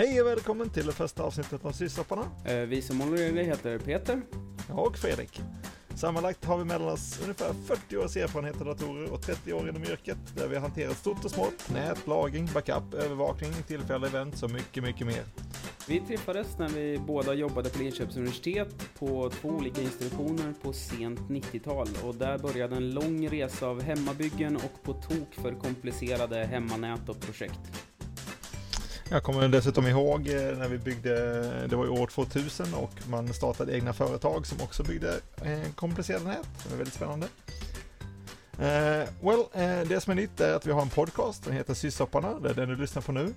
Hej 0.00 0.20
och 0.20 0.26
välkommen 0.26 0.70
till 0.70 0.86
det 0.86 0.92
första 0.92 1.22
avsnittet 1.22 1.64
av 1.64 1.72
Syssapparna. 1.72 2.22
Eh, 2.44 2.56
Vi 2.56 2.82
som 2.82 3.00
håller 3.00 3.22
i 3.22 3.32
det 3.32 3.42
heter 3.42 3.78
Peter. 3.78 4.22
Och 4.68 4.98
Fredrik. 4.98 5.40
Sammanlagt 5.94 6.44
har 6.44 6.58
vi 6.58 6.64
mellan 6.64 6.88
oss 6.88 7.20
ungefär 7.22 7.52
40 7.66 7.96
års 7.96 8.16
erfarenhet 8.16 8.60
av 8.60 8.66
datorer 8.66 9.12
och 9.12 9.22
30 9.22 9.52
år 9.52 9.68
inom 9.68 9.82
yrket 9.82 10.18
där 10.36 10.48
vi 10.48 10.54
har 10.54 10.62
hanterat 10.62 10.96
stort 10.96 11.24
och 11.24 11.30
smått, 11.30 11.70
nät, 11.74 12.06
lagring, 12.06 12.48
backup, 12.54 12.94
övervakning, 12.94 13.52
tillfälliga 13.66 14.10
events 14.10 14.42
och 14.42 14.50
mycket, 14.50 14.82
mycket 14.82 15.06
mer. 15.06 15.24
Vi 15.88 16.00
träffades 16.00 16.58
när 16.58 16.68
vi 16.68 16.98
båda 16.98 17.34
jobbade 17.34 17.70
på 17.70 17.78
Linköpings 17.78 18.16
universitet 18.16 18.74
på 18.98 19.30
två 19.30 19.48
olika 19.48 19.82
institutioner 19.82 20.54
på 20.62 20.72
sent 20.72 21.20
90-tal 21.20 21.88
och 22.04 22.14
där 22.14 22.38
började 22.38 22.76
en 22.76 22.90
lång 22.90 23.28
resa 23.28 23.66
av 23.66 23.82
hemmabyggen 23.82 24.56
och 24.56 24.82
på 24.82 24.92
tok 24.92 25.34
för 25.34 25.52
komplicerade 25.52 26.44
hemmanät 26.44 27.08
och 27.08 27.20
projekt. 27.20 27.79
Jag 29.12 29.22
kommer 29.22 29.48
dessutom 29.48 29.86
ihåg 29.86 30.28
eh, 30.28 30.58
när 30.58 30.68
vi 30.68 30.78
byggde, 30.78 31.66
det 31.66 31.76
var 31.76 31.84
ju 31.84 31.90
år 31.90 32.06
2000 32.06 32.74
och 32.74 32.90
man 33.08 33.34
startade 33.34 33.76
egna 33.76 33.92
företag 33.92 34.46
som 34.46 34.60
också 34.60 34.82
byggde 34.82 35.20
eh, 35.44 35.72
komplicerade 35.74 36.24
nät. 36.24 36.48
Det 36.68 36.74
är 36.74 36.76
väldigt 36.76 36.94
spännande. 36.94 37.26
Eh, 38.58 39.08
well, 39.20 39.44
det 39.88 40.00
som 40.00 40.10
är 40.10 40.14
nytt 40.14 40.40
är 40.40 40.54
att 40.54 40.66
vi 40.66 40.72
har 40.72 40.82
en 40.82 40.88
podcast, 40.88 41.44
den 41.44 41.54
heter 41.54 41.74
Sysopparna, 41.74 42.40
det 42.40 42.50
är 42.50 42.54
den 42.54 42.68
du 42.68 42.76
lyssnar 42.76 43.02
på 43.02 43.12
nu. 43.12 43.34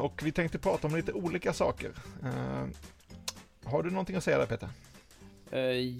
Och 0.00 0.22
vi 0.24 0.32
tänkte 0.32 0.58
prata 0.58 0.86
om 0.86 0.96
lite 0.96 1.12
olika 1.12 1.52
saker. 1.52 1.90
Har 3.64 3.82
du 3.82 3.90
någonting 3.90 4.16
att 4.16 4.24
säga 4.24 4.38
där 4.38 4.46
Peter? 4.46 4.68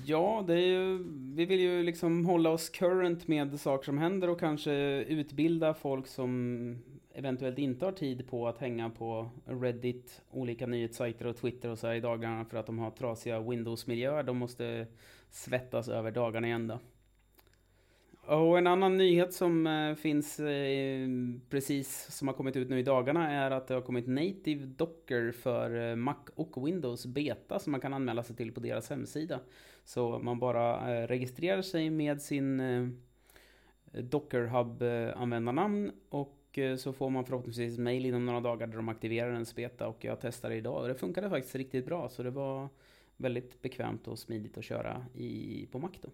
Ja, 0.04 0.44
det 0.46 0.54
är 0.54 0.66
ju, 0.66 1.04
vi 1.34 1.44
vill 1.44 1.60
ju 1.60 1.82
liksom 1.82 2.26
hålla 2.26 2.50
oss 2.50 2.68
current 2.68 3.28
med 3.28 3.60
saker 3.60 3.84
som 3.84 3.98
händer 3.98 4.30
och 4.30 4.40
kanske 4.40 4.72
utbilda 5.02 5.74
folk 5.74 6.06
som 6.06 6.78
eventuellt 7.14 7.58
inte 7.58 7.84
har 7.84 7.92
tid 7.92 8.28
på 8.28 8.48
att 8.48 8.58
hänga 8.58 8.90
på 8.90 9.30
Reddit, 9.44 10.22
olika 10.30 10.66
nyhetssajter 10.66 11.26
och 11.26 11.36
Twitter 11.36 11.68
och 11.68 11.78
så 11.78 11.86
här 11.86 11.94
i 11.94 12.00
dagarna 12.00 12.44
för 12.44 12.56
att 12.56 12.66
de 12.66 12.78
har 12.78 12.90
trasiga 12.90 13.40
Windows-miljöer. 13.40 14.22
De 14.22 14.36
måste 14.36 14.86
svettas 15.30 15.88
över 15.88 16.10
dagarna 16.10 16.48
i 16.48 16.50
ända. 16.50 16.78
Och 18.26 18.58
en 18.58 18.66
annan 18.66 18.96
nyhet 18.96 19.32
som 19.32 19.66
eh, 19.66 19.94
finns 19.94 20.40
eh, 20.40 21.08
precis 21.50 22.06
som 22.10 22.28
har 22.28 22.34
kommit 22.34 22.56
ut 22.56 22.70
nu 22.70 22.78
i 22.78 22.82
dagarna 22.82 23.30
är 23.30 23.50
att 23.50 23.66
det 23.66 23.74
har 23.74 23.80
kommit 23.80 24.06
native 24.06 24.66
docker 24.66 25.32
för 25.32 25.90
eh, 25.90 25.96
Mac 25.96 26.16
och 26.34 26.66
Windows 26.66 27.06
beta 27.06 27.58
som 27.58 27.70
man 27.70 27.80
kan 27.80 27.94
anmäla 27.94 28.22
sig 28.22 28.36
till 28.36 28.52
på 28.52 28.60
deras 28.60 28.90
hemsida. 28.90 29.40
Så 29.84 30.18
man 30.18 30.38
bara 30.38 31.06
registrerar 31.06 31.62
sig 31.62 31.90
med 31.90 32.22
sin 32.22 32.62
Docker 33.92 34.46
Hub-användarnamn 34.46 35.92
och 36.08 36.41
Eh, 36.58 36.76
så 36.76 36.92
får 36.92 37.10
man 37.10 37.24
förhoppningsvis 37.24 37.78
mail 37.78 38.06
inom 38.06 38.26
några 38.26 38.40
dagar 38.40 38.66
där 38.66 38.76
de 38.76 38.88
aktiverar 38.88 39.30
en 39.30 39.46
beta 39.56 39.88
och 39.88 40.04
jag 40.04 40.20
testade 40.20 40.54
idag 40.54 40.82
och 40.82 40.88
det 40.88 40.94
funkade 40.94 41.30
faktiskt 41.30 41.54
riktigt 41.54 41.86
bra 41.86 42.08
så 42.08 42.22
det 42.22 42.30
var 42.30 42.68
väldigt 43.16 43.62
bekvämt 43.62 44.08
och 44.08 44.18
smidigt 44.18 44.58
att 44.58 44.64
köra 44.64 45.06
i, 45.14 45.66
på 45.72 45.78
Mac 45.78 45.90
då. 46.00 46.08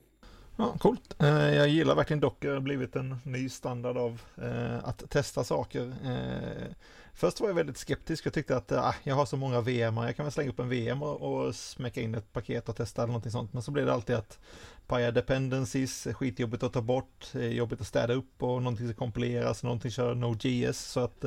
Ja, 0.61 0.75
coolt. 0.79 1.23
Eh, 1.23 1.55
jag 1.55 1.69
gillar 1.69 1.95
verkligen 1.95 2.21
Docker, 2.21 2.49
det 2.49 2.55
har 2.55 2.61
blivit 2.61 2.97
en 2.97 3.17
ny 3.23 3.49
standard 3.49 3.97
av 3.97 4.23
eh, 4.43 4.85
att 4.85 5.11
testa 5.11 5.45
saker. 5.45 5.95
Eh, 6.05 6.75
först 7.15 7.41
var 7.41 7.49
jag 7.49 7.55
väldigt 7.55 7.79
skeptisk, 7.79 8.27
jag 8.27 8.33
tyckte 8.33 8.57
att 8.57 8.73
ah, 8.73 8.95
jag 9.03 9.15
har 9.15 9.27
så 9.27 9.37
många 9.37 9.61
VM, 9.61 9.97
jag 9.97 10.17
kan 10.17 10.25
väl 10.25 10.33
slänga 10.33 10.51
upp 10.51 10.59
en 10.59 10.69
VM 10.69 11.03
och, 11.03 11.21
och 11.21 11.55
smäcka 11.55 12.01
in 12.01 12.15
ett 12.15 12.33
paket 12.33 12.69
och 12.69 12.77
testa 12.77 13.03
eller 13.03 13.13
någonting 13.13 13.33
sånt. 13.33 13.53
Men 13.53 13.63
så 13.63 13.71
blir 13.71 13.87
det 13.87 13.93
alltid 13.93 14.17
att 14.17 14.39
paja 14.87 15.11
dependencies, 15.11 16.09
skitjobbigt 16.13 16.63
att 16.63 16.73
ta 16.73 16.81
bort, 16.81 17.35
jobbigt 17.35 17.81
att 17.81 17.87
städa 17.87 18.15
upp 18.15 18.43
och 18.43 18.63
någonting 18.63 18.89
ska 18.89 18.97
kompileras, 18.97 19.63
någonting 19.63 19.91
kör 19.91 20.15
Node.js. 20.15 20.79
Så 20.79 21.01
att, 21.01 21.25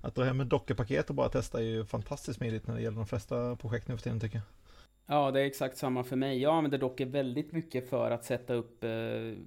att 0.00 0.14
dra 0.14 0.24
hem 0.24 0.40
ett 0.40 0.48
Docker-paket 0.48 1.08
och 1.08 1.14
bara 1.14 1.28
testa 1.28 1.58
är 1.58 1.64
ju 1.64 1.84
fantastiskt 1.84 2.38
smidigt 2.38 2.66
när 2.66 2.74
det 2.74 2.82
gäller 2.82 2.96
de 2.96 3.06
flesta 3.06 3.56
projekt 3.56 3.88
nu 3.88 3.96
för 3.96 4.02
tiden 4.02 4.20
tycker 4.20 4.36
jag. 4.36 4.59
Ja, 5.12 5.30
det 5.30 5.40
är 5.40 5.44
exakt 5.44 5.76
samma 5.76 6.04
för 6.04 6.16
mig. 6.16 6.38
Jag 6.38 6.54
använder 6.54 6.78
dock 6.78 7.00
väldigt 7.00 7.52
mycket 7.52 7.88
för 7.88 8.10
att 8.10 8.24
sätta 8.24 8.54
upp 8.54 8.84
eh, 8.84 8.90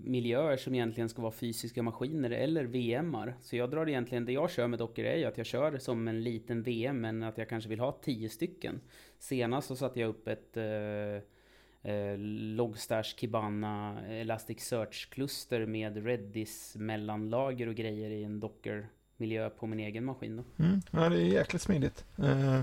miljöer 0.03 0.57
som 0.57 0.75
egentligen 0.75 1.09
ska 1.09 1.21
vara 1.21 1.31
fysiska 1.31 1.83
maskiner 1.83 2.29
eller 2.31 2.63
VMar. 2.63 3.35
Så 3.41 3.55
jag 3.55 3.69
drar 3.69 3.89
egentligen, 3.89 4.25
det 4.25 4.31
jag 4.31 4.51
kör 4.51 4.67
med 4.67 4.79
Docker 4.79 5.03
är 5.03 5.17
ju 5.17 5.25
att 5.25 5.37
jag 5.37 5.45
kör 5.45 5.77
som 5.77 6.07
en 6.07 6.23
liten 6.23 6.63
VM, 6.63 7.01
men 7.01 7.23
att 7.23 7.37
jag 7.37 7.49
kanske 7.49 7.69
vill 7.69 7.79
ha 7.79 7.91
tio 7.91 8.29
stycken. 8.29 8.81
Senast 9.19 9.67
så 9.67 9.75
satte 9.75 9.99
jag 9.99 10.09
upp 10.09 10.27
ett 10.27 10.57
eh, 10.57 11.93
eh, 11.93 12.17
Logstash 12.17 13.15
Kibana 13.17 14.05
Elasticsearch-kluster 14.07 15.65
med 15.65 16.05
Redis 16.05 16.75
mellanlager 16.75 17.67
och 17.67 17.75
grejer 17.75 18.09
i 18.09 18.23
en 18.23 18.39
Docker 18.39 18.87
miljö 19.23 19.49
på 19.49 19.67
min 19.67 19.79
egen 19.79 20.05
maskin 20.05 20.37
då. 20.37 20.63
Mm, 20.63 20.81
ja, 20.91 21.09
det 21.09 21.15
är 21.15 21.25
jäkligt 21.25 21.61
smidigt. 21.61 22.05
Eh, 22.17 22.61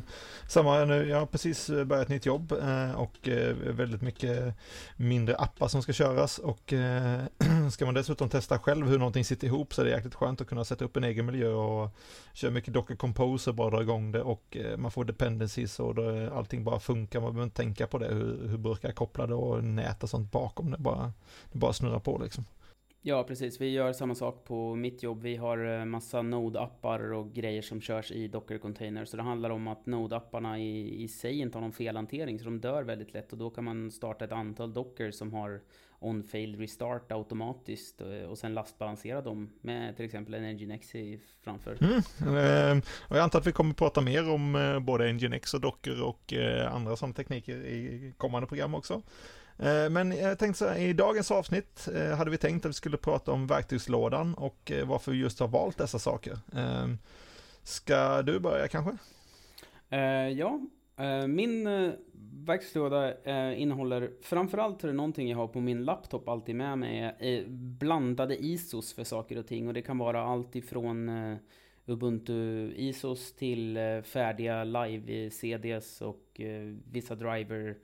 samma 0.48 0.84
nu, 0.84 1.09
jag 1.09 1.19
har 1.19 1.26
precis 1.26 1.71
eh, 1.71 1.84
börjat 1.84 2.03
ett 2.03 2.09
nytt 2.09 2.26
jobb 2.26 2.53
eh, 2.53 3.00
och 3.00 3.28
eh, 3.28 3.56
väldigt 3.56 4.03
mycket 4.03 4.54
mindre 4.97 5.37
appar 5.37 5.69
som 5.69 5.82
ska 5.82 5.93
köras 5.93 6.38
och 6.38 6.72
eh, 6.72 7.21
ska 7.71 7.84
man 7.84 7.94
dessutom 7.94 8.28
testa 8.28 8.59
själv 8.59 8.88
hur 8.88 8.98
någonting 8.98 9.25
sitter 9.25 9.47
ihop 9.47 9.75
så 9.75 9.81
är 9.81 9.84
det 9.84 9.91
jäkligt 9.91 10.15
skönt 10.15 10.41
att 10.41 10.47
kunna 10.47 10.65
sätta 10.65 10.84
upp 10.84 10.97
en 10.97 11.04
egen 11.04 11.26
miljö 11.26 11.48
och 11.48 11.91
köra 12.32 12.50
mycket 12.50 12.75
Docker 12.75 12.97
Compose 12.97 13.50
och 13.50 13.56
bara 13.56 13.71
dra 13.71 13.82
igång 13.82 14.12
det 14.12 14.22
och 14.22 14.56
eh, 14.56 14.77
man 14.77 14.91
får 14.91 15.04
dependencies 15.04 15.81
och 15.81 15.94
då, 15.94 16.10
eh, 16.10 16.37
allting 16.37 16.65
bara 16.65 16.81
funkar, 16.81 17.21
man 17.21 17.32
behöver 17.32 17.44
inte 17.44 17.56
tänka 17.56 17.87
på 17.87 17.98
det, 17.98 18.09
hur, 18.09 18.48
hur 18.48 18.59
burkar 18.59 18.88
är 18.88 18.92
kopplade 18.92 19.34
och 19.34 19.65
nät 19.65 20.03
och 20.03 20.10
sånt 20.10 20.32
bakom 20.32 20.71
det, 20.71 20.78
bara, 20.78 21.12
det 21.53 21.59
bara 21.59 21.72
snurrar 21.72 22.00
på 22.00 22.19
liksom. 22.22 22.44
Ja, 23.02 23.24
precis. 23.24 23.60
Vi 23.60 23.70
gör 23.70 23.92
samma 23.92 24.14
sak 24.14 24.44
på 24.44 24.74
mitt 24.74 25.02
jobb. 25.02 25.22
Vi 25.22 25.36
har 25.36 25.78
eh, 25.78 25.84
massa 25.84 26.22
Node-appar 26.22 27.12
och 27.12 27.32
grejer 27.32 27.62
som 27.62 27.80
körs 27.80 28.10
i 28.10 28.28
Docker-containers. 28.28 29.04
Så 29.04 29.16
det 29.16 29.22
handlar 29.22 29.50
om 29.50 29.68
att 29.68 29.86
Node-apparna 29.86 30.58
i, 30.58 31.02
i 31.02 31.08
sig 31.08 31.38
inte 31.38 31.58
har 31.58 31.62
någon 31.62 31.72
felhantering, 31.72 32.38
så 32.38 32.44
de 32.44 32.60
dör 32.60 32.82
väldigt 32.82 33.12
lätt. 33.12 33.32
Och 33.32 33.38
då 33.38 33.50
kan 33.50 33.64
man 33.64 33.90
starta 33.90 34.24
ett 34.24 34.32
antal 34.32 34.72
Docker 34.72 35.10
som 35.10 35.32
har 35.32 35.60
on-fail 35.98 36.58
restart 36.58 37.12
automatiskt 37.12 38.00
eh, 38.00 38.08
och 38.08 38.38
sen 38.38 38.54
lastbalansera 38.54 39.22
dem 39.22 39.50
med 39.60 39.96
till 39.96 40.04
exempel 40.04 40.34
en 40.34 40.56
Nginx 40.56 40.92
framför. 41.44 41.78
Mm, 41.80 42.36
ehm, 42.36 42.82
och 43.08 43.16
jag 43.16 43.22
antar 43.22 43.38
att 43.38 43.46
vi 43.46 43.52
kommer 43.52 43.74
prata 43.74 44.00
mer 44.00 44.30
om 44.30 44.56
eh, 44.56 44.78
både 44.78 45.12
Nginx 45.12 45.54
och 45.54 45.60
Docker 45.60 46.02
och 46.02 46.32
andra 46.70 46.96
sådana 46.96 47.14
tekniker 47.14 47.56
i 47.56 48.14
kommande 48.16 48.46
program 48.46 48.74
också. 48.74 49.02
Eh, 49.58 49.90
men 49.90 50.12
jag 50.12 50.38
tänkte 50.38 50.58
så 50.58 50.68
här, 50.68 50.78
i 50.78 50.92
dagens 50.92 51.30
avsnitt 51.30 51.88
eh, 51.94 52.16
hade 52.16 52.30
vi 52.30 52.36
tänkt 52.36 52.64
att 52.64 52.68
vi 52.68 52.74
skulle 52.74 52.96
prata 52.96 53.32
om 53.32 53.46
verktygslådan 53.46 54.34
och 54.34 54.70
eh, 54.70 54.86
varför 54.86 55.12
vi 55.12 55.18
just 55.18 55.40
har 55.40 55.48
valt 55.48 55.78
dessa 55.78 55.98
saker. 55.98 56.38
Ska 57.62 58.22
du 58.22 58.40
börja 58.40 58.68
kanske? 58.68 58.96
Ja, 60.36 60.60
min 61.28 61.64
verktygslåda 62.46 63.14
innehåller 63.54 64.10
framförallt 64.22 64.82
någonting 64.82 65.28
jag 65.28 65.36
har 65.36 65.48
på 65.48 65.60
min 65.60 65.84
laptop 65.84 66.28
alltid 66.28 66.56
med 66.56 66.78
mig, 66.78 67.14
är 67.18 67.44
blandade 67.78 68.44
ISOs 68.44 68.94
för 68.94 69.04
saker 69.04 69.38
och 69.38 69.46
ting. 69.46 69.68
Och 69.68 69.74
det 69.74 69.82
kan 69.82 69.98
vara 69.98 70.22
allt 70.22 70.56
ifrån 70.56 71.10
Ubuntu 71.86 72.72
ISOs 72.76 73.32
till 73.32 73.78
färdiga 74.04 74.64
live-CDs 74.64 76.02
och 76.02 76.40
vissa 76.90 77.14
driver 77.14 77.76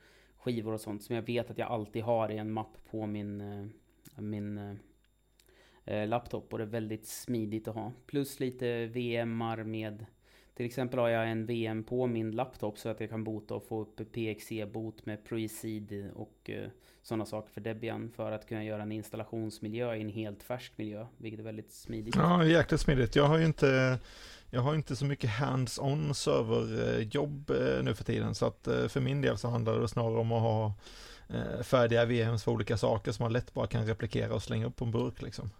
skivor 0.46 0.72
och 0.72 0.80
sånt 0.80 1.02
som 1.02 1.14
jag 1.14 1.22
vet 1.22 1.50
att 1.50 1.58
jag 1.58 1.68
alltid 1.68 2.02
har 2.02 2.30
i 2.30 2.38
en 2.38 2.52
mapp 2.52 2.78
på 2.90 3.06
min, 3.06 3.40
eh, 3.40 3.66
min 4.22 4.58
eh, 4.58 4.74
eh, 5.84 6.08
laptop 6.08 6.52
och 6.52 6.58
det 6.58 6.64
är 6.64 6.68
väldigt 6.68 7.06
smidigt 7.06 7.68
att 7.68 7.74
ha. 7.74 7.92
Plus 8.06 8.40
lite 8.40 8.86
VMar 8.86 9.64
med 9.64 10.06
till 10.56 10.66
exempel 10.66 10.98
har 10.98 11.08
jag 11.08 11.30
en 11.30 11.46
VM 11.46 11.84
på 11.84 12.06
min 12.06 12.30
laptop 12.30 12.78
så 12.78 12.88
att 12.88 13.00
jag 13.00 13.10
kan 13.10 13.24
bota 13.24 13.54
och 13.54 13.64
få 13.68 13.80
upp 13.82 14.12
PXE-bot 14.12 15.06
med 15.06 15.24
Proicid 15.24 16.10
och 16.14 16.50
eh, 16.50 16.68
sådana 17.02 17.26
saker 17.26 17.50
för 17.52 17.60
Debian 17.60 18.10
för 18.10 18.32
att 18.32 18.48
kunna 18.48 18.64
göra 18.64 18.82
en 18.82 18.92
installationsmiljö 18.92 19.94
i 19.94 20.00
en 20.00 20.08
helt 20.08 20.42
färsk 20.42 20.78
miljö, 20.78 21.06
vilket 21.16 21.40
är 21.40 21.44
väldigt 21.44 21.72
smidigt. 21.72 22.14
Ja, 22.16 22.44
jäkligt 22.44 22.80
smidigt. 22.80 23.16
Jag 23.16 23.24
har 23.24 23.38
ju 23.38 23.44
inte, 23.44 23.98
jag 24.56 24.62
har 24.62 24.74
inte 24.74 24.96
så 24.96 25.04
mycket 25.04 25.30
hands-on 25.30 26.14
serverjobb 26.14 27.50
eh, 27.50 27.56
eh, 27.56 27.82
nu 27.82 27.94
för 27.94 28.04
tiden 28.04 28.34
så 28.34 28.46
att 28.46 28.66
eh, 28.66 28.88
för 28.88 29.00
min 29.00 29.20
del 29.20 29.38
så 29.38 29.48
handlar 29.48 29.80
det 29.80 29.88
snarare 29.88 30.18
om 30.18 30.32
att 30.32 30.42
ha 30.42 30.72
färdiga 31.62 32.04
VMs 32.04 32.44
för 32.44 32.52
olika 32.52 32.76
saker 32.76 33.12
som 33.12 33.24
man 33.24 33.32
lätt 33.32 33.54
bara 33.54 33.66
kan 33.66 33.86
replikera 33.86 34.34
och 34.34 34.42
slänga 34.42 34.66
upp 34.66 34.76
på 34.76 34.84
en 34.84 34.90
burk 34.90 35.22
liksom. 35.22 35.50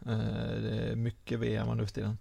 Det 0.63 0.91
är 0.91 0.97
mycket 0.97 1.39
VM 1.39 1.77
nu 1.77 1.87
för 1.87 1.95
tiden. 1.95 2.19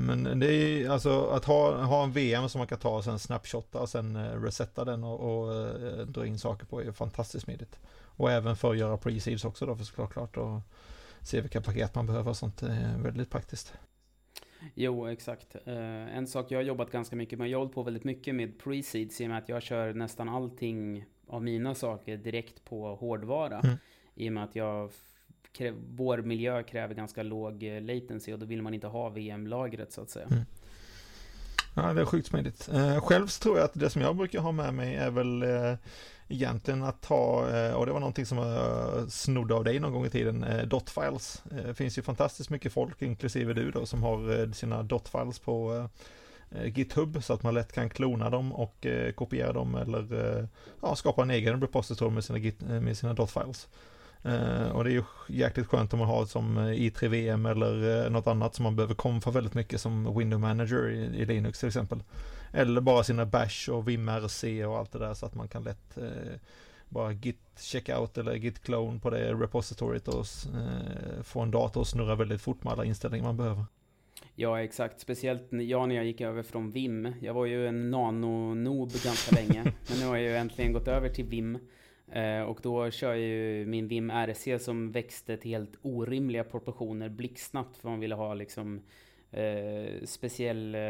Men 0.00 0.40
det 0.40 0.52
är 0.52 0.90
alltså 0.90 1.26
att 1.26 1.44
ha, 1.44 1.82
ha 1.84 2.04
en 2.04 2.12
VM 2.12 2.48
som 2.48 2.58
man 2.58 2.68
kan 2.68 2.78
ta 2.78 2.96
och 2.96 3.04
sen 3.04 3.18
snapshotta 3.18 3.78
och 3.80 3.88
sen 3.88 4.42
resetta 4.42 4.84
den 4.84 5.04
och, 5.04 5.20
och 5.20 5.66
dra 6.06 6.26
in 6.26 6.38
saker 6.38 6.66
på 6.66 6.82
är 6.82 6.92
fantastiskt 6.92 7.44
smidigt. 7.44 7.78
Och 8.04 8.30
även 8.30 8.56
för 8.56 8.70
att 8.70 8.78
göra 8.78 8.96
pre-seeds 8.96 9.44
också 9.46 9.66
då 9.66 9.76
för 9.76 9.84
såklart 9.84 10.36
och 10.36 10.60
se 11.22 11.40
vilka 11.40 11.60
paket 11.60 11.94
man 11.94 12.06
behöver 12.06 12.30
och 12.30 12.36
sånt 12.36 12.62
är 12.62 12.98
väldigt 12.98 13.30
praktiskt. 13.30 13.74
Jo, 14.74 15.06
exakt. 15.06 15.56
Eh, 15.64 16.16
en 16.16 16.26
sak 16.26 16.50
jag 16.50 16.58
har 16.58 16.64
jobbat 16.64 16.90
ganska 16.90 17.16
mycket 17.16 17.38
med, 17.38 17.48
jag 17.48 17.58
har 17.58 17.60
hållit 17.60 17.74
på 17.74 17.82
väldigt 17.82 18.04
mycket 18.04 18.34
med 18.34 18.52
pre-seeds 18.62 19.22
i 19.22 19.26
och 19.26 19.28
med 19.28 19.38
att 19.38 19.48
jag 19.48 19.62
kör 19.62 19.94
nästan 19.94 20.28
allting 20.28 21.04
av 21.26 21.42
mina 21.42 21.74
saker 21.74 22.16
direkt 22.16 22.64
på 22.64 22.94
hårdvara. 22.94 23.60
Mm. 23.60 23.76
I 24.14 24.28
och 24.28 24.32
med 24.32 24.44
att 24.44 24.56
jag 24.56 24.90
vår 25.88 26.18
miljö 26.18 26.62
kräver 26.62 26.94
ganska 26.94 27.22
låg 27.22 27.62
eh, 27.62 27.80
latency 27.80 28.32
och 28.32 28.38
då 28.38 28.46
vill 28.46 28.62
man 28.62 28.74
inte 28.74 28.86
ha 28.86 29.08
VM-lagret 29.08 29.92
så 29.92 30.00
att 30.00 30.10
säga. 30.10 30.26
Mm. 30.26 30.44
Ja, 31.74 31.92
det 31.92 32.00
är 32.00 32.04
sjukt 32.04 32.26
smidigt. 32.26 32.68
Eh, 32.72 33.00
själv 33.00 33.26
tror 33.26 33.56
jag 33.56 33.64
att 33.64 33.74
det 33.74 33.90
som 33.90 34.02
jag 34.02 34.16
brukar 34.16 34.40
ha 34.40 34.52
med 34.52 34.74
mig 34.74 34.96
är 34.96 35.10
väl 35.10 35.42
eh, 35.42 35.74
egentligen 36.28 36.82
att 36.82 37.00
ta, 37.00 37.48
eh, 37.50 37.74
och 37.74 37.86
det 37.86 37.92
var 37.92 38.00
någonting 38.00 38.26
som 38.26 38.38
jag 38.38 39.12
snodde 39.12 39.54
av 39.54 39.64
dig 39.64 39.80
någon 39.80 39.92
gång 39.92 40.06
i 40.06 40.10
tiden, 40.10 40.44
eh, 40.44 40.66
dotfiles. 40.66 41.42
Eh, 41.50 41.56
det 41.66 41.74
finns 41.74 41.98
ju 41.98 42.02
fantastiskt 42.02 42.50
mycket 42.50 42.72
folk, 42.72 43.02
inklusive 43.02 43.52
du 43.52 43.70
då, 43.70 43.86
som 43.86 44.02
har 44.02 44.40
eh, 44.40 44.50
sina 44.50 44.82
dotfiles 44.82 45.38
på 45.38 45.88
eh, 46.50 46.66
GitHub 46.66 47.24
så 47.24 47.32
att 47.32 47.42
man 47.42 47.54
lätt 47.54 47.72
kan 47.72 47.90
klona 47.90 48.30
dem 48.30 48.52
och 48.52 48.86
kopiera 49.14 49.52
dem 49.52 49.74
eller 49.74 50.48
ja, 50.82 50.96
skapa 50.96 51.22
en 51.22 51.30
egen 51.30 51.60
repository 51.60 52.10
med 52.10 52.24
sina, 52.24 52.38
git, 52.38 52.60
med 52.60 52.98
sina 52.98 53.14
dotfiles. 53.14 53.68
Eh, 54.24 54.68
och 54.68 54.84
det 54.84 54.90
är 54.90 54.94
ju 54.94 55.04
jäkligt 55.28 55.66
skönt 55.66 55.92
om 55.92 55.98
man 55.98 56.08
har 56.08 56.26
som 56.26 56.58
eh, 56.58 56.64
i3VM 56.64 57.50
eller 57.50 58.04
eh, 58.04 58.10
något 58.10 58.26
annat 58.26 58.54
som 58.54 58.62
man 58.62 58.76
behöver 58.76 58.94
konfa 58.94 59.30
väldigt 59.30 59.54
mycket 59.54 59.80
som 59.80 60.18
Window 60.18 60.40
Manager 60.40 60.90
i, 60.90 60.98
i 60.98 61.24
Linux 61.24 61.58
till 61.58 61.68
exempel. 61.68 62.02
Eller 62.52 62.80
bara 62.80 63.04
sina 63.04 63.26
bash 63.26 63.70
och 63.70 63.88
vimrc 63.88 64.44
och 64.66 64.78
allt 64.78 64.92
det 64.92 64.98
där 64.98 65.14
så 65.14 65.26
att 65.26 65.34
man 65.34 65.48
kan 65.48 65.62
lätt 65.62 65.98
eh, 65.98 66.38
bara 66.88 67.12
git 67.12 67.40
checkout 67.60 68.18
eller 68.18 68.34
git 68.34 68.62
clone 68.62 69.00
på 69.00 69.10
det 69.10 69.32
repositoriet 69.32 70.08
och 70.08 70.26
eh, 70.54 71.22
få 71.22 71.40
en 71.40 71.50
dator 71.50 71.80
att 71.80 71.88
snurra 71.88 72.14
väldigt 72.14 72.40
fort 72.40 72.64
med 72.64 72.72
alla 72.72 72.84
inställningar 72.84 73.24
man 73.24 73.36
behöver. 73.36 73.64
Ja, 74.34 74.62
exakt. 74.62 75.00
Speciellt 75.00 75.48
jag 75.50 75.88
när 75.88 75.94
jag 75.94 76.04
gick 76.04 76.20
över 76.20 76.42
från 76.42 76.70
Vim. 76.70 77.14
Jag 77.20 77.34
var 77.34 77.46
ju 77.46 77.66
en 77.66 77.90
nano-noob 77.90 78.90
ganska 79.04 79.34
länge. 79.36 79.62
Men 79.88 79.98
nu 79.98 80.06
har 80.06 80.16
jag 80.16 80.24
ju 80.24 80.36
äntligen 80.36 80.72
gått 80.72 80.88
över 80.88 81.08
till 81.08 81.24
Vim. 81.24 81.58
Eh, 82.12 82.42
och 82.42 82.58
då 82.62 82.90
kör 82.90 83.14
jag 83.14 83.20
ju 83.20 83.66
min 83.66 83.88
Vim 83.88 84.10
RC 84.10 84.58
som 84.58 84.92
växte 84.92 85.36
till 85.36 85.50
helt 85.50 85.76
orimliga 85.82 86.44
proportioner 86.44 87.08
blixtsnabbt. 87.08 87.76
För 87.76 87.88
man 87.88 88.00
ville 88.00 88.14
ha 88.14 88.34
liksom 88.34 88.80
eh, 89.30 90.04
speciell 90.04 90.74
eh, 90.74 90.80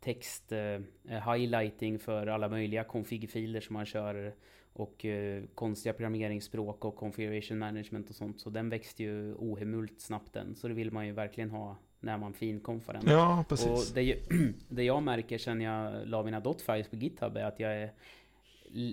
text 0.00 0.52
eh, 0.52 1.32
highlighting 1.34 1.98
för 1.98 2.26
alla 2.26 2.48
möjliga 2.48 2.84
config-filer 2.84 3.60
som 3.60 3.74
man 3.74 3.86
kör 3.86 4.32
och 4.72 5.04
eh, 5.04 5.42
konstiga 5.54 5.92
programmeringsspråk 5.92 6.84
och 6.84 6.96
configuration 6.96 7.58
management 7.58 8.10
och 8.10 8.16
sånt. 8.16 8.40
Så 8.40 8.50
den 8.50 8.68
växte 8.68 9.02
ju 9.02 9.34
ohemult 9.34 10.00
snabbt 10.00 10.32
den. 10.32 10.54
Så 10.54 10.68
det 10.68 10.74
vill 10.74 10.92
man 10.92 11.06
ju 11.06 11.12
verkligen 11.12 11.50
ha 11.50 11.76
när 12.00 12.18
man 12.18 12.32
finkonfar 12.32 12.92
den. 12.92 13.02
Ja, 13.06 13.44
precis. 13.48 13.90
Och 13.90 13.94
det, 13.94 14.18
det 14.68 14.82
jag 14.82 15.02
märker 15.02 15.38
sen 15.38 15.60
jag 15.60 16.08
la 16.08 16.22
mina 16.22 16.40
dotfiles 16.40 16.88
på 16.88 16.96
GitHub 16.96 17.36
är 17.36 17.44
att 17.44 17.60
jag 17.60 17.76
är, 17.76 17.92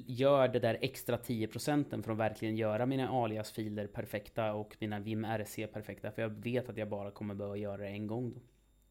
gör 0.06 0.47
det 0.47 0.59
där 0.59 0.77
extra 0.81 1.18
10% 1.18 2.03
för 2.03 2.12
att 2.12 2.18
verkligen 2.18 2.57
göra 2.57 2.85
mina 2.85 3.09
alias-filer 3.09 3.88
perfekta 3.88 4.53
och 4.53 4.75
mina 4.79 5.00
vim 5.00 5.25
rc 5.25 5.56
perfekta. 5.74 6.12
För 6.12 6.21
jag 6.21 6.29
vet 6.29 6.69
att 6.69 6.77
jag 6.77 6.89
bara 6.89 7.12
kommer 7.12 7.35
behöva 7.35 7.57
göra 7.57 7.77
det 7.77 7.88
en 7.88 8.07
gång 8.07 8.33
då. 8.33 8.41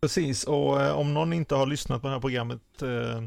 Precis, 0.00 0.44
och 0.44 0.82
eh, 0.82 0.98
om 0.98 1.14
någon 1.14 1.32
inte 1.32 1.54
har 1.54 1.66
lyssnat 1.66 2.02
på 2.02 2.08
det 2.08 2.14
här 2.14 2.20
programmet 2.20 2.82
eh, 2.82 3.22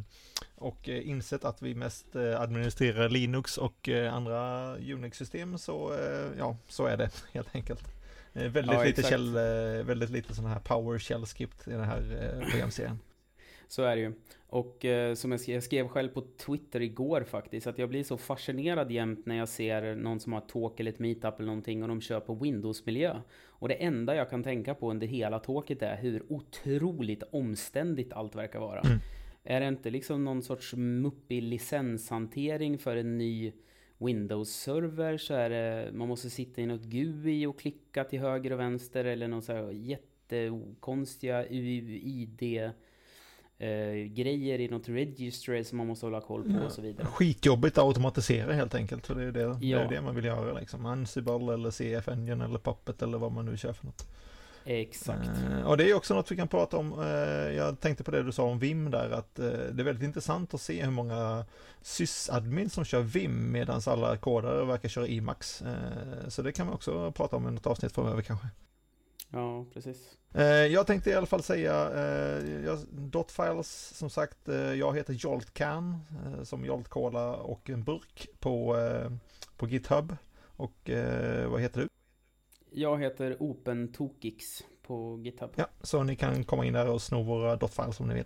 och 0.56 0.90
eh, 0.90 1.08
insett 1.10 1.46
att 1.46 1.62
vi 1.62 1.76
mest 1.76 2.16
administrerar 2.16 3.10
Linux 3.10 3.58
och 3.58 3.90
andra 4.12 4.76
Unix-system 4.76 5.58
så, 5.58 5.98
ja, 6.38 6.58
så 6.68 6.86
är 6.86 6.98
det 6.98 7.10
helt 7.34 7.56
enkelt. 7.56 7.84
Väldigt, 8.34 8.74
ja, 8.74 8.84
lite 8.84 9.04
käll, 9.04 9.34
väldigt 9.84 10.10
lite 10.10 10.36
sådana 10.36 10.54
här 10.54 10.60
PowerShell-skript 10.60 11.68
i 11.68 11.72
den 11.72 11.84
här 11.84 12.02
programserien. 12.52 13.00
Så 13.70 13.84
är 13.84 13.96
det 13.96 14.02
ju. 14.02 14.14
Och 14.48 14.86
eh, 14.86 15.14
som 15.14 15.32
jag 15.32 15.40
skrev, 15.40 15.54
jag 15.54 15.64
skrev 15.64 15.88
själv 15.88 16.10
på 16.10 16.22
Twitter 16.22 16.82
igår 16.82 17.24
faktiskt, 17.24 17.68
att 17.68 17.78
jag 17.78 17.90
blir 17.90 18.04
så 18.04 18.18
fascinerad 18.18 18.92
jämt 18.92 19.26
när 19.26 19.36
jag 19.36 19.50
ser 19.50 19.96
någon 19.96 20.20
som 20.20 20.34
har 20.34 20.40
ett 20.40 20.50
talk 20.50 20.80
eller 20.80 20.92
ett 20.92 21.00
meetup 21.00 21.40
eller 21.40 21.48
någonting 21.48 21.82
och 21.84 21.90
de 21.90 22.02
kör 22.02 22.20
på 22.20 22.34
Windows-miljö. 22.34 23.22
Och 23.46 23.68
det 23.68 23.74
enda 23.74 24.16
jag 24.16 24.30
kan 24.30 24.44
tänka 24.44 24.74
på 24.74 24.92
under 24.92 25.08
hela 25.08 25.40
talket 25.40 25.82
är 25.82 25.98
hur 25.98 26.24
otroligt 26.30 27.24
omständigt 27.32 28.14
allt 28.14 28.36
verkar 28.36 28.60
vara. 28.60 28.80
Mm. 28.80 29.00
Är 29.44 29.60
det 29.60 29.68
inte 29.68 29.90
liksom 29.90 30.26
någon 30.26 30.44
sorts 30.44 30.74
muppig 30.74 31.44
licenshantering 31.44 32.78
för 32.78 32.96
en 32.96 33.18
ny 33.18 33.52
Windows-server 33.98 35.18
så 35.18 35.34
är 35.34 35.50
det, 35.50 35.92
man 35.94 36.08
måste 36.08 36.30
sitta 36.30 36.62
i 36.62 36.66
något 36.66 36.84
GUI 36.84 37.46
och 37.46 37.60
klicka 37.60 38.04
till 38.04 38.20
höger 38.20 38.52
och 38.52 38.60
vänster 38.60 39.06
eller 39.06 39.28
någon 39.28 39.42
så 39.42 39.54
här 39.54 39.72
jättekonstiga 39.72 41.46
UID 41.50 42.72
eh, 43.60 43.94
grejer 43.94 44.60
i 44.60 44.68
något 44.68 44.90
register 44.90 45.64
som 45.64 45.78
man 45.78 45.88
måste 45.88 46.06
hålla 46.06 46.22
koll 46.22 46.44
på 46.44 46.50
ja. 46.50 46.66
och 46.66 46.72
så 46.72 46.82
vidare. 46.82 47.08
Skitjobbigt 47.08 47.78
att 47.78 47.84
automatisera 47.84 48.54
helt 48.54 48.76
enkelt. 48.76 49.08
För 49.08 49.16
det 49.16 49.24
är 49.24 49.32
det, 49.32 49.40
ja. 49.42 49.78
det, 49.78 49.84
är 49.84 49.90
det 49.90 50.02
man 50.02 50.16
vill 50.16 50.26
göra 50.26 50.60
liksom. 50.60 50.86
Ansible 50.86 51.54
eller 51.54 51.72
CF 51.72 52.08
Engine 52.08 52.46
eller 52.46 52.60
Puppet 52.60 53.02
eller 53.02 53.18
vad 53.18 53.32
man 53.32 53.46
nu 53.46 53.58
kör 53.58 53.74
för 53.74 53.86
något. 53.86 54.08
Exakt. 54.66 55.30
Eh, 55.52 55.68
och 55.68 55.78
det 55.78 55.90
är 55.90 55.94
också 55.94 56.14
något 56.14 56.32
vi 56.32 56.36
kan 56.36 56.48
prata 56.48 56.78
om. 56.78 57.00
Eh, 57.02 57.56
jag 57.56 57.80
tänkte 57.80 58.04
på 58.04 58.12
det 58.12 58.24
du 58.24 58.32
sa 58.32 58.44
om 58.44 58.60
Vim 58.60 58.92
där, 58.92 59.10
att 59.10 59.40
eh, 59.40 59.46
det 59.46 59.82
är 59.82 59.84
väldigt 59.84 60.04
intressant 60.04 60.54
att 60.54 60.62
se 60.62 60.84
hur 60.84 60.92
många 60.92 61.46
sysadmin 61.82 62.70
som 62.70 62.86
kör 62.86 63.02
Vim 63.02 63.52
medan 63.52 63.82
alla 63.86 64.18
kodare 64.18 64.66
verkar 64.66 64.90
köra 64.90 65.08
Emacs. 65.08 65.62
Eh, 65.62 66.28
så 66.28 66.42
det 66.42 66.52
kan 66.52 66.66
man 66.66 66.76
också 66.76 67.12
prata 67.12 67.36
om 67.36 67.48
i 67.48 67.52
något 67.52 67.68
avsnitt 67.68 67.92
framöver 67.92 68.22
kanske. 68.22 68.48
Ja, 69.32 69.66
precis. 69.74 70.18
Eh, 70.34 70.44
jag 70.46 70.88
tänkte 70.88 71.10
i 71.10 71.14
alla 71.14 71.26
fall 71.26 71.44
säga, 71.44 71.92
eh, 71.92 72.74
Dotfiles 72.92 73.98
som 73.98 74.10
sagt, 74.10 74.50
eh, 74.50 74.56
jag 74.56 74.98
heter 74.98 75.14
Joltcan 75.14 76.02
som 76.44 76.66
Jolt 76.66 76.88
Cola 76.88 77.36
och 77.36 77.70
en 77.70 77.84
burk 77.84 78.28
på, 78.40 78.78
på 79.58 79.68
GitHub. 79.68 80.16
Och 80.42 80.90
vad 81.48 81.62
heter 81.62 81.82
du? 81.82 81.88
Jag 82.72 83.00
heter 83.00 83.38
OpenTokix 83.40 84.64
på 84.82 85.20
GitHub. 85.24 85.52
Ja, 85.56 85.68
så 85.82 86.04
ni 86.04 86.16
kan 86.16 86.44
komma 86.44 86.66
in 86.66 86.74
där 86.74 86.90
och 86.90 87.02
sno 87.02 87.24
våra 87.24 87.56
Dotfiles 87.56 88.00
om 88.00 88.08
ni 88.08 88.14
vill. 88.14 88.26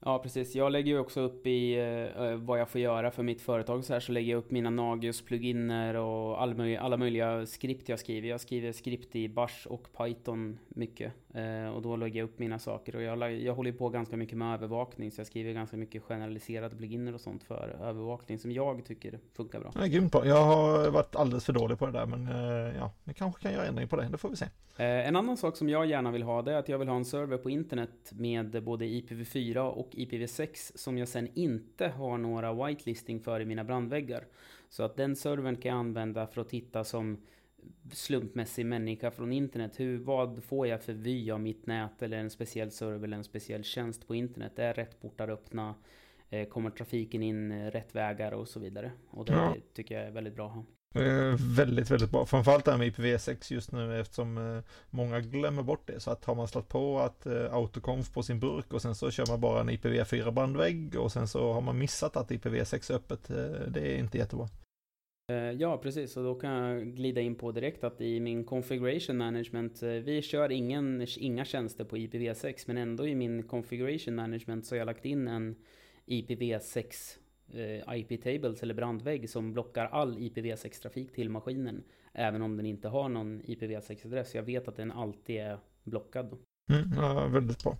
Ja, 0.00 0.18
precis. 0.18 0.54
Jag 0.54 0.72
lägger 0.72 0.92
ju 0.92 0.98
också 0.98 1.20
upp 1.20 1.46
i 1.46 1.78
eh, 2.16 2.36
vad 2.36 2.60
jag 2.60 2.68
får 2.68 2.80
göra 2.80 3.10
för 3.10 3.22
mitt 3.22 3.40
företag 3.40 3.84
så 3.84 3.92
här 3.92 4.00
så 4.00 4.12
lägger 4.12 4.30
jag 4.30 4.38
upp 4.38 4.50
mina 4.50 4.70
Nagios-pluginer 4.70 5.94
och 5.94 6.42
all 6.42 6.54
möj 6.54 6.76
alla 6.76 6.96
möjliga 6.96 7.46
skript 7.46 7.88
jag 7.88 7.98
skriver. 7.98 8.28
Jag 8.28 8.40
skriver 8.40 8.72
skript 8.72 9.16
i 9.16 9.28
Bash 9.28 9.66
och 9.66 9.88
Python 9.98 10.58
mycket 10.68 11.12
eh, 11.34 11.68
och 11.68 11.82
då 11.82 11.96
lägger 11.96 12.20
jag 12.20 12.24
upp 12.24 12.38
mina 12.38 12.58
saker 12.58 12.96
och 12.96 13.02
jag, 13.02 13.32
jag 13.32 13.54
håller 13.54 13.72
på 13.72 13.88
ganska 13.88 14.16
mycket 14.16 14.38
med 14.38 14.54
övervakning 14.54 15.10
så 15.10 15.20
jag 15.20 15.26
skriver 15.26 15.52
ganska 15.52 15.76
mycket 15.76 16.02
generaliserade 16.02 16.76
pluginer 16.76 17.14
och 17.14 17.20
sånt 17.20 17.44
för 17.44 17.76
övervakning 17.82 18.38
som 18.38 18.52
jag 18.52 18.84
tycker 18.84 19.18
funkar 19.36 19.60
bra. 19.60 19.72
Ja, 19.74 19.86
grymt 19.86 20.12
bra. 20.12 20.26
Jag 20.26 20.44
har 20.44 20.90
varit 20.90 21.16
alldeles 21.16 21.44
för 21.44 21.52
dålig 21.52 21.78
på 21.78 21.86
det 21.86 21.92
där 21.92 22.06
men 22.06 22.28
eh, 22.28 22.76
ja, 22.76 22.92
vi 23.04 23.14
kanske 23.14 23.42
kan 23.42 23.52
göra 23.52 23.66
ändring 23.66 23.88
på 23.88 23.96
det. 23.96 24.08
Det 24.08 24.18
får 24.18 24.28
vi 24.28 24.36
se. 24.36 24.46
Eh, 24.76 25.08
en 25.08 25.16
annan 25.16 25.36
sak 25.36 25.56
som 25.56 25.68
jag 25.68 25.86
gärna 25.86 26.10
vill 26.10 26.22
ha 26.22 26.42
det 26.42 26.52
är 26.52 26.56
att 26.56 26.68
jag 26.68 26.78
vill 26.78 26.88
ha 26.88 26.96
en 26.96 27.04
server 27.04 27.38
på 27.38 27.50
internet 27.50 28.12
med 28.12 28.62
både 28.62 28.84
IPv4 28.84 29.58
och 29.58 29.87
och 29.88 29.94
IPv6 29.94 30.72
som 30.74 30.98
jag 30.98 31.08
sen 31.08 31.28
inte 31.34 31.88
har 31.88 32.18
några 32.18 32.66
whitelisting 32.66 33.20
för 33.20 33.40
i 33.40 33.44
mina 33.44 33.64
brandväggar. 33.64 34.24
Så 34.68 34.82
att 34.82 34.96
den 34.96 35.16
servern 35.16 35.56
kan 35.56 35.68
jag 35.68 35.78
använda 35.78 36.26
för 36.26 36.40
att 36.40 36.48
titta 36.48 36.84
som 36.84 37.22
slumpmässig 37.92 38.66
människa 38.66 39.10
från 39.10 39.32
internet. 39.32 39.80
Hur, 39.80 39.98
vad 39.98 40.44
får 40.44 40.66
jag 40.66 40.82
för 40.82 40.92
vy 40.92 41.30
av 41.30 41.40
mitt 41.40 41.66
nät 41.66 42.02
eller 42.02 42.18
en 42.18 42.30
speciell 42.30 42.70
server 42.70 43.04
eller 43.04 43.16
en 43.16 43.24
speciell 43.24 43.64
tjänst 43.64 44.06
på 44.06 44.14
internet? 44.14 44.58
Är 44.58 44.74
rätt 44.74 45.00
portar 45.00 45.28
öppna? 45.28 45.74
Eh, 46.30 46.48
kommer 46.48 46.70
trafiken 46.70 47.22
in 47.22 47.70
rätt 47.70 47.94
vägar 47.94 48.32
och 48.32 48.48
så 48.48 48.60
vidare? 48.60 48.92
Och 49.10 49.24
det 49.24 49.32
ja. 49.32 49.56
tycker 49.74 49.94
jag 49.94 50.04
är 50.04 50.10
väldigt 50.10 50.34
bra 50.34 50.46
att 50.46 50.54
ha. 50.54 50.64
Eh, 50.94 51.36
väldigt, 51.56 51.90
väldigt 51.90 52.10
bra. 52.10 52.26
Framförallt 52.26 52.64
det 52.64 52.70
här 52.70 52.78
med 52.78 52.92
IPv6 52.94 53.52
just 53.52 53.72
nu 53.72 54.00
eftersom 54.00 54.38
eh, 54.38 54.64
många 54.90 55.20
glömmer 55.20 55.62
bort 55.62 55.86
det. 55.86 56.00
Så 56.00 56.10
att 56.10 56.24
har 56.24 56.34
man 56.34 56.48
slått 56.48 56.68
på 56.68 56.98
att 56.98 57.26
eh, 57.26 57.54
autoconf 57.54 58.12
på 58.12 58.22
sin 58.22 58.40
burk 58.40 58.72
och 58.72 58.82
sen 58.82 58.94
så 58.94 59.10
kör 59.10 59.26
man 59.28 59.40
bara 59.40 59.60
en 59.60 59.70
IPv4 59.70 60.30
bandvägg 60.30 60.96
och 60.96 61.12
sen 61.12 61.28
så 61.28 61.52
har 61.52 61.60
man 61.60 61.78
missat 61.78 62.16
att 62.16 62.30
IPv6 62.30 62.92
är 62.92 62.96
öppet. 62.96 63.30
Eh, 63.30 63.70
det 63.70 63.80
är 63.80 63.98
inte 63.98 64.18
jättebra. 64.18 64.48
Eh, 65.32 65.36
ja, 65.36 65.78
precis. 65.78 66.16
Och 66.16 66.24
då 66.24 66.34
kan 66.34 66.50
jag 66.50 66.86
glida 66.86 67.20
in 67.20 67.34
på 67.34 67.52
direkt 67.52 67.84
att 67.84 68.00
i 68.00 68.20
min 68.20 68.44
configuration 68.44 69.16
management, 69.16 69.82
eh, 69.82 69.88
vi 69.88 70.22
kör 70.22 70.52
ingen, 70.52 71.06
inga 71.18 71.44
tjänster 71.44 71.84
på 71.84 71.96
IPv6, 71.96 72.64
men 72.66 72.76
ändå 72.76 73.06
i 73.06 73.14
min 73.14 73.42
configuration 73.42 74.14
management 74.14 74.66
så 74.66 74.74
har 74.74 74.78
jag 74.78 74.86
lagt 74.86 75.04
in 75.04 75.28
en 75.28 75.56
IPv6 76.08 77.18
Eh, 77.52 77.98
IP-tables 77.98 78.62
eller 78.62 78.74
brandvägg 78.74 79.30
som 79.30 79.52
blockar 79.52 79.86
all 79.86 80.18
IPv6-trafik 80.18 81.12
till 81.14 81.30
maskinen. 81.30 81.82
Även 82.12 82.42
om 82.42 82.56
den 82.56 82.66
inte 82.66 82.88
har 82.88 83.08
någon 83.08 83.42
IPv6-adress. 83.42 84.36
Jag 84.36 84.42
vet 84.42 84.68
att 84.68 84.76
den 84.76 84.92
alltid 84.92 85.36
är 85.36 85.58
blockad. 85.84 86.38
Mm, 86.70 86.92
ja, 86.96 87.26
väldigt 87.26 87.62
bra. 87.62 87.76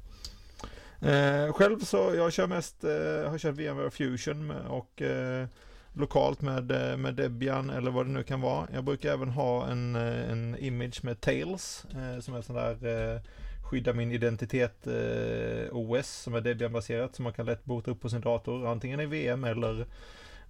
Eh, 1.10 1.52
själv 1.52 1.78
så, 1.78 1.96
jag 1.96 2.32
kör 2.32 2.46
mest, 2.46 2.84
eh, 2.84 3.30
har 3.30 3.38
kört 3.38 3.54
VMware 3.54 3.90
Fusion 3.90 4.50
och 4.50 5.02
eh, 5.02 5.46
lokalt 5.92 6.42
med, 6.42 6.70
eh, 6.70 6.96
med 6.96 7.14
Debian 7.14 7.70
eller 7.70 7.90
vad 7.90 8.06
det 8.06 8.12
nu 8.12 8.22
kan 8.22 8.40
vara. 8.40 8.68
Jag 8.72 8.84
brukar 8.84 9.12
även 9.12 9.28
ha 9.28 9.66
en, 9.66 9.96
eh, 9.96 10.30
en 10.30 10.56
image 10.58 11.04
med 11.04 11.20
Tails 11.20 11.86
eh, 11.94 12.20
som 12.20 12.34
är 12.34 12.42
sån 12.42 12.56
där 12.56 13.20
skydda 13.68 13.92
min 13.92 14.12
identitet 14.12 14.86
eh, 14.86 15.76
OS 15.76 16.08
som 16.08 16.34
är 16.34 16.40
Debian-baserat 16.40 17.16
som 17.16 17.22
man 17.22 17.32
kan 17.32 17.46
lätt 17.46 17.64
bota 17.64 17.90
upp 17.90 18.00
på 18.00 18.08
sin 18.08 18.20
dator 18.20 18.66
antingen 18.66 19.00
i 19.00 19.06
VM 19.06 19.44
eller 19.44 19.86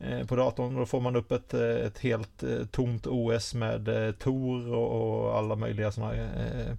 eh, 0.00 0.26
på 0.26 0.36
datorn. 0.36 0.76
Då 0.76 0.86
får 0.86 1.00
man 1.00 1.16
upp 1.16 1.32
ett, 1.32 1.54
eh, 1.54 1.60
ett 1.60 1.98
helt 1.98 2.42
eh, 2.42 2.66
tomt 2.70 3.06
OS 3.06 3.54
med 3.54 3.88
eh, 3.88 4.12
Tor 4.12 4.74
och, 4.74 5.22
och 5.24 5.38
alla 5.38 5.56
möjliga 5.56 5.92
sådana 5.92 6.14
eh, 6.14 6.74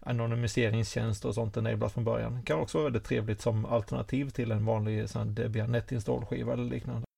anonymiseringstjänster 0.00 1.28
och 1.28 1.34
sånt 1.34 1.56
enablat 1.56 1.92
från 1.92 2.04
början. 2.04 2.36
Det 2.36 2.42
kan 2.42 2.60
också 2.60 2.78
vara 2.78 2.84
väldigt 2.84 3.04
trevligt 3.04 3.40
som 3.40 3.64
alternativ 3.64 4.30
till 4.30 4.50
en 4.50 4.64
vanlig 4.64 5.08
sån 5.08 5.34
Debian 5.34 5.74
NetInstall-skiva 5.74 6.52
eller 6.52 6.64
liknande. 6.64 7.09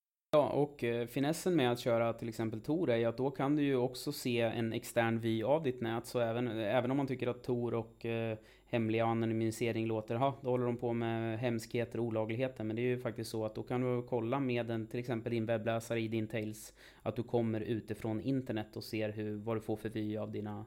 Och 0.53 0.83
eh, 0.83 1.07
finessen 1.07 1.55
med 1.55 1.71
att 1.71 1.79
köra 1.79 2.13
till 2.13 2.29
exempel 2.29 2.61
Tor 2.61 2.89
är 2.89 2.97
ju 2.97 3.05
att 3.05 3.17
då 3.17 3.31
kan 3.31 3.55
du 3.55 3.63
ju 3.63 3.75
också 3.75 4.11
se 4.11 4.41
en 4.41 4.73
extern 4.73 5.19
vy 5.19 5.43
av 5.43 5.63
ditt 5.63 5.81
nät. 5.81 6.05
Så 6.05 6.19
även, 6.19 6.47
även 6.47 6.91
om 6.91 6.97
man 6.97 7.07
tycker 7.07 7.27
att 7.27 7.43
Tor 7.43 7.73
och 7.73 8.05
eh, 8.05 8.37
hemliga 8.65 9.05
anonymisering 9.05 9.87
låter, 9.87 10.15
ha, 10.15 10.39
då 10.41 10.49
håller 10.49 10.65
de 10.65 10.77
på 10.77 10.93
med 10.93 11.39
hemskheter 11.39 11.99
och 11.99 12.05
olagligheter. 12.05 12.63
Men 12.63 12.75
det 12.75 12.81
är 12.81 12.87
ju 12.87 12.99
faktiskt 12.99 13.29
så 13.29 13.45
att 13.45 13.55
då 13.55 13.63
kan 13.63 13.81
du 13.81 14.07
kolla 14.07 14.39
med 14.39 14.71
en, 14.71 14.87
till 14.87 14.99
exempel 14.99 15.31
din 15.31 15.45
webbläsare 15.45 16.01
i 16.01 16.07
din 16.07 16.27
Tails, 16.27 16.73
att 17.01 17.15
du 17.15 17.23
kommer 17.23 17.61
utifrån 17.61 18.21
internet 18.21 18.77
och 18.77 18.83
ser 18.83 19.09
hur, 19.09 19.35
vad 19.37 19.57
du 19.57 19.61
får 19.61 19.75
för 19.75 19.89
vy 19.89 20.17
av 20.17 20.31
dina 20.31 20.65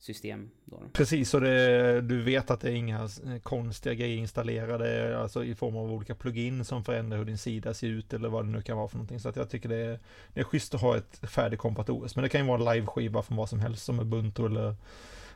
system. 0.00 0.50
Då. 0.64 0.82
Precis, 0.92 1.30
så 1.30 1.40
det, 1.40 2.00
du 2.00 2.22
vet 2.22 2.50
att 2.50 2.60
det 2.60 2.70
är 2.70 2.74
inga 2.74 3.02
eh, 3.02 3.38
konstiga 3.42 3.94
grejer 3.94 4.16
installerade, 4.16 5.18
alltså 5.18 5.44
i 5.44 5.54
form 5.54 5.76
av 5.76 5.92
olika 5.92 6.14
plugin 6.14 6.64
som 6.64 6.84
förändrar 6.84 7.18
hur 7.18 7.24
din 7.24 7.38
sida 7.38 7.74
ser 7.74 7.86
ut 7.86 8.12
eller 8.12 8.28
vad 8.28 8.44
det 8.44 8.50
nu 8.50 8.62
kan 8.62 8.76
vara 8.76 8.88
för 8.88 8.96
någonting. 8.96 9.20
Så 9.20 9.28
att 9.28 9.36
jag 9.36 9.50
tycker 9.50 9.68
det 9.68 9.76
är, 9.76 9.98
det 10.34 10.40
är 10.40 10.44
schysst 10.44 10.74
att 10.74 10.80
ha 10.80 10.96
ett 10.96 11.20
färdigkompat 11.30 11.90
OS. 11.90 12.16
Men 12.16 12.22
det 12.22 12.28
kan 12.28 12.40
ju 12.40 12.46
vara 12.46 12.70
en 12.70 12.74
live-skiva 12.74 13.22
från 13.22 13.36
vad 13.36 13.48
som 13.48 13.60
helst 13.60 13.84
som 13.84 14.00
Ubuntu 14.00 14.46
eller 14.46 14.74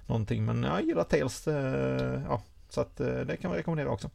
någonting. 0.07 0.45
Men 0.45 0.63
jag 0.63 0.85
gillar 0.85 1.05
Tails, 1.05 1.49
eh, 1.49 2.23
ja, 2.29 2.43
så 2.69 2.81
att 2.81 3.01
eh, 3.01 3.21
det 3.21 3.37
kan 3.37 3.51
vi 3.53 3.59
rekommendera 3.59 3.91
också. 3.91 4.11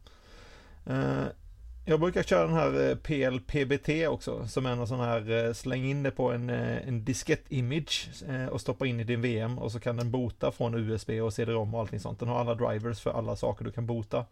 Jag 1.84 2.00
brukar 2.00 2.22
köra 2.22 2.46
den 2.46 2.56
här 2.56 2.90
eh, 2.90 2.96
PLPBT 2.96 4.08
också, 4.08 4.46
som 4.46 4.66
är 4.66 4.70
en 4.70 4.86
sån 4.86 5.00
här 5.00 5.46
eh, 5.46 5.52
släng 5.52 5.84
in 5.84 6.02
det 6.02 6.10
på 6.10 6.32
en, 6.32 6.50
eh, 6.50 6.88
en 6.88 7.04
diskett-image 7.04 8.08
och 8.50 8.60
stoppa 8.60 8.86
in 8.86 9.00
i 9.00 9.04
din 9.04 9.22
VM 9.22 9.58
och 9.58 9.72
så 9.72 9.80
kan 9.80 9.96
den 9.96 10.10
bota 10.10 10.52
från 10.52 10.74
USB 10.74 11.10
och 11.10 11.32
CD-ROM 11.32 11.74
och 11.74 11.80
allting 11.80 12.00
sånt. 12.00 12.18
Den 12.18 12.28
har 12.28 12.40
alla 12.40 12.54
drivers 12.54 13.00
för 13.00 13.10
alla 13.10 13.36
saker 13.36 13.64
du 13.64 13.72
kan 13.72 13.86
bota. 13.86 14.24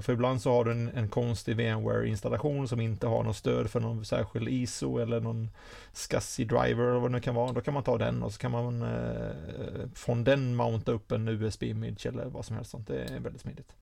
För 0.00 0.10
ibland 0.10 0.42
så 0.42 0.52
har 0.52 0.64
du 0.64 0.70
en, 0.70 0.88
en 0.94 1.08
konstig 1.08 1.56
VMware-installation 1.56 2.68
som 2.68 2.80
inte 2.80 3.06
har 3.06 3.22
något 3.22 3.36
stöd 3.36 3.70
för 3.70 3.80
någon 3.80 4.04
särskild 4.04 4.48
ISO 4.48 4.98
eller 4.98 5.20
någon 5.20 5.50
SCSI-driver 5.92 6.82
eller 6.82 7.00
vad 7.00 7.10
det 7.10 7.14
nu 7.14 7.20
kan 7.20 7.34
vara. 7.34 7.52
Då 7.52 7.60
kan 7.60 7.74
man 7.74 7.82
ta 7.82 7.98
den 7.98 8.22
och 8.22 8.32
så 8.32 8.38
kan 8.38 8.50
man 8.50 8.82
eh, 8.82 9.88
från 9.94 10.24
den 10.24 10.56
mounta 10.56 10.92
upp 10.92 11.12
en 11.12 11.28
USB-image 11.28 12.06
eller 12.06 12.24
vad 12.24 12.44
som 12.44 12.56
helst 12.56 12.70
sånt. 12.70 12.86
Det 12.86 13.04
är 13.04 13.20
väldigt 13.20 13.42
smidigt. 13.42 13.74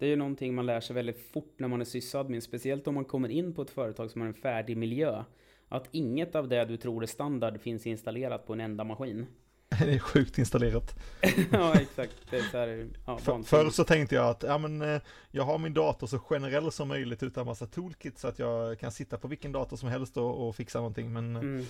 Det 0.00 0.06
är 0.06 0.10
ju 0.10 0.16
någonting 0.16 0.54
man 0.54 0.66
lär 0.66 0.80
sig 0.80 0.94
väldigt 0.94 1.30
fort 1.32 1.54
när 1.56 1.68
man 1.68 1.80
är 1.80 1.84
sysadmin, 1.84 2.42
speciellt 2.42 2.86
om 2.86 2.94
man 2.94 3.04
kommer 3.04 3.28
in 3.28 3.54
på 3.54 3.62
ett 3.62 3.70
företag 3.70 4.10
som 4.10 4.20
har 4.20 4.28
en 4.28 4.34
färdig 4.34 4.76
miljö. 4.76 5.24
Att 5.68 5.88
inget 5.90 6.34
av 6.34 6.48
det 6.48 6.64
du 6.64 6.76
tror 6.76 7.02
är 7.02 7.06
standard 7.06 7.60
finns 7.60 7.86
installerat 7.86 8.46
på 8.46 8.52
en 8.52 8.60
enda 8.60 8.84
maskin. 8.84 9.26
det 9.78 9.94
är 9.94 9.98
sjukt 9.98 10.38
installerat. 10.38 10.94
ja, 11.52 11.74
exakt. 11.80 12.14
Det 12.30 12.36
är 12.36 12.42
så 12.42 12.58
här, 12.58 12.88
ja, 13.06 13.18
För, 13.18 13.42
förr 13.42 13.70
så 13.70 13.84
tänkte 13.84 14.14
jag 14.14 14.26
att 14.26 14.42
ja, 14.42 14.58
men, 14.58 14.82
eh, 14.82 15.00
jag 15.30 15.44
har 15.44 15.58
min 15.58 15.74
dator 15.74 16.06
så 16.06 16.18
generell 16.18 16.72
som 16.72 16.88
möjligt 16.88 17.22
utan 17.22 17.46
massa 17.46 17.66
toolkit 17.66 18.18
så 18.18 18.28
att 18.28 18.38
jag 18.38 18.78
kan 18.78 18.92
sitta 18.92 19.18
på 19.18 19.28
vilken 19.28 19.52
dator 19.52 19.76
som 19.76 19.88
helst 19.88 20.16
och, 20.16 20.48
och 20.48 20.56
fixa 20.56 20.78
någonting. 20.78 21.12
Men 21.12 21.36
mm 21.36 21.66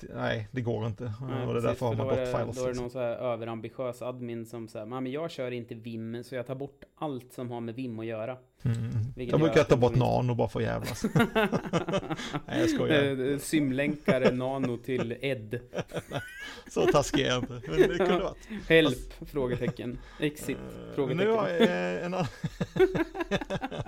nej, 0.00 0.48
det 0.50 0.60
går 0.60 0.86
inte. 0.86 1.12
Nej, 1.20 1.46
och 1.46 1.54
det 1.54 1.60
är 1.60 1.62
därför 1.62 1.86
har 1.86 1.94
man 1.94 2.06
bort 2.06 2.16
files. 2.16 2.56
Då 2.56 2.64
är 2.64 2.72
det 2.72 2.80
någon 2.80 2.90
så 2.90 2.98
här 2.98 3.16
överambitiös 3.16 4.02
admin 4.02 4.46
som 4.46 4.68
säger, 4.68 4.86
men 4.86 5.06
jag 5.06 5.30
kör 5.30 5.50
inte 5.50 5.74
Vim, 5.74 6.24
så 6.24 6.34
jag 6.34 6.46
tar 6.46 6.54
bort 6.54 6.84
allt 6.94 7.32
som 7.32 7.50
har 7.50 7.60
med 7.60 7.74
Vim 7.74 7.98
att 7.98 8.06
göra. 8.06 8.36
Mm. 8.64 9.12
Jag 9.30 9.40
brukar 9.40 9.64
ta 9.64 9.76
bort 9.76 9.94
Nano 9.94 10.34
bara 10.34 10.48
för 10.48 10.60
att 10.60 10.66
jävlas. 10.66 11.04
nej, 12.46 12.60
jag 12.60 12.70
skojar. 12.70 13.38
Symlänkare 13.38 14.30
Nano 14.30 14.76
till 14.76 15.16
Ed. 15.20 15.60
så 16.70 16.86
taskig 16.86 17.20
är 17.20 17.28
jag 17.28 17.38
inte, 17.38 17.60
men 17.68 17.76
det 17.76 17.98
kunde 17.98 18.18
varit. 18.18 18.68
Help? 18.68 19.28
Frågetecken. 19.30 19.98
Exit? 20.20 20.56
Uh, 20.56 20.94
frågetecken. 20.94 21.28
Nu 21.28 21.36
har 21.36 21.48
jag 21.48 22.04
en 22.04 22.14
annan... 22.14 22.26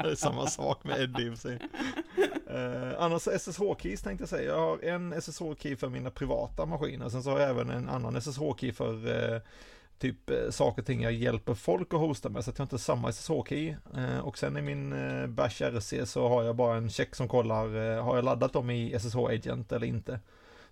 det 0.02 0.11
är 0.11 0.14
samma 0.14 0.47
sak 0.47 0.85
med 0.85 1.00
Ed 1.00 1.21
i 1.21 1.30
och 1.30 1.38
sig. 1.38 1.59
Uh, 2.54 2.95
annars 2.99 3.28
SSH-keys 3.28 4.02
tänkte 4.02 4.23
jag 4.23 4.28
säga. 4.28 4.50
Jag 4.50 4.59
har 4.59 4.85
en 4.85 5.14
SSH-key 5.14 5.76
för 5.76 5.88
mina 5.88 6.11
privata 6.11 6.66
maskiner. 6.66 7.09
Sen 7.09 7.23
så 7.23 7.30
har 7.30 7.40
jag 7.40 7.50
även 7.50 7.71
en 7.71 7.88
annan 7.88 8.16
SSH-key 8.16 8.73
för 8.73 9.06
uh, 9.06 9.40
typ 9.99 10.31
eh, 10.31 10.50
saker 10.50 10.83
och 10.83 10.87
ting 10.87 11.03
jag 11.03 11.12
hjälper 11.12 11.55
folk 11.55 11.95
att 11.95 12.00
hosta 12.00 12.29
med. 12.29 12.45
Så 12.45 12.50
att 12.50 12.59
jag 12.59 12.65
inte 12.65 12.75
har 12.75 12.79
samma 12.79 13.11
SSH-key. 13.11 13.76
Eh, 13.97 14.19
och 14.19 14.38
sen 14.38 14.57
i 14.57 14.62
min 14.62 14.93
eh, 14.93 15.26
Bash 15.26 15.62
RC 15.62 16.07
så 16.07 16.29
har 16.29 16.43
jag 16.43 16.57
bara 16.57 16.76
en 16.76 16.91
check 16.91 17.15
som 17.15 17.29
kollar, 17.29 17.99
har 18.00 18.17
jag 18.17 18.25
laddat 18.25 18.53
dem 18.53 18.71
i 18.71 18.99
SSH 18.99 19.19
Agent 19.19 19.73
eller 19.73 19.87
inte. 19.87 20.21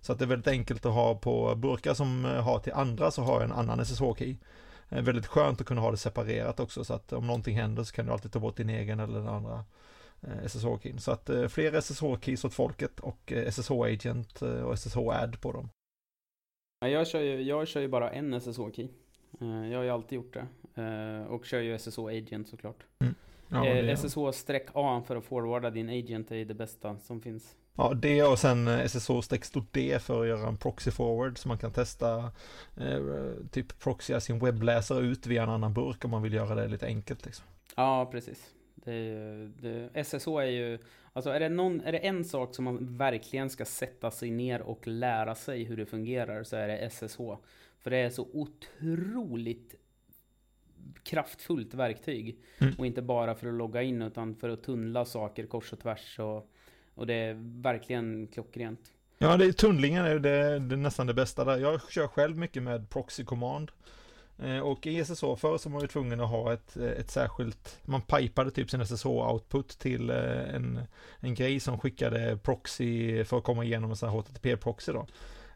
Så 0.01 0.11
att 0.11 0.19
det 0.19 0.25
är 0.25 0.29
väldigt 0.29 0.47
enkelt 0.47 0.85
att 0.85 0.93
ha 0.93 1.15
på 1.15 1.55
burkar 1.55 1.93
som 1.93 2.23
har 2.23 2.59
till 2.59 2.73
andra 2.73 3.11
så 3.11 3.21
har 3.21 3.33
jag 3.33 3.43
en 3.43 3.51
annan 3.51 3.79
SSH-key. 3.79 4.35
Väldigt 4.89 5.27
skönt 5.27 5.61
att 5.61 5.67
kunna 5.67 5.81
ha 5.81 5.91
det 5.91 5.97
separerat 5.97 6.59
också 6.59 6.83
så 6.83 6.93
att 6.93 7.13
om 7.13 7.27
någonting 7.27 7.57
händer 7.57 7.83
så 7.83 7.95
kan 7.95 8.05
du 8.05 8.11
alltid 8.11 8.31
ta 8.31 8.39
bort 8.39 8.57
din 8.57 8.69
egen 8.69 8.99
eller 8.99 9.19
den 9.19 9.27
andra 9.27 9.65
Eh, 10.27 10.45
SSH-keyn. 10.45 10.97
Så 10.99 11.11
att 11.11 11.29
eh, 11.29 11.47
fler 11.47 11.71
SSH-keys 11.71 12.45
åt 12.45 12.53
folket 12.53 12.99
och 12.99 13.31
eh, 13.31 13.47
SSH-agent 13.47 14.41
och 14.41 14.77
SSH-add 14.77 15.41
på 15.41 15.51
dem. 15.51 15.69
Jag 16.79 17.07
kör 17.07 17.21
ju, 17.21 17.41
jag 17.41 17.67
kör 17.67 17.81
ju 17.81 17.87
bara 17.87 18.11
en 18.11 18.33
SSH-key. 18.33 18.87
Jag 19.39 19.77
har 19.77 19.83
ju 19.83 19.89
alltid 19.89 20.15
gjort 20.15 20.33
det. 20.33 21.25
Och 21.29 21.45
kör 21.45 21.59
ju 21.59 21.77
SSH-agent 21.77 22.47
såklart. 22.47 22.83
Mm. 22.99 23.15
Ja, 23.49 23.95
SSH-A 23.95 25.03
för 25.07 25.15
att 25.15 25.25
forwarda 25.25 25.69
din 25.69 25.89
agent 25.89 26.31
är 26.31 26.45
det 26.45 26.53
bästa 26.53 26.97
som 26.97 27.21
finns. 27.21 27.55
Ja, 27.77 27.93
det 27.93 28.23
och 28.23 28.39
sen 28.39 28.67
SSH-D 28.67 29.99
för 29.99 30.21
att 30.21 30.27
göra 30.27 30.47
en 30.47 30.57
proxy 30.57 30.91
forward 30.91 31.37
så 31.37 31.47
man 31.47 31.57
kan 31.57 31.71
testa 31.71 32.31
eh, 32.77 32.99
typ 33.51 33.79
proxya 33.79 34.19
sin 34.19 34.39
webbläsare 34.39 34.99
ut 34.99 35.27
via 35.27 35.43
en 35.43 35.49
annan 35.49 35.73
burk 35.73 36.05
om 36.05 36.11
man 36.11 36.21
vill 36.21 36.33
göra 36.33 36.55
det 36.55 36.67
lite 36.67 36.85
enkelt. 36.85 37.25
Liksom. 37.25 37.45
Ja, 37.75 38.09
precis. 38.11 38.53
Det, 38.75 39.51
det, 39.61 40.03
SSH 40.03 40.27
är 40.27 40.45
ju, 40.45 40.79
alltså 41.13 41.29
är 41.29 41.39
det, 41.39 41.49
någon, 41.49 41.81
är 41.81 41.91
det 41.91 41.97
en 41.97 42.25
sak 42.25 42.55
som 42.55 42.65
man 42.65 42.97
verkligen 42.97 43.49
ska 43.49 43.65
sätta 43.65 44.11
sig 44.11 44.31
ner 44.31 44.61
och 44.61 44.87
lära 44.87 45.35
sig 45.35 45.63
hur 45.63 45.77
det 45.77 45.85
fungerar 45.85 46.43
så 46.43 46.55
är 46.55 46.67
det 46.67 46.89
SSH. 46.89 47.19
För 47.85 47.89
det 47.89 47.97
är 47.97 48.09
så 48.09 48.27
otroligt 48.33 49.75
kraftfullt 51.03 51.73
verktyg. 51.73 52.39
Mm. 52.57 52.73
Och 52.77 52.85
inte 52.85 53.01
bara 53.01 53.35
för 53.35 53.47
att 53.47 53.53
logga 53.53 53.81
in 53.81 54.01
utan 54.01 54.35
för 54.35 54.49
att 54.49 54.63
tunnla 54.63 55.05
saker 55.05 55.45
kors 55.45 55.73
och 55.73 55.79
tvärs. 55.79 56.19
Och, 56.19 56.51
och 56.95 57.07
det 57.07 57.13
är 57.13 57.61
verkligen 57.61 58.27
klockrent. 58.27 58.79
Ja, 59.17 59.37
det 59.37 59.45
är 59.45 59.51
tunnlingen 59.51 60.05
är 60.05 60.19
det, 60.19 60.59
det 60.59 60.75
är 60.75 60.77
nästan 60.77 61.07
det 61.07 61.13
bästa 61.13 61.45
där. 61.45 61.57
Jag 61.57 61.91
kör 61.91 62.07
själv 62.07 62.37
mycket 62.37 62.63
med 62.63 62.89
proxy 62.89 63.25
command. 63.25 63.71
Eh, 64.37 64.59
och 64.59 64.87
i 64.87 65.05
SSH 65.05 65.35
förr 65.35 65.57
så 65.57 65.69
var 65.69 65.73
man 65.73 65.81
ju 65.81 65.87
tvungen 65.87 66.19
att 66.19 66.29
ha 66.29 66.53
ett, 66.53 66.77
eh, 66.77 66.83
ett 66.85 67.11
särskilt, 67.11 67.79
man 67.83 68.01
pipade 68.01 68.51
typ 68.51 68.69
sin 68.69 68.81
SSH-output 68.81 69.79
till 69.79 70.09
eh, 70.09 70.55
en, 70.55 70.79
en 71.19 71.35
grej 71.35 71.59
som 71.59 71.79
skickade 71.79 72.37
proxy 72.37 73.23
för 73.23 73.37
att 73.37 73.43
komma 73.43 73.63
igenom 73.63 73.89
en 73.89 73.95
sån 73.95 74.09
här 74.09 74.17
HTTP-proxy 74.17 74.93
då. 74.93 75.07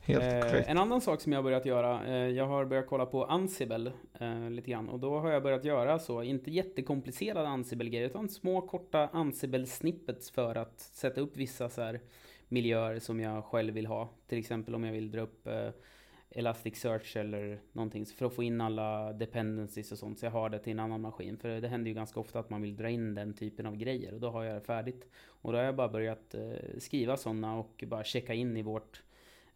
Helt 0.00 0.54
eh, 0.54 0.70
en 0.70 0.78
annan 0.78 1.00
sak 1.00 1.20
som 1.20 1.32
jag 1.32 1.38
har 1.38 1.42
börjat 1.42 1.66
göra, 1.66 2.06
eh, 2.06 2.28
jag 2.28 2.46
har 2.46 2.64
börjat 2.64 2.86
kolla 2.86 3.06
på 3.06 3.24
Ansible 3.24 3.92
eh, 4.20 4.50
lite 4.50 4.70
grann. 4.70 4.88
Och 4.88 5.00
då 5.00 5.18
har 5.18 5.30
jag 5.30 5.42
börjat 5.42 5.64
göra 5.64 5.98
så, 5.98 6.22
inte 6.22 6.50
jättekomplicerade 6.50 7.48
Ansible-grejer, 7.48 8.06
utan 8.06 8.28
små 8.28 8.60
korta 8.60 9.08
Ansible-snippets 9.12 10.32
för 10.32 10.54
att 10.54 10.80
sätta 10.80 11.20
upp 11.20 11.36
vissa 11.36 11.68
så 11.68 11.82
här 11.82 12.00
miljöer 12.50 12.98
som 12.98 13.20
jag 13.20 13.44
själv 13.44 13.74
vill 13.74 13.86
ha. 13.86 14.08
Till 14.26 14.38
exempel 14.38 14.74
om 14.74 14.84
jag 14.84 14.92
vill 14.92 15.10
dra 15.10 15.20
upp 15.20 15.46
eh, 15.46 15.70
Elasticsearch 16.30 17.16
eller 17.16 17.60
någonting 17.72 18.06
för 18.06 18.26
att 18.26 18.34
få 18.34 18.42
in 18.42 18.60
alla 18.60 19.12
dependencies 19.12 19.92
och 19.92 19.98
sånt. 19.98 20.18
Så 20.18 20.26
jag 20.26 20.30
har 20.30 20.48
det 20.48 20.58
till 20.58 20.72
en 20.72 20.80
annan 20.80 21.00
maskin. 21.00 21.38
För 21.38 21.60
det 21.60 21.68
händer 21.68 21.88
ju 21.88 21.94
ganska 21.94 22.20
ofta 22.20 22.38
att 22.38 22.50
man 22.50 22.62
vill 22.62 22.76
dra 22.76 22.90
in 22.90 23.14
den 23.14 23.34
typen 23.34 23.66
av 23.66 23.76
grejer 23.76 24.14
och 24.14 24.20
då 24.20 24.30
har 24.30 24.44
jag 24.44 24.56
det 24.56 24.60
färdigt. 24.60 25.08
Och 25.26 25.52
då 25.52 25.58
har 25.58 25.64
jag 25.64 25.76
bara 25.76 25.88
börjat 25.88 26.34
eh, 26.34 26.78
skriva 26.78 27.16
sådana 27.16 27.58
och 27.58 27.84
bara 27.86 28.04
checka 28.04 28.34
in 28.34 28.56
i 28.56 28.62
vårt 28.62 29.02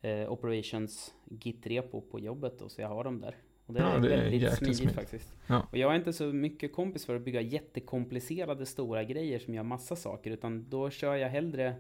eh, 0.00 0.32
Operations 0.32 1.14
Git-repo 1.24 2.00
på 2.00 2.20
jobbet 2.20 2.58
då, 2.58 2.68
så 2.68 2.80
jag 2.80 2.88
har 2.88 3.04
dem 3.04 3.20
där. 3.20 3.36
Och 3.66 3.74
det 3.74 3.80
är, 3.80 3.94
ja, 3.94 3.98
det 3.98 4.08
väldigt 4.08 4.42
är 4.42 4.50
smidigt, 4.50 4.76
smidigt, 4.76 4.94
faktiskt. 4.94 5.34
Ja. 5.46 5.66
Och 5.70 5.78
jag 5.78 5.92
är 5.92 5.96
inte 5.96 6.12
så 6.12 6.24
mycket 6.24 6.72
kompis 6.72 7.06
för 7.06 7.16
att 7.16 7.22
bygga 7.22 7.40
jättekomplicerade 7.40 8.66
stora 8.66 9.04
grejer 9.04 9.38
som 9.38 9.54
gör 9.54 9.62
massa 9.62 9.96
saker, 9.96 10.30
utan 10.30 10.68
då 10.68 10.90
kör 10.90 11.14
jag 11.14 11.28
hellre 11.28 11.74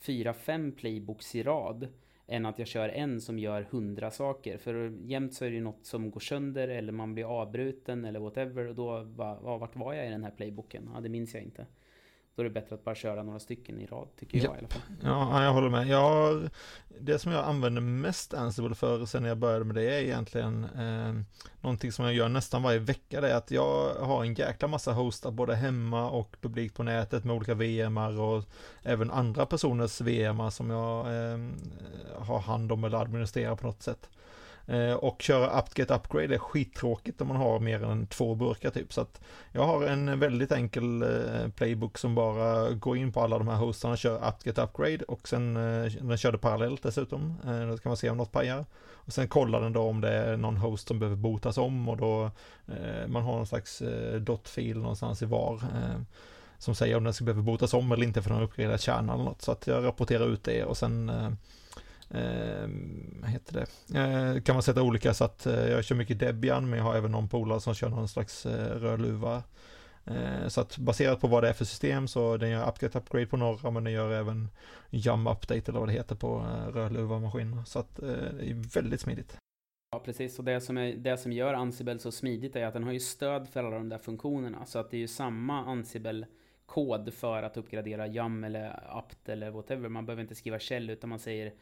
fyra, 0.00 0.34
fem 0.34 0.72
playbooks 0.72 1.34
i 1.34 1.42
rad 1.42 1.88
än 2.26 2.46
att 2.46 2.58
jag 2.58 2.68
kör 2.68 2.88
en 2.88 3.20
som 3.20 3.38
gör 3.38 3.62
hundra 3.70 4.10
saker. 4.10 4.58
För 4.58 4.98
jämt 5.04 5.34
så 5.34 5.44
är 5.44 5.50
det 5.50 5.60
något 5.60 5.86
som 5.86 6.10
går 6.10 6.20
sönder 6.20 6.68
eller 6.68 6.92
man 6.92 7.14
blir 7.14 7.40
avbruten 7.40 8.04
eller 8.04 8.20
whatever. 8.20 8.66
Och 8.66 8.74
då, 8.74 9.02
va, 9.02 9.58
vart 9.58 9.76
var 9.76 9.94
jag 9.94 10.06
i 10.06 10.10
den 10.10 10.24
här 10.24 10.30
playbooken? 10.30 10.90
Ja, 10.94 11.00
det 11.00 11.08
minns 11.08 11.34
jag 11.34 11.42
inte. 11.42 11.66
Då 12.36 12.42
är 12.42 12.44
det 12.44 12.50
bättre 12.50 12.74
att 12.74 12.84
bara 12.84 12.94
köra 12.94 13.22
några 13.22 13.38
stycken 13.38 13.80
i 13.80 13.86
rad, 13.86 14.08
tycker 14.16 14.38
jag 14.38 14.46
ja. 14.46 14.54
i 14.54 14.58
alla 14.58 14.68
fall. 14.68 14.82
Ja, 15.02 15.44
jag 15.44 15.52
håller 15.52 15.68
med. 15.68 15.86
Jag 15.86 16.50
det 17.00 17.18
som 17.18 17.32
jag 17.32 17.44
använder 17.44 17.80
mest 17.80 18.34
Ansible 18.34 18.74
för 18.74 19.06
sen 19.06 19.24
jag 19.24 19.38
började 19.38 19.64
med 19.64 19.74
det 19.74 19.94
är 19.94 20.02
egentligen 20.02 20.64
eh, 20.64 21.40
någonting 21.60 21.92
som 21.92 22.04
jag 22.04 22.14
gör 22.14 22.28
nästan 22.28 22.62
varje 22.62 22.78
vecka. 22.78 23.20
Det 23.20 23.30
är 23.30 23.36
att 23.36 23.50
jag 23.50 23.94
har 23.94 24.24
en 24.24 24.34
jäkla 24.34 24.68
massa 24.68 24.92
hostar 24.92 25.30
både 25.30 25.54
hemma 25.54 26.10
och 26.10 26.36
publikt 26.40 26.76
på 26.76 26.82
nätet 26.82 27.24
med 27.24 27.36
olika 27.36 27.54
VMar 27.54 28.20
och 28.20 28.44
även 28.82 29.10
andra 29.10 29.46
personers 29.46 30.00
VMar 30.00 30.50
som 30.50 30.70
jag 30.70 30.98
eh, 31.06 31.38
har 32.18 32.38
hand 32.38 32.72
om 32.72 32.84
eller 32.84 32.98
administrerar 32.98 33.56
på 33.56 33.66
något 33.66 33.82
sätt. 33.82 34.08
Eh, 34.66 34.92
och 34.92 35.22
köra 35.22 35.60
UpGet 35.60 35.90
Upgrade 35.90 36.34
är 36.34 36.38
skittråkigt 36.38 37.20
om 37.20 37.28
man 37.28 37.36
har 37.36 37.60
mer 37.60 37.84
än 37.84 38.06
två 38.06 38.34
burkar 38.34 38.70
typ. 38.70 38.92
Så 38.92 39.00
att 39.00 39.20
jag 39.52 39.62
har 39.62 39.86
en 39.86 40.20
väldigt 40.20 40.52
enkel 40.52 41.02
eh, 41.02 41.48
playbook 41.56 41.98
som 41.98 42.14
bara 42.14 42.70
går 42.70 42.96
in 42.96 43.12
på 43.12 43.20
alla 43.20 43.38
de 43.38 43.48
här 43.48 43.56
hostarna, 43.56 43.96
kör 43.96 44.28
UpGet 44.28 44.58
Upgrade 44.58 45.04
och 45.04 45.28
sen 45.28 45.56
eh, 45.56 45.92
den 45.92 46.16
körde 46.16 46.38
parallellt 46.38 46.82
dessutom. 46.82 47.34
Eh, 47.44 47.68
då 47.68 47.78
kan 47.78 47.90
man 47.90 47.96
se 47.96 48.10
om 48.10 48.16
något 48.16 48.32
pajar. 48.32 48.64
Och 48.92 49.12
sen 49.12 49.28
kollar 49.28 49.60
den 49.60 49.72
då 49.72 49.82
om 49.82 50.00
det 50.00 50.12
är 50.12 50.36
någon 50.36 50.56
host 50.56 50.88
som 50.88 50.98
behöver 50.98 51.16
botas 51.16 51.58
om 51.58 51.88
och 51.88 51.96
då 51.96 52.30
eh, 52.66 53.06
man 53.06 53.22
har 53.22 53.36
någon 53.36 53.46
slags 53.46 53.82
eh, 53.82 54.20
dot-fil 54.20 54.78
någonstans 54.78 55.22
i 55.22 55.26
var 55.26 55.60
som 56.58 56.74
säger 56.74 56.96
om 56.96 57.04
den 57.04 57.14
ska 57.14 57.24
behöva 57.24 57.42
botas 57.42 57.74
om 57.74 57.92
eller 57.92 58.04
inte 58.04 58.22
för 58.22 58.30
den 58.30 58.38
har 58.38 58.44
uppgraderat 58.44 58.80
kärnan 58.80 59.14
eller 59.14 59.24
något. 59.24 59.42
Så 59.42 59.52
att 59.52 59.66
jag 59.66 59.84
rapporterar 59.84 60.26
ut 60.26 60.44
det 60.44 60.64
och 60.64 60.76
sen 60.76 61.12
eh, 62.10 63.28
heter 63.28 63.52
det? 63.52 63.98
Eh, 63.98 64.42
kan 64.42 64.54
man 64.54 64.62
sätta 64.62 64.82
olika 64.82 65.14
så 65.14 65.24
att 65.24 65.46
eh, 65.46 65.68
jag 65.68 65.84
kör 65.84 65.96
mycket 65.96 66.18
Debian 66.18 66.70
men 66.70 66.78
jag 66.78 66.86
har 66.86 66.96
även 66.96 67.10
någon 67.10 67.28
polare 67.28 67.60
som 67.60 67.74
kör 67.74 67.88
någon 67.88 68.08
slags 68.08 68.46
eh, 68.46 68.80
rödluva. 68.80 69.42
Eh, 70.04 70.48
så 70.48 70.60
att 70.60 70.78
baserat 70.78 71.20
på 71.20 71.26
vad 71.26 71.42
det 71.42 71.48
är 71.48 71.52
för 71.52 71.64
system 71.64 72.08
så 72.08 72.36
den 72.36 72.50
gör 72.50 72.68
upgrade 72.68 72.98
upgrade 72.98 73.26
på 73.26 73.36
några 73.36 73.70
men 73.70 73.84
den 73.84 73.92
gör 73.92 74.12
även 74.12 74.48
jam 74.90 75.26
update 75.26 75.70
eller 75.70 75.80
vad 75.80 75.88
det 75.88 75.92
heter 75.92 76.14
på 76.14 76.36
eh, 76.36 76.72
rödluva-maskiner. 76.72 77.64
Så 77.64 77.78
att 77.78 77.98
eh, 77.98 78.08
det 78.08 78.50
är 78.50 78.74
väldigt 78.74 79.00
smidigt. 79.00 79.36
Ja, 79.92 79.98
precis. 79.98 80.38
Och 80.38 80.44
det 80.44 80.60
som, 80.60 80.78
är, 80.78 80.94
det 80.96 81.16
som 81.16 81.32
gör 81.32 81.54
Ansible 81.54 81.98
så 81.98 82.12
smidigt 82.12 82.56
är 82.56 82.66
att 82.66 82.74
den 82.74 82.84
har 82.84 82.92
ju 82.92 83.00
stöd 83.00 83.48
för 83.48 83.60
alla 83.60 83.76
de 83.76 83.88
där 83.88 83.98
funktionerna. 83.98 84.66
Så 84.66 84.78
att 84.78 84.90
det 84.90 84.96
är 84.96 84.98
ju 84.98 85.08
samma 85.08 85.64
Ansible-kod 85.64 87.14
för 87.14 87.42
att 87.42 87.56
uppgradera 87.56 88.06
YAM 88.06 88.44
eller 88.44 88.96
apt 88.98 89.28
eller 89.28 89.50
whatever. 89.50 89.88
Man 89.88 90.06
behöver 90.06 90.22
inte 90.22 90.34
skriva 90.34 90.58
shell 90.58 90.90
utan 90.90 91.10
man 91.10 91.18
säger 91.18 91.52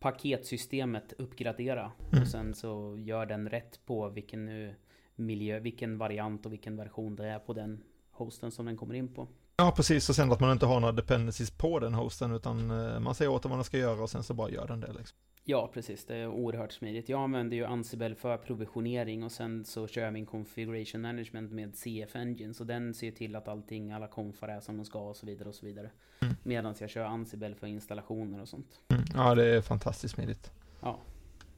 paketsystemet 0.00 1.12
uppgradera. 1.18 1.92
Mm. 2.12 2.22
Och 2.22 2.28
sen 2.28 2.54
så 2.54 2.96
gör 2.98 3.26
den 3.26 3.48
rätt 3.48 3.80
på 3.86 4.08
vilken 4.08 4.46
nu 4.46 4.74
miljö, 5.14 5.60
vilken 5.60 5.98
variant 5.98 6.46
och 6.46 6.52
vilken 6.52 6.76
version 6.76 7.16
det 7.16 7.26
är 7.26 7.38
på 7.38 7.52
den 7.52 7.82
hosten 8.10 8.50
som 8.50 8.66
den 8.66 8.76
kommer 8.76 8.94
in 8.94 9.14
på. 9.14 9.28
Ja, 9.56 9.72
precis. 9.76 10.08
Och 10.08 10.14
sen 10.14 10.32
att 10.32 10.40
man 10.40 10.52
inte 10.52 10.66
har 10.66 10.80
några 10.80 10.92
dependencies 10.92 11.50
på 11.50 11.78
den 11.78 11.94
hosten, 11.94 12.32
utan 12.32 12.70
eh, 12.70 13.00
man 13.00 13.14
säger 13.14 13.30
åt 13.30 13.42
den 13.42 13.50
vad 13.50 13.58
den 13.58 13.64
ska 13.64 13.78
göra 13.78 14.02
och 14.02 14.10
sen 14.10 14.22
så 14.22 14.34
bara 14.34 14.50
gör 14.50 14.66
den 14.66 14.80
det. 14.80 14.92
Liksom. 14.92 15.18
Ja, 15.46 15.70
precis. 15.74 16.04
Det 16.04 16.16
är 16.16 16.28
oerhört 16.28 16.72
smidigt. 16.72 17.08
Jag 17.08 17.20
använder 17.20 17.56
ju 17.56 17.64
Ansible 17.64 18.14
för 18.14 18.36
provisionering 18.36 19.22
och 19.22 19.32
sen 19.32 19.64
så 19.64 19.86
kör 19.86 20.02
jag 20.02 20.12
min 20.12 20.26
configuration 20.26 21.00
management 21.00 21.52
med 21.52 21.76
CF 21.76 22.16
Engine. 22.16 22.54
Så 22.54 22.64
den 22.64 22.94
ser 22.94 23.10
till 23.10 23.36
att 23.36 23.48
allting, 23.48 23.92
alla 23.92 24.06
konfar 24.06 24.48
är 24.48 24.60
som 24.60 24.76
de 24.76 24.84
ska 24.84 24.98
och 24.98 25.16
så 25.16 25.26
vidare 25.26 25.48
och 25.48 25.54
så 25.54 25.66
vidare. 25.66 25.90
Mm. 26.22 26.34
Medan 26.42 26.74
jag 26.80 26.90
kör 26.90 27.04
Ansible 27.04 27.54
för 27.54 27.66
installationer 27.66 28.40
och 28.40 28.48
sånt. 28.48 28.80
Mm. 28.88 29.04
Ja, 29.14 29.34
det 29.34 29.44
är 29.44 29.60
fantastiskt 29.60 30.14
smidigt. 30.14 30.52
Ja, 30.80 30.98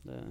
det, 0.02 0.22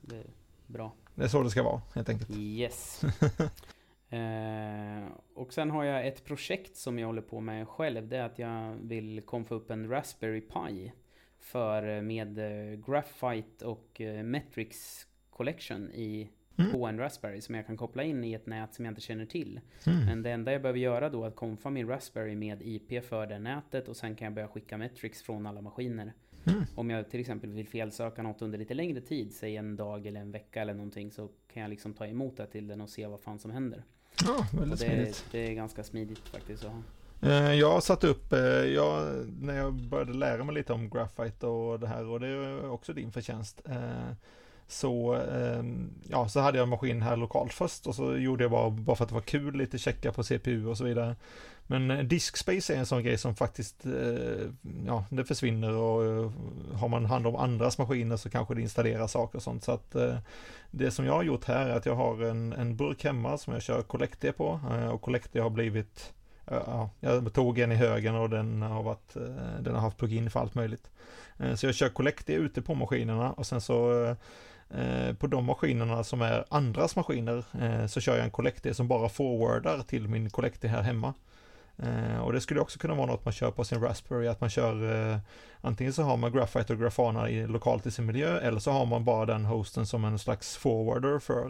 det, 0.00 0.16
är 0.16 0.26
bra. 0.66 0.92
Det 1.14 1.24
är 1.24 1.28
så 1.28 1.42
det 1.42 1.50
ska 1.50 1.62
vara, 1.62 1.82
helt 1.94 2.08
enkelt. 2.08 2.30
Yes. 2.30 3.04
eh, 4.10 5.08
och 5.34 5.52
sen 5.52 5.70
har 5.70 5.84
jag 5.84 6.06
ett 6.06 6.24
projekt 6.24 6.76
som 6.76 6.98
jag 6.98 7.06
håller 7.06 7.22
på 7.22 7.40
med 7.40 7.68
själv. 7.68 8.08
Det 8.08 8.16
är 8.16 8.24
att 8.24 8.38
jag 8.38 8.76
vill 8.82 9.22
konfa 9.22 9.54
upp 9.54 9.70
en 9.70 9.88
Raspberry 9.88 10.40
Pi 10.40 10.92
för 11.46 11.96
eh, 11.96 12.02
med 12.02 12.38
eh, 12.38 12.78
Graphite 12.78 13.66
och 13.66 14.00
eh, 14.00 14.22
Metrics 14.22 15.06
Collection 15.30 15.90
i 15.90 16.30
mm. 16.56 16.72
på 16.72 16.86
en 16.86 16.98
Raspberry 16.98 17.40
som 17.40 17.54
jag 17.54 17.66
kan 17.66 17.76
koppla 17.76 18.02
in 18.02 18.24
i 18.24 18.32
ett 18.32 18.46
nät 18.46 18.74
som 18.74 18.84
jag 18.84 18.92
inte 18.92 19.00
känner 19.00 19.26
till. 19.26 19.60
Mm. 19.86 20.06
Men 20.06 20.22
det 20.22 20.30
enda 20.30 20.52
jag 20.52 20.62
behöver 20.62 20.78
göra 20.78 21.10
då 21.10 21.24
är 21.24 21.28
att 21.28 21.36
konfa 21.36 21.70
min 21.70 21.88
Raspberry 21.88 22.36
med 22.36 22.62
IP 22.62 23.04
för 23.04 23.26
det 23.26 23.38
nätet 23.38 23.88
och 23.88 23.96
sen 23.96 24.14
kan 24.14 24.24
jag 24.24 24.34
börja 24.34 24.48
skicka 24.48 24.78
Metrics 24.78 25.22
från 25.22 25.46
alla 25.46 25.60
maskiner. 25.60 26.12
Mm. 26.46 26.64
Om 26.74 26.90
jag 26.90 27.10
till 27.10 27.20
exempel 27.20 27.50
vill 27.50 27.68
felsöka 27.68 28.22
något 28.22 28.42
under 28.42 28.58
lite 28.58 28.74
längre 28.74 29.00
tid, 29.00 29.34
säg 29.34 29.56
en 29.56 29.76
dag 29.76 30.06
eller 30.06 30.20
en 30.20 30.32
vecka 30.32 30.62
eller 30.62 30.74
någonting, 30.74 31.10
så 31.10 31.28
kan 31.52 31.62
jag 31.62 31.70
liksom 31.70 31.94
ta 31.94 32.06
emot 32.06 32.36
det 32.36 32.46
till 32.46 32.66
den 32.66 32.80
och 32.80 32.90
se 32.90 33.06
vad 33.06 33.20
fan 33.20 33.38
som 33.38 33.50
händer. 33.50 33.84
Ja, 34.24 34.46
väldigt 34.52 34.80
det, 34.80 34.86
smidigt. 34.86 35.26
Det 35.32 35.50
är 35.50 35.54
ganska 35.54 35.84
smidigt 35.84 36.18
faktiskt 36.28 36.64
att 36.64 36.70
ha. 36.70 36.82
Eh, 37.20 37.54
jag 37.54 37.82
satt 37.82 38.04
upp, 38.04 38.32
eh, 38.32 38.40
jag, 38.40 39.26
när 39.40 39.56
jag 39.56 39.74
började 39.74 40.12
lära 40.12 40.44
mig 40.44 40.54
lite 40.54 40.72
om 40.72 40.90
graphite 40.90 41.46
och 41.46 41.80
det 41.80 41.86
här 41.86 42.06
och 42.06 42.20
det 42.20 42.26
är 42.26 42.70
också 42.70 42.92
din 42.92 43.12
förtjänst. 43.12 43.62
Eh, 43.64 44.12
så, 44.68 45.14
ehm, 45.14 45.90
ja, 46.08 46.28
så 46.28 46.40
hade 46.40 46.58
jag 46.58 46.62
en 46.62 46.68
maskin 46.68 47.02
här 47.02 47.16
lokalt 47.16 47.52
först 47.52 47.86
och 47.86 47.94
så 47.94 48.16
gjorde 48.16 48.44
jag 48.44 48.50
bara, 48.50 48.70
bara 48.70 48.96
för 48.96 49.04
att 49.04 49.08
det 49.08 49.14
var 49.14 49.22
kul, 49.22 49.56
lite 49.56 49.78
checka 49.78 50.12
på 50.12 50.22
CPU 50.22 50.66
och 50.66 50.78
så 50.78 50.84
vidare. 50.84 51.16
Men 51.66 52.08
Diskspace 52.08 52.74
är 52.74 52.78
en 52.78 52.86
sån 52.86 53.02
grej 53.02 53.18
som 53.18 53.34
faktiskt, 53.34 53.84
ja, 54.86 55.04
det 55.10 55.24
försvinner 55.24 55.72
och 55.72 56.32
har 56.74 56.88
man 56.88 57.06
hand 57.06 57.26
om 57.26 57.36
andras 57.36 57.78
maskiner 57.78 58.16
så 58.16 58.30
kanske 58.30 58.54
det 58.54 58.62
installerar 58.62 59.06
saker 59.06 59.38
och 59.38 59.42
sånt. 59.42 59.64
Så 59.64 59.72
att 59.72 59.96
det 60.70 60.90
som 60.90 61.06
jag 61.06 61.12
har 61.12 61.22
gjort 61.22 61.44
här 61.44 61.68
är 61.68 61.76
att 61.76 61.86
jag 61.86 61.94
har 61.94 62.22
en, 62.22 62.52
en 62.52 62.76
burk 62.76 63.04
hemma 63.04 63.38
som 63.38 63.52
jag 63.52 63.62
kör 63.62 63.82
Collectia 63.82 64.32
på 64.32 64.60
och 64.92 65.00
Collectia 65.00 65.42
har 65.42 65.50
blivit 65.50 66.12
ja, 66.46 66.90
jag 67.00 67.32
tog 67.32 67.58
en 67.58 67.72
i 67.72 67.74
högen 67.74 68.14
och 68.14 68.30
den 68.30 68.62
har, 68.62 68.82
varit, 68.82 69.16
eh, 69.16 69.60
den 69.60 69.74
har 69.74 69.80
haft 69.80 69.96
plugin 69.96 70.30
för 70.30 70.40
allt 70.40 70.54
möjligt. 70.54 70.90
Eh, 71.38 71.54
så 71.54 71.66
jag 71.66 71.74
kör 71.74 71.88
Collecti 71.88 72.32
ute 72.32 72.62
på 72.62 72.74
maskinerna 72.74 73.32
och 73.32 73.46
sen 73.46 73.60
så 73.60 74.06
eh, 74.70 75.14
på 75.18 75.26
de 75.26 75.44
maskinerna 75.44 76.04
som 76.04 76.22
är 76.22 76.44
andras 76.48 76.96
maskiner 76.96 77.44
så 77.88 78.00
kör 78.00 78.16
jag 78.16 78.24
en 78.24 78.30
Collecti 78.30 78.74
som 78.74 78.88
bara 78.88 79.08
forwardar 79.08 79.82
till 79.82 80.08
min 80.08 80.30
Collecti 80.30 80.68
här 80.68 80.82
hemma. 80.82 81.14
Och 82.22 82.32
det 82.32 82.40
skulle 82.40 82.60
också 82.60 82.78
kunna 82.78 82.94
vara 82.94 83.06
något 83.06 83.24
man 83.24 83.32
kör 83.32 83.50
på 83.50 83.64
sin 83.64 83.80
Raspberry, 83.80 84.26
att 84.26 84.40
man 84.40 84.50
kör 84.50 85.20
antingen 85.60 85.92
så 85.92 86.02
har 86.02 86.16
man 86.16 86.32
Graphite 86.32 86.72
och 86.72 86.78
Grafana 86.78 87.30
i, 87.30 87.46
lokalt 87.46 87.86
i 87.86 87.90
sin 87.90 88.06
miljö 88.06 88.38
eller 88.38 88.58
så 88.58 88.70
har 88.70 88.86
man 88.86 89.04
bara 89.04 89.26
den 89.26 89.44
hosten 89.44 89.86
som 89.86 90.04
en 90.04 90.18
slags 90.18 90.56
forwarder 90.56 91.18
för 91.18 91.44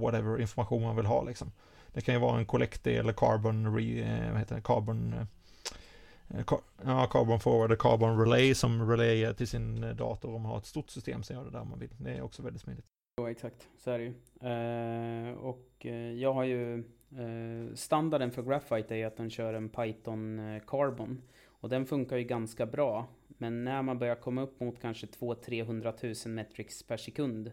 whatever 0.00 0.40
information 0.40 0.82
man 0.82 0.96
vill 0.96 1.06
ha 1.06 1.22
liksom. 1.22 1.52
Det 1.94 2.00
kan 2.00 2.14
ju 2.14 2.20
vara 2.20 2.38
en 2.38 2.46
Collecti 2.46 2.96
eller 2.96 3.12
Carbon, 3.12 3.76
re, 3.76 4.00
eh, 4.00 4.30
vad 4.30 4.38
heter 4.38 4.54
det, 4.54 4.62
Carbon 4.62 5.12
eh, 5.12 6.38
eh, 6.38 6.44
Ja, 6.84 7.06
Carbon 7.06 7.40
Forward 7.40 7.72
och 7.72 7.78
Carbon 7.78 8.20
Relay 8.20 8.54
som 8.54 8.90
relayar 8.90 9.32
till 9.32 9.48
sin 9.48 9.96
dator 9.96 10.34
om 10.34 10.42
man 10.42 10.50
har 10.50 10.58
ett 10.58 10.66
stort 10.66 10.90
system 10.90 11.22
som 11.22 11.36
gör 11.36 11.44
det 11.44 11.50
där 11.50 11.64
man 11.64 11.78
vill. 11.78 11.90
Det 11.98 12.10
är 12.10 12.22
också 12.22 12.42
väldigt 12.42 12.62
smidigt. 12.62 12.84
Ja, 13.16 13.30
exakt. 13.30 13.68
Så 13.78 13.90
är 13.90 13.98
det 13.98 14.04
ju. 14.04 14.14
Eh, 14.48 15.34
och 15.34 15.86
jag 16.16 16.32
har 16.32 16.44
ju 16.44 16.78
eh, 16.78 17.74
standarden 17.74 18.30
för 18.30 18.42
Graphite 18.42 18.96
är 18.96 19.06
att 19.06 19.16
den 19.16 19.30
kör 19.30 19.54
en 19.54 19.68
Python 19.68 20.60
Carbon. 20.66 21.22
Och 21.46 21.68
den 21.68 21.86
funkar 21.86 22.16
ju 22.16 22.24
ganska 22.24 22.66
bra. 22.66 23.06
Men 23.28 23.64
när 23.64 23.82
man 23.82 23.98
börjar 23.98 24.14
komma 24.14 24.42
upp 24.42 24.60
mot 24.60 24.80
kanske 24.80 25.06
200-300 25.06 26.26
000 26.26 26.34
metrics 26.34 26.82
per 26.82 26.96
sekund 26.96 27.52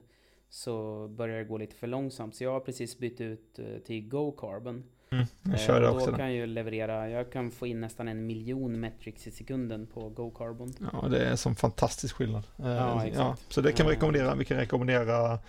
så 0.52 1.08
börjar 1.08 1.38
det 1.38 1.44
gå 1.44 1.58
lite 1.58 1.76
för 1.76 1.88
långsamt. 1.88 2.36
Så 2.36 2.44
jag 2.44 2.52
har 2.52 2.60
precis 2.60 2.98
bytt 3.00 3.22
ut 3.22 3.60
eh, 3.60 3.66
till 3.86 4.10
Go 4.10 4.32
Carbon. 4.32 4.84
Mm, 5.12 5.26
jag 5.42 5.60
kör 5.60 5.82
det 5.82 5.88
eh, 5.88 5.96
också. 5.96 6.12
Då 6.12 6.18
kan 6.18 6.26
jag 6.26 6.36
ju 6.36 6.46
leverera, 6.46 7.10
jag 7.10 7.32
kan 7.32 7.52
få 7.52 7.68
in 7.68 7.82
nästan 7.82 8.08
en 8.08 8.26
miljon 8.26 8.80
metrics 8.80 9.28
i 9.28 9.32
sekunden 9.32 9.88
på 9.88 10.10
Go 10.10 10.32
Carbon. 10.38 10.74
Ja, 10.94 11.08
det 11.08 11.26
är 11.26 11.36
som 11.36 11.56
fantastisk 11.56 12.16
skillnad. 12.16 12.44
Eh, 12.60 12.68
ja, 12.68 13.06
exakt. 13.06 13.18
Ja, 13.18 13.36
så 13.50 13.62
det 13.62 13.72
kan 13.72 13.86
vi 13.86 13.92
rekommendera. 13.92 14.36
Vi 14.36 14.46
kan 14.46 14.58
rekommendera 14.58 15.40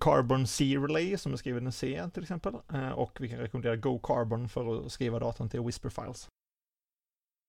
Carbon 0.00 0.46
C 0.46 0.76
Relay 0.76 1.16
som 1.16 1.32
är 1.32 1.36
skriven 1.36 1.66
i 1.66 1.72
C 1.72 2.02
till 2.14 2.22
exempel. 2.22 2.54
och 2.94 3.18
vi 3.20 3.28
kan 3.28 3.38
rekommendera 3.38 3.76
Go 3.76 3.98
Carbon 4.02 4.48
för 4.48 4.86
att 4.86 4.92
skriva 4.92 5.18
datan 5.18 5.48
till 5.48 5.60
Whisper 5.60 5.88
Files. 5.88 6.28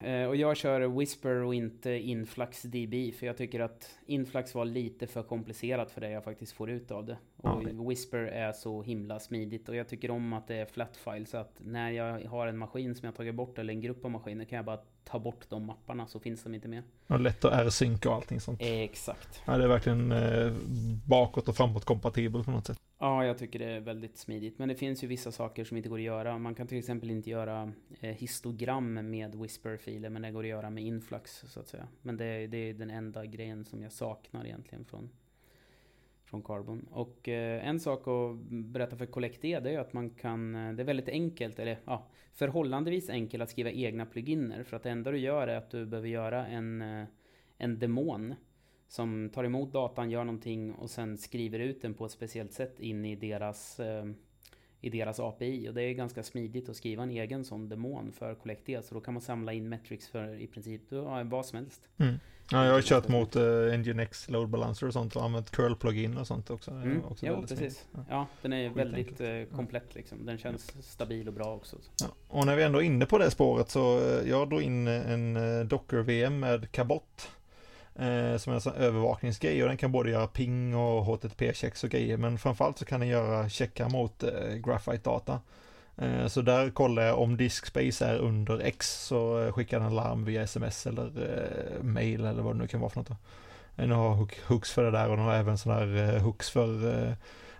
Eh, 0.03 0.27
och 0.27 0.35
jag 0.35 0.57
kör 0.57 0.87
Whisper 0.99 1.35
och 1.35 1.55
inte 1.55 1.91
Influx 1.91 2.61
DB, 2.61 3.11
för 3.11 3.25
jag 3.25 3.37
tycker 3.37 3.59
att 3.59 3.89
Influx 4.05 4.55
var 4.55 4.65
lite 4.65 5.07
för 5.07 5.23
komplicerat 5.23 5.91
för 5.91 6.01
det 6.01 6.09
jag 6.09 6.23
faktiskt 6.23 6.51
får 6.51 6.69
ut 6.69 6.91
av 6.91 7.05
det. 7.05 7.17
Och 7.37 7.63
ja. 7.63 7.83
Whisper 7.89 8.19
är 8.19 8.51
så 8.51 8.81
himla 8.81 9.19
smidigt 9.19 9.69
och 9.69 9.75
jag 9.75 9.87
tycker 9.87 10.11
om 10.11 10.33
att 10.33 10.47
det 10.47 10.55
är 10.55 10.65
flat 10.65 10.97
file, 10.97 11.25
så 11.25 11.37
att 11.37 11.55
när 11.57 11.91
jag 11.91 12.25
har 12.25 12.47
en 12.47 12.57
maskin 12.57 12.95
som 12.95 13.05
jag 13.05 13.15
tagit 13.15 13.35
bort, 13.35 13.57
eller 13.59 13.73
en 13.73 13.81
grupp 13.81 14.05
av 14.05 14.11
maskiner, 14.11 14.45
kan 14.45 14.55
jag 14.55 14.65
bara 14.65 14.79
ta 15.03 15.19
bort 15.19 15.45
de 15.49 15.65
mapparna 15.65 16.07
så 16.07 16.19
finns 16.19 16.43
de 16.43 16.55
inte 16.55 16.67
mer. 16.67 16.83
Och 17.07 17.19
lätt 17.19 17.45
att 17.45 17.53
r-synka 17.53 18.09
och 18.09 18.15
allting 18.15 18.39
sånt. 18.39 18.59
Exakt. 18.61 19.41
Ja, 19.45 19.57
det 19.57 19.63
är 19.63 19.67
verkligen 19.67 20.11
eh, 20.11 20.53
bakåt 21.07 21.47
och 21.47 21.55
framåt 21.55 21.85
kompatibel 21.85 22.43
på 22.43 22.51
något 22.51 22.67
sätt. 22.67 22.82
Ja, 23.03 23.25
jag 23.25 23.37
tycker 23.37 23.59
det 23.59 23.65
är 23.65 23.79
väldigt 23.79 24.17
smidigt. 24.17 24.59
Men 24.59 24.69
det 24.69 24.75
finns 24.75 25.03
ju 25.03 25.07
vissa 25.07 25.31
saker 25.31 25.63
som 25.63 25.77
inte 25.77 25.89
går 25.89 25.97
att 25.97 26.03
göra. 26.03 26.37
Man 26.37 26.55
kan 26.55 26.67
till 26.67 26.77
exempel 26.77 27.11
inte 27.11 27.29
göra 27.29 27.71
eh, 27.99 28.15
histogram 28.15 28.93
med 28.93 29.35
Whisper-filer, 29.35 30.09
men 30.09 30.21
det 30.21 30.31
går 30.31 30.43
att 30.43 30.49
göra 30.49 30.69
med 30.69 30.83
Influx, 30.83 31.43
så 31.47 31.59
att 31.59 31.67
säga. 31.67 31.87
Men 32.01 32.17
det, 32.17 32.47
det 32.47 32.57
är 32.57 32.73
den 32.73 32.89
enda 32.89 33.25
grejen 33.25 33.65
som 33.65 33.83
jag 33.83 33.91
saknar 33.91 34.45
egentligen 34.45 34.85
från, 34.85 35.09
från 36.25 36.43
Carbon. 36.43 36.87
Och 36.91 37.29
eh, 37.29 37.67
en 37.67 37.79
sak 37.79 38.07
att 38.07 38.37
berätta 38.49 38.97
för 38.97 39.05
Collect-E, 39.05 39.59
det 39.59 39.71
är 39.71 39.79
att 39.79 39.93
man 39.93 40.09
kan, 40.09 40.55
eh, 40.55 40.73
det 40.73 40.83
är 40.83 40.85
väldigt 40.85 41.09
enkelt, 41.09 41.59
eller 41.59 41.79
ja, 41.85 42.07
förhållandevis 42.33 43.09
enkelt 43.09 43.43
att 43.43 43.49
skriva 43.49 43.71
egna 43.71 44.05
pluginer. 44.05 44.63
För 44.63 44.77
att 44.77 44.83
det 44.83 44.89
enda 44.89 45.11
du 45.11 45.17
gör 45.17 45.47
är 45.47 45.57
att 45.57 45.71
du 45.71 45.85
behöver 45.85 46.09
göra 46.09 46.47
en, 46.47 46.81
eh, 46.81 47.05
en 47.57 47.79
demon 47.79 48.35
som 48.93 49.29
tar 49.29 49.43
emot 49.43 49.73
datan, 49.73 50.09
gör 50.09 50.23
någonting 50.23 50.73
och 50.73 50.89
sen 50.89 51.17
skriver 51.17 51.59
ut 51.59 51.81
den 51.81 51.93
på 51.93 52.05
ett 52.05 52.11
speciellt 52.11 52.53
sätt 52.53 52.79
in 52.79 53.05
i 53.05 53.15
deras, 53.15 53.79
eh, 53.79 54.05
i 54.81 54.89
deras 54.89 55.19
API. 55.19 55.69
Och 55.69 55.73
det 55.73 55.81
är 55.81 55.93
ganska 55.93 56.23
smidigt 56.23 56.69
att 56.69 56.75
skriva 56.75 57.03
en 57.03 57.09
egen 57.09 57.45
sån 57.45 57.69
demon 57.69 58.11
för 58.11 58.35
Collectia. 58.35 58.81
Så 58.81 58.95
då 58.95 59.01
kan 59.01 59.13
man 59.13 59.21
samla 59.21 59.53
in 59.53 59.69
metrics 59.69 60.07
för 60.07 60.41
i 60.41 60.47
princip 60.47 60.81
ja, 60.89 61.23
vad 61.23 61.45
som 61.45 61.57
helst. 61.57 61.89
Mm. 61.97 62.15
Ja, 62.51 62.65
jag 62.65 62.73
har 62.73 62.81
kört 62.81 63.07
mot 63.07 63.35
uh, 63.35 63.77
Nginx 63.77 64.29
load 64.29 64.49
balancer 64.49 64.87
och 64.87 64.93
sånt 64.93 65.15
och 65.15 65.23
använt 65.23 65.51
curl 65.51 65.75
plugin 65.75 66.17
och 66.17 66.27
sånt 66.27 66.49
också. 66.49 66.71
Mm. 66.71 67.03
också 67.05 67.25
jo, 67.25 67.45
precis. 67.47 67.87
Ja. 67.91 68.05
ja. 68.09 68.27
den 68.41 68.53
är 68.53 68.69
väldigt 68.69 69.21
uh, 69.21 69.55
komplett 69.55 69.95
liksom. 69.95 70.25
Den 70.25 70.37
känns 70.37 70.71
ja. 70.75 70.81
stabil 70.81 71.27
och 71.27 71.33
bra 71.33 71.55
också. 71.55 71.77
Och 72.27 72.45
när 72.45 72.55
vi 72.55 72.63
ändå 72.63 72.79
är 72.79 72.83
inne 72.83 73.05
på 73.05 73.17
det 73.17 73.31
spåret 73.31 73.69
så 73.69 73.99
uh, 73.99 74.29
jag 74.29 74.49
drog 74.49 74.61
in 74.61 74.87
en 74.87 75.37
Docker-VM 75.67 76.39
med 76.39 76.71
Cabot. 76.71 77.02
Eh, 77.95 78.37
som 78.37 78.51
är 78.51 78.55
en 78.55 78.61
sån 78.61 78.73
övervakningsgrej 78.73 79.63
och 79.63 79.67
den 79.69 79.77
kan 79.77 79.91
både 79.91 80.09
göra 80.09 80.27
ping 80.27 80.75
och 80.75 81.05
HTTP-checks 81.05 81.83
och 81.83 81.89
grejer 81.89 82.17
men 82.17 82.37
framförallt 82.37 82.77
så 82.77 82.85
kan 82.85 82.99
den 82.99 83.09
göra 83.09 83.49
checkar 83.49 83.89
mot 83.89 84.23
eh, 84.23 84.55
Graphite-data. 84.63 85.39
Eh, 85.97 86.27
så 86.27 86.41
där 86.41 86.69
kollar 86.69 87.03
jag 87.03 87.19
om 87.19 87.37
diskspace 87.37 88.05
är 88.05 88.17
under 88.17 88.59
X 88.59 89.05
så 89.05 89.41
eh, 89.41 89.53
skickar 89.53 89.79
den 89.79 89.95
larm 89.95 90.25
via 90.25 90.41
sms 90.41 90.87
eller 90.87 91.05
eh, 91.05 91.83
mail 91.83 92.25
eller 92.25 92.41
vad 92.43 92.55
det 92.55 92.59
nu 92.59 92.67
kan 92.67 92.79
vara 92.79 92.89
för 92.89 92.99
något. 92.99 93.11
Den 93.75 93.91
eh, 93.91 93.97
har 93.97 94.27
hooks 94.47 94.71
för 94.71 94.83
det 94.83 94.91
där 94.91 95.09
och 95.09 95.17
den 95.17 95.25
har 95.25 95.33
även 95.33 95.57
sådana 95.57 95.79
här 95.79 96.15
eh, 96.15 96.21
hooks 96.21 96.49
för 96.49 97.03
eh, 97.07 97.13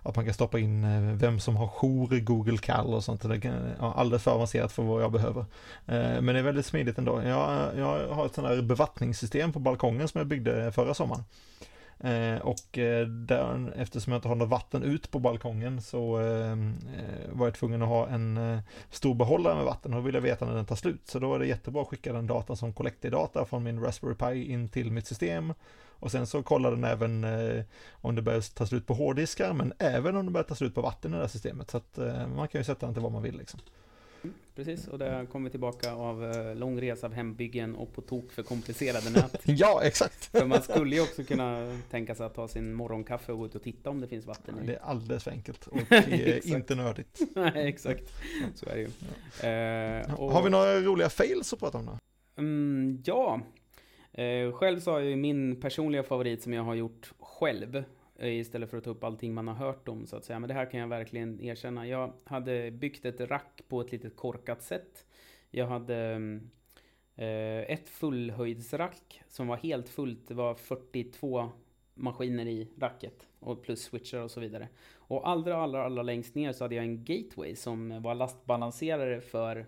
att 0.04 0.16
man 0.16 0.26
kan 0.26 0.34
stoppa 0.34 0.60
in 0.60 0.84
eh, 0.84 1.02
vem 1.02 1.40
som 1.40 1.56
har 1.56 1.68
jour 1.68 2.14
i 2.14 2.20
Google 2.20 2.58
Call 2.58 2.94
och 2.94 3.04
sånt. 3.04 3.22
Det 3.22 3.46
är 3.46 3.76
ja, 3.80 3.94
alldeles 3.94 4.24
för 4.24 4.32
avancerat 4.32 4.72
för 4.72 4.84
vad 4.84 5.04
jag 5.04 5.12
behöver. 5.12 5.42
Eh, 5.86 6.22
men 6.22 6.26
det 6.26 6.40
är 6.40 6.44
väldigt 6.44 6.66
smidigt 6.66 6.98
ändå. 6.98 7.22
Jag, 7.24 7.78
jag 7.78 8.08
har 8.08 8.26
ett 8.26 8.36
sånt 8.36 8.48
här 8.48 8.62
bevattningssystem 8.62 9.54
på 9.54 9.60
balkongen 9.60 10.08
som 10.08 10.20
jag 10.20 10.28
byggde 10.28 10.72
förra 10.72 10.94
sommaren. 10.94 11.24
Eh, 12.04 12.38
och 12.38 12.78
eh, 12.78 13.08
där, 13.08 13.74
eftersom 13.78 14.14
jag 14.14 14.18
inte 14.18 14.28
har 14.28 14.36
något 14.36 14.50
vatten 14.50 14.84
ut 14.84 15.12
på 15.12 15.20
balkongen 15.20 15.82
så 15.82 16.20
eh, 16.20 16.52
eh 16.52 16.58
var 17.32 17.48
jag 17.48 17.56
tvungen 17.56 17.82
att 17.82 17.88
ha 17.88 18.08
en 18.08 18.62
stor 18.90 19.16
behållare 19.16 19.56
med 19.56 19.66
vatten 19.66 19.94
och 19.94 20.00
då 20.00 20.06
vill 20.06 20.16
jag 20.16 20.22
veta 20.22 20.46
när 20.46 20.56
den 20.56 20.66
tar 20.66 20.76
slut. 20.76 21.02
Så 21.06 21.20
då 21.20 21.36
är 21.36 21.40
det 21.40 21.48
jättebra 21.48 21.82
att 21.82 21.88
skicka 21.88 22.14
den 22.14 22.28
datan 22.28 22.58
som 22.58 22.74
Collective-data 22.74 23.46
från 23.46 23.64
min 23.64 23.80
Raspberry 23.80 24.16
Pi 24.16 24.52
in 24.52 24.70
till 24.70 24.92
mitt 24.92 25.08
system 25.08 25.54
och 26.04 26.12
sen 26.12 26.28
så 26.28 26.44
kollar 26.44 26.72
den 26.72 26.84
även 26.84 27.24
eh, 27.24 27.64
om 27.92 28.16
det 28.16 28.22
börjar 28.22 28.42
ta 28.54 28.66
slut 28.66 28.88
på 28.88 28.94
hårddiskar, 28.94 29.54
men 29.54 29.74
även 29.80 30.16
om 30.16 30.26
det 30.26 30.32
börjar 30.32 30.44
ta 30.44 30.56
slut 30.56 30.76
på 30.76 30.82
vatten 30.82 31.12
i 31.12 31.16
det 31.16 31.22
här 31.22 31.28
systemet. 31.28 31.72
Så 31.72 31.78
att 31.78 31.98
eh, 31.98 32.28
man 32.28 32.48
kan 32.48 32.62
ju 32.62 32.66
sätta 32.66 32.86
den 32.86 32.96
till 32.96 33.04
vad 33.04 33.12
man 33.12 33.24
vill 33.24 33.38
liksom. 33.38 33.60
Precis, 34.56 34.88
och 34.88 35.00
det 35.00 35.28
kommer 35.32 35.50
tillbaka 35.50 35.94
av 35.94 36.32
eh, 36.32 36.56
lång 36.56 36.82
resa 36.82 37.08
av 37.08 37.14
hembyggen 37.14 37.76
och 37.76 37.94
på 37.94 38.02
tok 38.02 38.32
för 38.32 38.44
komplicerade 38.44 39.10
nät. 39.10 39.42
ja, 39.44 39.82
exakt! 39.84 40.26
för 40.32 40.46
man 40.46 40.62
skulle 40.62 40.96
ju 40.96 41.02
också 41.02 41.24
kunna 41.24 41.80
tänka 41.90 42.16
sig 42.16 42.26
att 42.26 42.36
ta 42.36 42.48
sin 42.48 42.74
morgonkaffe 42.74 43.32
och 43.32 43.38
gå 43.38 43.46
ut 43.46 43.56
och 43.56 43.64
titta 43.64 43.90
om 43.90 44.02
det 44.02 44.08
finns 44.08 44.26
vatten 44.26 44.60
i. 44.64 44.68
Det 44.68 44.76
är 44.76 44.82
alldeles 44.84 45.24
för 45.24 45.32
enkelt 45.32 45.68
och 45.68 45.78
inte 46.46 46.76
nördigt. 46.76 47.20
Nej, 47.36 47.68
exakt. 47.68 48.14
Så 48.56 48.66
är 48.70 48.76
det 48.76 48.82
ju. 48.82 48.90
Ja. 49.42 50.08
Uh, 50.08 50.20
och... 50.20 50.32
Har 50.32 50.44
vi 50.44 50.50
några 50.50 50.82
roliga 50.82 51.10
fails 51.10 51.54
att 51.54 51.60
prata 51.60 51.78
om 51.78 51.86
då? 51.86 51.98
Mm, 52.38 53.04
ja, 53.06 53.42
Eh, 53.42 53.63
Eh, 54.14 54.52
själv 54.52 54.80
så 54.80 54.92
har 54.92 55.00
jag 55.00 55.10
ju 55.10 55.16
min 55.16 55.62
personliga 55.62 56.04
favorit 56.04 56.44
som 56.44 56.54
jag 56.54 56.64
har 56.64 56.76
gjort 56.76 57.14
själv. 57.20 57.84
Eh, 58.16 58.40
istället 58.40 58.70
för 58.70 58.78
att 58.78 58.84
ta 58.84 58.90
upp 58.90 59.04
allting 59.04 59.34
man 59.34 59.48
har 59.48 59.56
hört 59.56 59.88
om 59.88 60.06
så 60.06 60.16
att 60.16 60.26
säga. 60.26 60.40
Men 60.40 60.48
det 60.48 60.54
här 60.54 60.72
kan 60.72 60.80
jag 60.80 60.88
verkligen 60.88 61.42
erkänna. 61.42 61.88
Jag 61.88 62.14
hade 62.24 62.72
byggt 62.72 63.06
ett 63.06 63.20
rack 63.22 63.62
på 63.68 63.82
ett 63.82 63.92
litet 63.92 64.16
korkat 64.16 64.62
sätt. 64.62 65.06
Jag 65.52 65.68
hade 65.68 66.00
eh, 67.16 67.60
ett 67.60 67.90
fullhöjdsrack 67.90 69.22
som 69.28 69.48
var 69.48 69.58
helt 69.58 69.90
fullt. 69.90 70.28
Det 70.28 70.34
var 70.34 70.56
42 70.56 71.50
maskiner 71.94 72.46
i 72.46 72.68
racket. 72.80 73.28
Och 73.40 73.64
plus 73.64 73.84
switchar 73.84 74.20
och 74.20 74.32
så 74.32 74.40
vidare. 74.40 74.68
Och 74.94 75.30
allra, 75.30 75.58
allra, 75.58 75.86
allra 75.86 76.04
längst 76.04 76.36
ner 76.36 76.52
så 76.52 76.64
hade 76.64 76.76
jag 76.76 76.86
en 76.86 77.04
gateway 77.04 77.56
som 77.56 78.02
var 78.02 78.16
lastbalanserare 78.16 79.22
för 79.22 79.66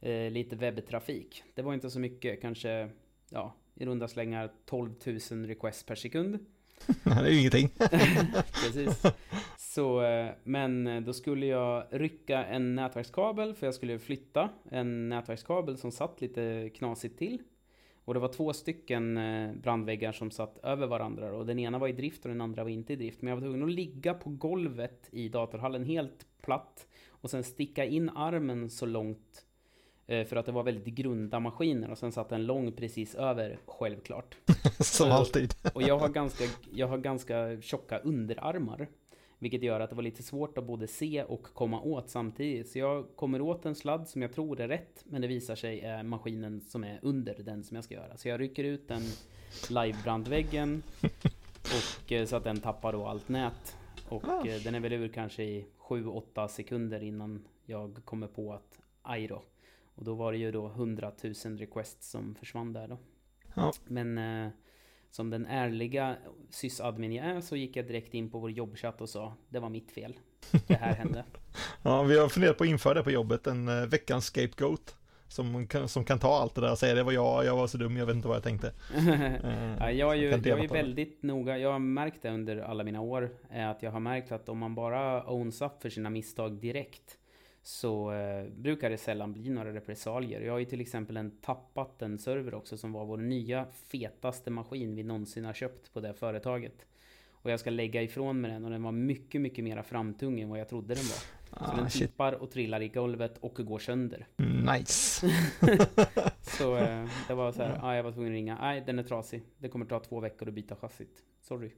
eh, 0.00 0.30
lite 0.30 0.56
webbtrafik. 0.56 1.42
Det 1.54 1.62
var 1.62 1.74
inte 1.74 1.90
så 1.90 2.00
mycket, 2.00 2.40
kanske 2.40 2.90
ja, 3.30 3.54
i 3.74 3.86
runda 3.86 4.08
slängar 4.08 4.50
12 4.64 4.90
000 5.30 5.46
requests 5.46 5.82
per 5.82 5.94
sekund. 5.94 6.38
det 7.04 7.10
är 7.10 7.30
ju 7.30 7.38
ingenting. 7.38 7.68
Precis. 8.64 9.02
Så, 9.58 10.02
eh, 10.02 10.30
men 10.44 10.86
eh, 10.86 11.00
då 11.00 11.12
skulle 11.12 11.46
jag 11.46 11.86
rycka 11.90 12.44
en 12.44 12.74
nätverkskabel 12.74 13.54
för 13.54 13.66
jag 13.66 13.74
skulle 13.74 13.98
flytta 13.98 14.48
en 14.70 15.08
nätverkskabel 15.08 15.78
som 15.78 15.92
satt 15.92 16.20
lite 16.20 16.70
knasigt 16.74 17.18
till. 17.18 17.42
Och 18.04 18.14
det 18.14 18.20
var 18.20 18.28
två 18.28 18.52
stycken 18.52 19.16
eh, 19.16 19.52
brandväggar 19.52 20.12
som 20.12 20.30
satt 20.30 20.58
över 20.58 20.86
varandra 20.86 21.32
och 21.32 21.46
den 21.46 21.58
ena 21.58 21.78
var 21.78 21.88
i 21.88 21.92
drift 21.92 22.24
och 22.24 22.28
den 22.28 22.40
andra 22.40 22.62
var 22.62 22.70
inte 22.70 22.92
i 22.92 22.96
drift. 22.96 23.22
Men 23.22 23.28
jag 23.28 23.36
var 23.36 23.42
tvungen 23.42 23.62
att 23.62 23.70
ligga 23.70 24.14
på 24.14 24.30
golvet 24.30 25.08
i 25.12 25.28
datorhallen 25.28 25.84
helt 25.84 26.26
platt 26.42 26.86
och 27.08 27.30
sen 27.30 27.44
sticka 27.44 27.84
in 27.84 28.08
armen 28.08 28.70
så 28.70 28.86
långt 28.86 29.46
för 30.06 30.36
att 30.36 30.46
det 30.46 30.52
var 30.52 30.62
väldigt 30.62 30.94
grunda 30.94 31.40
maskiner 31.40 31.90
och 31.90 31.98
sen 31.98 32.12
satt 32.12 32.32
en 32.32 32.46
lång 32.46 32.72
precis 32.72 33.14
över, 33.14 33.58
självklart. 33.66 34.36
Som 34.80 35.10
alltid. 35.10 35.54
och 35.74 35.82
jag 35.82 35.98
har, 35.98 36.08
ganska, 36.08 36.44
jag 36.72 36.88
har 36.88 36.98
ganska 36.98 37.60
tjocka 37.60 37.98
underarmar. 37.98 38.88
Vilket 39.38 39.62
gör 39.62 39.80
att 39.80 39.90
det 39.90 39.96
var 39.96 40.02
lite 40.02 40.22
svårt 40.22 40.58
att 40.58 40.64
både 40.64 40.86
se 40.86 41.24
och 41.24 41.42
komma 41.42 41.80
åt 41.80 42.10
samtidigt. 42.10 42.68
Så 42.68 42.78
jag 42.78 43.06
kommer 43.16 43.40
åt 43.40 43.66
en 43.66 43.74
sladd 43.74 44.08
som 44.08 44.22
jag 44.22 44.32
tror 44.32 44.60
är 44.60 44.68
rätt, 44.68 45.04
men 45.04 45.22
det 45.22 45.28
visar 45.28 45.54
sig 45.54 45.80
är 45.80 46.02
maskinen 46.02 46.60
som 46.60 46.84
är 46.84 46.98
under 47.02 47.34
den 47.38 47.64
som 47.64 47.74
jag 47.74 47.84
ska 47.84 47.94
göra. 47.94 48.16
Så 48.16 48.28
jag 48.28 48.40
rycker 48.40 48.64
ut 48.64 48.88
den 48.88 49.02
livebrandväggen 49.70 50.82
och 51.60 52.12
eh, 52.12 52.26
så 52.26 52.36
att 52.36 52.44
den 52.44 52.60
tappar 52.60 52.92
då 52.92 53.06
allt 53.06 53.28
nät. 53.28 53.76
Och 54.08 54.28
ah. 54.28 54.46
Eh, 54.46 54.62
den 54.62 54.74
är 54.74 54.80
väl 54.80 54.92
ur 54.92 55.08
kanske 55.08 55.42
i 55.42 55.66
7-8 55.78 56.48
sekunder 56.48 57.02
innan 57.02 57.44
jag 57.66 58.00
kommer 58.04 58.26
på 58.26 58.52
att 58.52 58.80
aj 59.02 59.26
då, 59.26 59.42
och 59.94 60.04
då 60.04 60.14
var 60.14 60.32
det 60.32 60.38
ju 60.38 60.50
då 60.50 60.66
100 60.66 61.12
000 61.22 61.34
requests 61.58 62.10
som 62.10 62.34
försvann 62.34 62.72
där 62.72 62.88
då. 62.88 62.98
Ja. 63.54 63.72
Men 63.86 64.18
eh, 64.18 64.48
som 65.10 65.30
den 65.30 65.46
ärliga 65.46 66.16
sysadmin 66.50 67.12
jag 67.12 67.26
är 67.26 67.40
så 67.40 67.56
gick 67.56 67.76
jag 67.76 67.86
direkt 67.86 68.14
in 68.14 68.30
på 68.30 68.38
vår 68.38 68.50
jobbchatt 68.50 69.00
och 69.00 69.08
sa 69.08 69.36
det 69.48 69.58
var 69.58 69.68
mitt 69.68 69.90
fel. 69.90 70.18
Det 70.66 70.74
här 70.74 70.94
hände. 70.94 71.24
ja, 71.82 72.02
vi 72.02 72.18
har 72.18 72.28
funderat 72.28 72.58
på 72.58 72.64
att 72.64 72.70
införa 72.70 72.94
det 72.94 73.02
på 73.02 73.10
jobbet, 73.10 73.46
en 73.46 73.68
uh, 73.68 73.86
veckans 73.86 74.24
scapegoat. 74.24 74.96
Som 75.28 75.66
kan, 75.66 75.88
som 75.88 76.04
kan 76.04 76.18
ta 76.18 76.36
allt 76.36 76.54
det 76.54 76.60
där 76.60 76.70
och 76.70 76.78
säga 76.78 76.94
det 76.94 77.02
var 77.02 77.12
jag, 77.12 77.44
jag 77.44 77.56
var 77.56 77.66
så 77.66 77.78
dum, 77.78 77.96
jag 77.96 78.06
vet 78.06 78.16
inte 78.16 78.28
vad 78.28 78.36
jag 78.36 78.44
tänkte. 78.44 78.72
uh, 78.96 79.76
ja, 79.78 79.90
jag 79.90 80.12
är 80.12 80.14
ju, 80.14 80.28
jag 80.30 80.64
är 80.64 80.68
väldigt 80.68 81.20
det. 81.20 81.26
noga, 81.26 81.58
jag 81.58 81.72
har 81.72 81.78
märkt 81.78 82.22
det 82.22 82.30
under 82.30 82.58
alla 82.58 82.84
mina 82.84 83.00
år, 83.00 83.30
är 83.50 83.66
att 83.66 83.82
jag 83.82 83.90
har 83.90 84.00
märkt 84.00 84.32
att 84.32 84.48
om 84.48 84.58
man 84.58 84.74
bara 84.74 85.24
owns 85.24 85.62
up 85.62 85.82
för 85.82 85.90
sina 85.90 86.10
misstag 86.10 86.60
direkt 86.60 87.18
så 87.66 88.12
eh, 88.12 88.44
brukar 88.44 88.90
det 88.90 88.98
sällan 88.98 89.32
bli 89.32 89.50
några 89.50 89.74
repressalier. 89.74 90.40
Jag 90.40 90.52
har 90.52 90.58
ju 90.58 90.64
till 90.64 90.80
exempel 90.80 91.16
en 91.16 91.30
tappat 91.30 92.02
en 92.02 92.18
server 92.18 92.54
också 92.54 92.76
som 92.76 92.92
var 92.92 93.04
vår 93.04 93.16
nya 93.16 93.66
fetaste 93.86 94.50
maskin 94.50 94.94
vi 94.94 95.02
någonsin 95.02 95.44
har 95.44 95.52
köpt 95.52 95.92
på 95.92 96.00
det 96.00 96.14
företaget. 96.14 96.86
Och 97.30 97.50
jag 97.50 97.60
ska 97.60 97.70
lägga 97.70 98.02
ifrån 98.02 98.40
mig 98.40 98.50
den 98.50 98.64
och 98.64 98.70
den 98.70 98.82
var 98.82 98.92
mycket, 98.92 99.40
mycket 99.40 99.64
mera 99.64 99.82
framtung 99.82 100.40
än 100.40 100.48
vad 100.48 100.58
jag 100.58 100.68
trodde 100.68 100.94
den 100.94 101.04
var. 101.04 101.18
Ah, 101.50 101.70
så 101.70 101.76
den 101.76 101.90
shit. 101.90 102.10
tippar 102.10 102.32
och 102.32 102.50
trillar 102.50 102.82
i 102.82 102.88
golvet 102.88 103.38
och 103.38 103.54
går 103.54 103.78
sönder. 103.78 104.26
Nice! 104.36 105.26
så 106.40 106.76
eh, 106.76 107.08
det 107.28 107.34
var 107.34 107.52
så 107.52 107.62
här, 107.62 107.80
ah, 107.82 107.94
jag 107.94 108.02
var 108.02 108.12
tvungen 108.12 108.32
att 108.32 108.36
ringa. 108.36 108.58
Nej, 108.60 108.82
den 108.86 108.98
är 108.98 109.02
trasig. 109.02 109.42
Det 109.58 109.68
kommer 109.68 109.86
ta 109.86 110.00
två 110.00 110.20
veckor 110.20 110.48
att 110.48 110.54
byta 110.54 110.76
chassit. 110.76 111.22
Sorry. 111.40 111.70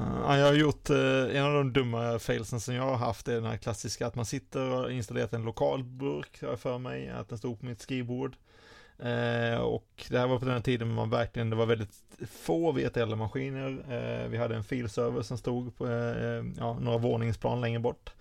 Ja, 0.00 0.38
jag 0.38 0.46
har 0.46 0.54
gjort, 0.54 0.90
eh, 0.90 1.36
en 1.36 1.44
av 1.44 1.52
de 1.54 1.72
dumma 1.72 2.18
failsen 2.18 2.60
som 2.60 2.74
jag 2.74 2.82
har 2.82 2.96
haft 2.96 3.28
är 3.28 3.34
den 3.34 3.44
här 3.44 3.56
klassiska 3.56 4.06
att 4.06 4.14
man 4.14 4.24
sitter 4.26 4.70
och 4.70 4.92
installerat 4.92 5.32
en 5.32 5.44
lokal 5.44 5.84
burk, 5.84 6.42
har 6.42 6.48
jag 6.48 6.60
för 6.60 6.78
mig, 6.78 7.08
att 7.08 7.28
den 7.28 7.38
stod 7.38 7.60
på 7.60 7.66
mitt 7.66 7.80
skrivbord. 7.80 8.36
Eh, 8.98 9.58
och 9.58 10.06
det 10.08 10.18
här 10.18 10.26
var 10.26 10.38
på 10.38 10.44
den 10.44 10.62
tiden 10.62 10.94
man 10.94 11.10
verkligen, 11.10 11.50
det 11.50 11.56
var 11.56 11.66
väldigt 11.66 11.94
få 12.30 12.72
VTL-maskiner. 12.72 13.84
Eh, 13.88 14.28
vi 14.28 14.36
hade 14.36 14.56
en 14.56 14.64
filserver 14.64 15.22
som 15.22 15.38
stod 15.38 15.76
på 15.76 15.86
eh, 15.88 16.44
ja, 16.58 16.78
några 16.80 16.98
våningsplan 16.98 17.60
längre 17.60 17.80
bort 17.80 18.12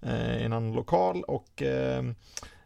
eh, 0.00 0.36
i 0.36 0.42
en 0.42 0.52
annan 0.52 0.72
lokal 0.72 1.22
och 1.22 1.62
eh, 1.62 2.02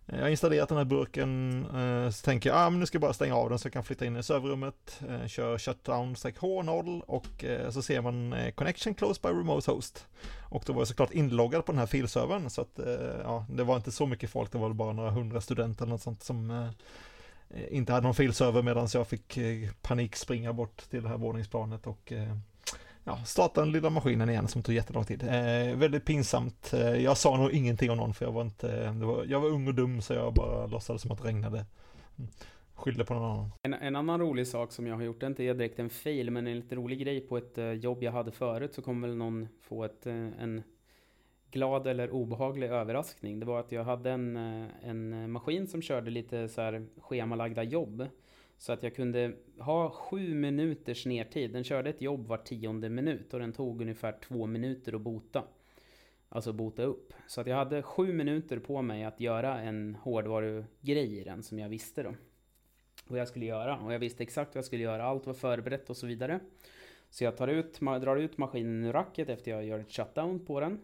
Eh, 0.09 0.17
jag 0.17 0.25
har 0.25 0.31
installerat 0.31 0.69
den 0.69 0.79
här 0.79 0.85
burken, 0.85 1.61
eh, 1.67 2.11
så 2.11 2.25
tänker 2.25 2.51
jag, 2.51 2.59
ah, 2.59 2.71
men 2.71 2.81
nu 2.81 2.87
ska 2.87 2.97
jag 2.97 3.03
bara 3.03 3.13
stänga 3.13 3.37
av 3.37 3.51
den 3.51 3.59
så 3.59 3.67
jag 3.67 3.73
kan 3.73 3.85
flytta 3.85 4.07
in 4.07 4.17
i 4.17 4.23
serverrummet, 4.23 5.01
eh, 5.09 5.27
kör 5.27 5.59
shutdown 5.59 6.15
H0 6.15 7.01
och 7.01 7.45
så 7.71 7.83
ser 7.83 8.01
man 8.01 8.35
connection 8.55 8.95
closed 8.95 9.23
by 9.23 9.29
remote 9.29 9.71
host. 9.71 10.07
Och 10.51 10.63
då 10.67 10.73
var 10.73 10.81
jag 10.81 10.89
såklart 10.89 11.13
inloggad 11.13 11.65
på 11.65 11.73
den 11.73 11.79
här 11.79 11.87
filservern 11.87 12.51
så 12.51 12.61
att 12.61 12.79
ja, 13.23 13.47
det 13.49 13.65
var 13.65 13.77
inte 13.77 13.93
så 13.93 14.07
mycket 14.07 14.31
folk, 14.31 14.53
det 14.53 14.59
var 14.59 14.73
bara 14.73 14.93
några 14.93 15.11
hundra 15.11 15.41
studenter 15.41 15.85
eller 15.85 15.93
något 15.93 16.03
sånt 16.03 16.23
som 16.23 16.71
inte 17.71 17.93
hade 17.93 18.07
någon 18.07 18.15
filserver 18.15 18.63
medan 18.63 18.89
jag 18.93 19.09
fick 19.09 19.39
panik 19.83 20.17
springa 20.17 20.53
bort 20.53 20.91
till 20.91 21.03
det 21.03 21.09
här 21.09 21.17
våningsplanet 21.17 21.87
och 21.87 22.13
ja, 23.07 23.25
starta 23.25 23.61
den 23.61 23.73
lilla 23.73 23.91
maskinen 23.91 24.31
igen 24.31 24.49
som 24.49 24.63
tog 24.63 24.75
jättelång 24.75 25.05
tid. 25.05 25.23
Eh, 25.23 25.77
väldigt 25.77 26.05
pinsamt. 26.05 26.73
Eh, 26.73 26.81
jag 26.81 27.17
sa 27.17 27.37
nog 27.37 27.51
ingenting 27.51 27.91
om 27.91 27.97
någon 27.97 28.15
för 28.15 28.25
jag 28.25 28.33
var 28.33 28.43
inte, 28.43 28.91
var, 28.91 29.25
jag 29.25 29.41
var 29.41 29.49
ung 29.49 29.69
och 29.69 29.75
dum 29.75 30.03
så 30.03 30.13
jag 30.13 30.35
bara 30.35 30.67
låtsades 30.67 31.03
som 31.03 31.11
att 31.11 31.23
det 31.23 31.29
regnade. 31.29 31.67
Mm. 32.19 32.31
Skyllde 32.75 33.05
på 33.05 33.15
någon 33.15 33.31
annan. 33.31 33.51
En, 33.63 33.75
en, 33.75 33.97
annan 33.97 34.21
rolig 34.21 34.47
sak 34.47 34.73
som 34.73 34.87
jag 34.87 34.97
har 34.97 35.03
gjort, 35.03 35.21
det 35.21 35.27
inte 35.27 35.45
är 35.45 35.55
direkt 35.55 35.79
en 35.79 35.91
fail, 35.91 36.31
men 36.31 36.47
en 36.47 36.57
lite 36.57 36.75
rolig 36.75 37.01
grej 37.01 37.21
på 37.21 37.37
ett 37.37 37.59
uh, 37.59 37.73
jobb 37.73 38.03
jag 38.03 38.13
hade 38.13 38.33
förut 38.33 38.75
så 38.75 38.83
kommer 38.83 39.09
väl 39.09 39.17
någon 39.17 39.49
få 39.61 39.85
ett, 39.85 40.07
uh, 40.07 40.31
en 40.41 40.63
glad 41.51 41.87
eller 41.87 42.11
obehaglig 42.11 42.67
överraskning. 42.67 43.41
Det 43.41 43.47
var 43.47 43.61
att 43.61 43.73
jag 43.73 43.85
hade 43.85 44.11
en, 44.11 44.37
uh, 44.37 44.69
en 44.83 45.31
maskin 45.31 45.67
som 45.67 45.83
körde 45.83 46.11
lite 46.11 46.49
så 46.49 46.61
här 46.61 46.87
schemalagda 47.01 47.63
jobb. 47.63 48.09
Så 48.59 48.73
att 48.73 48.83
jag 48.83 48.95
kunde 48.95 49.33
ha 49.59 49.91
sju 49.91 50.35
minuters 50.35 51.07
nertid. 51.07 51.53
Den 51.53 51.65
körde 51.65 51.91
ett 51.91 52.03
jobb 52.03 52.27
var 52.27 52.37
tionde 52.37 52.89
minut 52.89 53.35
och 53.35 53.41
den 53.41 53.53
tog 53.53 53.81
ungefär 53.81 54.19
två 54.29 54.47
minuter 54.47 54.93
att 54.93 55.01
bota. 55.01 55.45
Alltså 56.29 56.53
bota 56.53 56.83
upp. 56.83 57.13
Så 57.27 57.41
att 57.41 57.47
jag 57.47 57.57
hade 57.57 57.83
sju 57.83 58.13
minuter 58.13 58.59
på 58.59 58.83
mig 58.83 59.05
att 59.05 59.21
göra 59.21 59.61
en 59.61 59.95
hårdvarugrej 59.95 61.21
i 61.21 61.25
den 61.25 61.43
som 61.43 61.59
jag 61.59 61.69
visste 61.69 62.03
då. 62.03 62.15
Vad 63.07 63.21
jag 63.21 63.29
skulle 63.29 63.47
göra. 63.47 63.79
Och 63.79 63.95
jag 63.95 63.99
visste 63.99 64.23
exakt 64.23 64.55
vad 64.55 64.59
jag 64.59 64.65
skulle 64.65 64.83
göra. 64.83 65.05
Allt 65.05 65.27
var 65.27 65.35
förberett 65.35 65.91
och 65.91 65.97
så 65.97 66.07
vidare. 66.07 66.41
Så 67.11 67.25
jag 67.25 67.37
tar 67.37 67.49
ut, 67.49 67.81
drar 67.81 68.17
ut 68.17 68.39
maskinen 68.39 68.85
ur 68.85 68.93
racket 68.93 69.29
efter 69.29 69.51
jag 69.51 69.65
gör 69.65 69.79
ett 69.79 69.93
shutdown 69.93 70.47
på 70.47 70.61
den. 70.61 70.81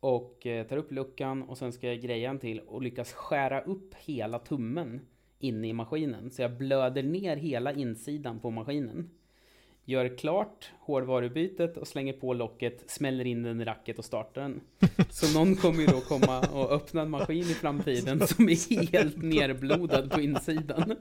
Och 0.00 0.46
eh, 0.46 0.66
tar 0.66 0.76
upp 0.76 0.92
luckan 0.92 1.42
och 1.42 1.58
sen 1.58 1.72
ska 1.72 1.86
jag 1.86 2.00
greja 2.00 2.30
en 2.30 2.38
till 2.38 2.60
och 2.60 2.82
lyckas 2.82 3.12
skära 3.12 3.60
upp 3.60 3.94
hela 3.94 4.38
tummen 4.38 5.00
inne 5.38 5.68
i 5.68 5.72
maskinen. 5.72 6.30
Så 6.30 6.42
jag 6.42 6.56
blöder 6.56 7.02
ner 7.02 7.36
hela 7.36 7.72
insidan 7.72 8.40
på 8.40 8.50
maskinen. 8.50 9.10
Gör 9.88 10.18
klart 10.18 10.72
hårdvarubytet 10.80 11.76
och 11.76 11.88
slänger 11.88 12.12
på 12.12 12.34
locket, 12.34 12.90
smäller 12.90 13.24
in 13.26 13.42
den 13.42 13.60
i 13.60 13.64
racket 13.64 13.98
och 13.98 14.04
startar 14.04 14.42
den. 14.42 14.60
Så 15.10 15.38
någon 15.38 15.56
kommer 15.56 15.80
ju 15.80 15.86
då 15.86 16.00
komma 16.00 16.40
och 16.40 16.72
öppna 16.72 17.02
en 17.02 17.10
maskin 17.10 17.42
i 17.42 17.54
framtiden 17.54 18.26
som 18.26 18.48
är 18.48 18.92
helt 18.92 19.22
nerblodad 19.22 20.10
på 20.10 20.20
insidan. 20.20 20.96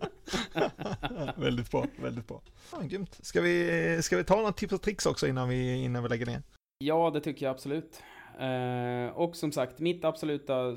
väldigt 1.35 1.71
bra, 1.71 1.85
väldigt 2.01 2.27
bra. 2.27 2.41
Ja, 2.71 2.81
grymt. 2.81 3.19
Ska 3.21 3.41
vi, 3.41 3.99
ska 4.01 4.17
vi 4.17 4.23
ta 4.23 4.35
några 4.35 4.51
tips 4.51 4.73
och 4.73 4.81
tricks 4.81 5.05
också 5.05 5.27
innan 5.27 5.49
vi, 5.49 5.83
innan 5.83 6.03
vi 6.03 6.09
lägger 6.09 6.25
ner? 6.25 6.41
Ja, 6.77 7.11
det 7.13 7.21
tycker 7.21 7.45
jag 7.45 7.53
absolut. 7.53 8.01
Uh, 8.41 9.17
och 9.17 9.35
som 9.35 9.51
sagt, 9.51 9.79
mitt 9.79 10.05
absoluta 10.05 10.75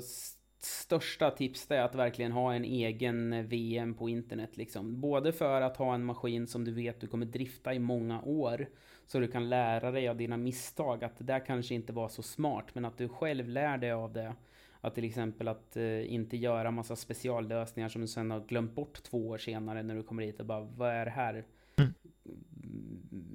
största 0.63 1.31
tips 1.31 1.71
är 1.71 1.81
att 1.81 1.95
verkligen 1.95 2.31
ha 2.31 2.53
en 2.53 2.63
egen 2.63 3.47
VM 3.47 3.93
på 3.93 4.09
internet. 4.09 4.57
Liksom. 4.57 5.01
Både 5.01 5.31
för 5.31 5.61
att 5.61 5.77
ha 5.77 5.93
en 5.93 6.05
maskin 6.05 6.47
som 6.47 6.65
du 6.65 6.71
vet 6.71 7.01
du 7.01 7.07
kommer 7.07 7.25
drifta 7.25 7.73
i 7.73 7.79
många 7.79 8.21
år. 8.21 8.67
Så 9.05 9.19
du 9.19 9.27
kan 9.27 9.49
lära 9.49 9.91
dig 9.91 10.09
av 10.09 10.17
dina 10.17 10.37
misstag. 10.37 11.03
Att 11.03 11.17
det 11.17 11.23
där 11.23 11.45
kanske 11.45 11.75
inte 11.75 11.93
var 11.93 12.09
så 12.09 12.23
smart. 12.23 12.65
Men 12.73 12.85
att 12.85 12.97
du 12.97 13.09
själv 13.09 13.49
lär 13.49 13.77
dig 13.77 13.91
av 13.91 14.13
det. 14.13 14.35
Att 14.81 14.95
till 14.95 15.03
exempel 15.03 15.47
att 15.47 15.77
eh, 15.77 16.13
inte 16.13 16.37
göra 16.37 16.71
massa 16.71 16.95
speciallösningar 16.95 17.89
som 17.89 18.01
du 18.01 18.07
sen 18.07 18.31
har 18.31 18.39
glömt 18.39 18.75
bort 18.75 19.03
två 19.03 19.27
år 19.27 19.37
senare 19.37 19.83
när 19.83 19.95
du 19.95 20.03
kommer 20.03 20.23
hit 20.23 20.39
och 20.39 20.45
bara 20.45 20.61
vad 20.61 20.89
är 20.89 21.05
det 21.05 21.11
här? 21.11 21.45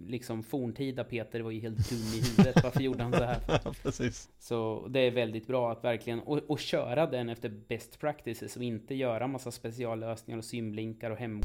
Liksom 0.09 0.43
forntida 0.43 1.05
Peter 1.05 1.41
var 1.41 1.51
ju 1.51 1.61
helt 1.61 1.91
dum 1.91 1.99
i 1.99 2.23
huvudet. 2.23 2.63
Varför 2.63 2.81
gjorde 2.81 3.03
han 3.03 3.13
så 3.13 3.25
här? 3.25 3.39
Precis. 3.83 4.29
Så 4.39 4.87
det 4.91 5.01
är 5.01 5.11
väldigt 5.11 5.47
bra 5.47 5.73
att 5.73 5.85
verkligen, 5.85 6.21
och, 6.21 6.41
och 6.49 6.59
köra 6.59 7.07
den 7.07 7.29
efter 7.29 7.49
best 7.49 8.01
practices 8.01 8.57
och 8.57 8.63
inte 8.63 8.95
göra 8.95 9.27
massa 9.27 9.51
speciallösningar 9.51 10.39
och 10.39 10.45
symblinkar 10.45 11.11
och 11.11 11.17
hem, 11.17 11.41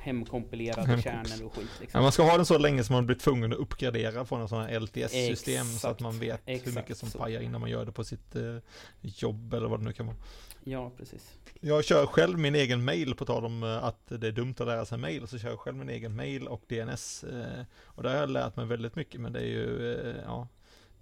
hemkompilerade 0.00 0.86
Hem 0.86 1.02
kärnor 1.02 1.46
och 1.46 1.54
skit. 1.54 1.70
Liksom. 1.80 1.98
Ja, 1.98 2.02
man 2.02 2.12
ska 2.12 2.22
ha 2.22 2.36
den 2.36 2.46
så 2.46 2.58
länge 2.58 2.84
som 2.84 2.94
man 2.94 3.06
blir 3.06 3.16
tvungen 3.16 3.52
att 3.52 3.58
uppgradera 3.58 4.24
från 4.24 4.40
en 4.40 4.48
sån 4.48 4.62
här 4.62 4.80
LTS-system 4.80 5.64
så 5.64 5.88
att 5.88 6.00
man 6.00 6.18
vet 6.18 6.40
exakt, 6.46 6.66
hur 6.66 6.80
mycket 6.80 6.96
som 6.96 7.08
så. 7.08 7.18
pajar 7.18 7.40
innan 7.40 7.60
man 7.60 7.70
gör 7.70 7.84
det 7.84 7.92
på 7.92 8.04
sitt 8.04 8.36
eh, 8.36 8.56
jobb 9.00 9.54
eller 9.54 9.68
vad 9.68 9.80
det 9.80 9.84
nu 9.84 9.92
kan 9.92 10.06
vara. 10.06 10.16
Ja, 10.64 10.90
precis. 10.96 11.38
Jag 11.60 11.84
kör 11.84 12.06
själv 12.06 12.38
min 12.38 12.54
egen 12.54 12.84
mail 12.84 13.14
på 13.14 13.24
tal 13.24 13.44
om 13.44 13.62
eh, 13.62 13.84
att 13.84 14.06
det 14.06 14.26
är 14.26 14.32
dumt 14.32 14.54
att 14.58 14.66
lära 14.66 14.84
sig 14.84 14.98
mail, 14.98 15.28
så 15.28 15.38
kör 15.38 15.48
jag 15.48 15.58
själv 15.58 15.76
min 15.76 15.88
egen 15.88 16.16
mail 16.16 16.48
och 16.48 16.62
DNS. 16.68 17.24
Eh, 17.24 17.64
och 17.84 18.01
där 18.02 18.10
har 18.10 18.20
jag 18.20 18.30
lärt 18.30 18.56
mig 18.56 18.66
väldigt 18.66 18.96
mycket, 18.96 19.20
men 19.20 19.32
det 19.32 19.40
är 19.40 19.46
ju, 19.46 19.92
eh, 19.92 20.16
ja, 20.24 20.48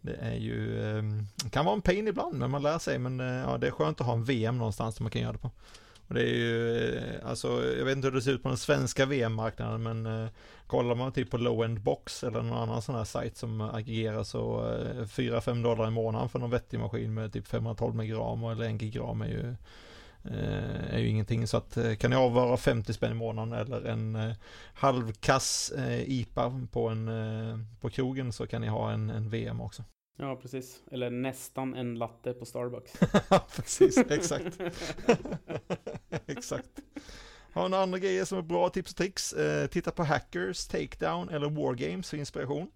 det 0.00 0.14
är 0.14 0.34
ju, 0.34 0.82
eh, 0.82 1.02
kan 1.50 1.64
vara 1.64 1.74
en 1.74 1.82
pain 1.82 2.08
ibland, 2.08 2.38
men 2.38 2.50
man 2.50 2.62
lär 2.62 2.78
sig, 2.78 2.98
men 2.98 3.20
eh, 3.20 3.26
ja, 3.26 3.58
det 3.58 3.66
är 3.66 3.70
skönt 3.70 4.00
att 4.00 4.06
ha 4.06 4.14
en 4.14 4.24
VM 4.24 4.58
någonstans 4.58 4.96
som 4.96 5.04
man 5.04 5.10
kan 5.10 5.22
göra 5.22 5.32
det 5.32 5.38
på. 5.38 5.50
Och 6.10 6.14
det 6.14 6.22
är 6.22 6.34
ju, 6.34 7.00
alltså, 7.24 7.48
jag 7.78 7.84
vet 7.84 7.96
inte 7.96 8.08
hur 8.08 8.14
det 8.14 8.22
ser 8.22 8.32
ut 8.32 8.42
på 8.42 8.48
den 8.48 8.58
svenska 8.58 9.06
VM-marknaden, 9.06 9.82
men 9.82 10.06
eh, 10.06 10.28
kollar 10.66 10.94
man 10.94 11.12
typ 11.12 11.30
på 11.30 11.38
low-end 11.38 11.80
box 11.80 12.24
eller 12.24 12.42
någon 12.42 12.58
annan 12.58 12.82
sån 12.82 12.94
här 12.94 13.04
sajt 13.04 13.36
som 13.36 13.60
agerar 13.60 14.24
så 14.24 14.60
eh, 14.60 15.04
4-5 15.04 15.62
dollar 15.62 15.88
i 15.88 15.90
månaden 15.90 16.28
för 16.28 16.38
någon 16.38 16.50
vettig 16.50 16.80
maskin 16.80 17.14
med 17.14 17.32
typ 17.32 17.46
512 17.46 17.94
megagram 17.94 18.44
eller 18.44 18.74
1 18.74 18.82
gigram 18.82 19.22
är 19.22 19.26
ju 19.26 19.54
är 20.24 20.98
ju 20.98 21.08
ingenting 21.08 21.46
så 21.46 21.56
att 21.56 21.76
eh, 21.76 21.94
kan 21.94 22.12
jag 22.12 22.22
avvara 22.22 22.56
50 22.56 22.92
spänn 22.92 23.12
i 23.12 23.14
månaden 23.14 23.52
eller 23.52 23.84
en 23.84 24.16
eh, 24.16 24.34
halvkass 24.74 25.70
eh, 25.70 26.10
IPA 26.10 26.68
på 26.72 26.88
en 26.88 27.10
på 27.80 27.90
krogen 27.90 28.32
så 28.32 28.46
kan 28.46 28.60
ni 28.60 28.68
ha 28.68 28.90
en, 28.90 29.10
en 29.10 29.30
VM 29.30 29.60
också. 29.60 29.84
Ja, 30.18 30.36
precis. 30.36 30.82
Eller 30.90 31.10
nästan 31.10 31.74
en 31.74 31.94
latte 31.94 32.32
på 32.32 32.44
Starbucks. 32.44 32.92
precis, 33.56 33.98
exakt. 33.98 34.58
exakt. 36.26 36.70
Har 37.52 37.68
några 37.68 37.82
andra 37.82 37.98
grejer 37.98 38.24
som 38.24 38.38
är 38.38 38.42
bra 38.42 38.68
tips 38.68 38.90
och 38.90 38.96
tricks? 38.96 39.32
Eh, 39.32 39.66
titta 39.66 39.90
på 39.90 40.04
Hackers, 40.04 40.66
Takedown 40.66 41.28
eller 41.28 41.50
Wargames 41.50 42.10
för 42.10 42.16
inspiration. 42.16 42.70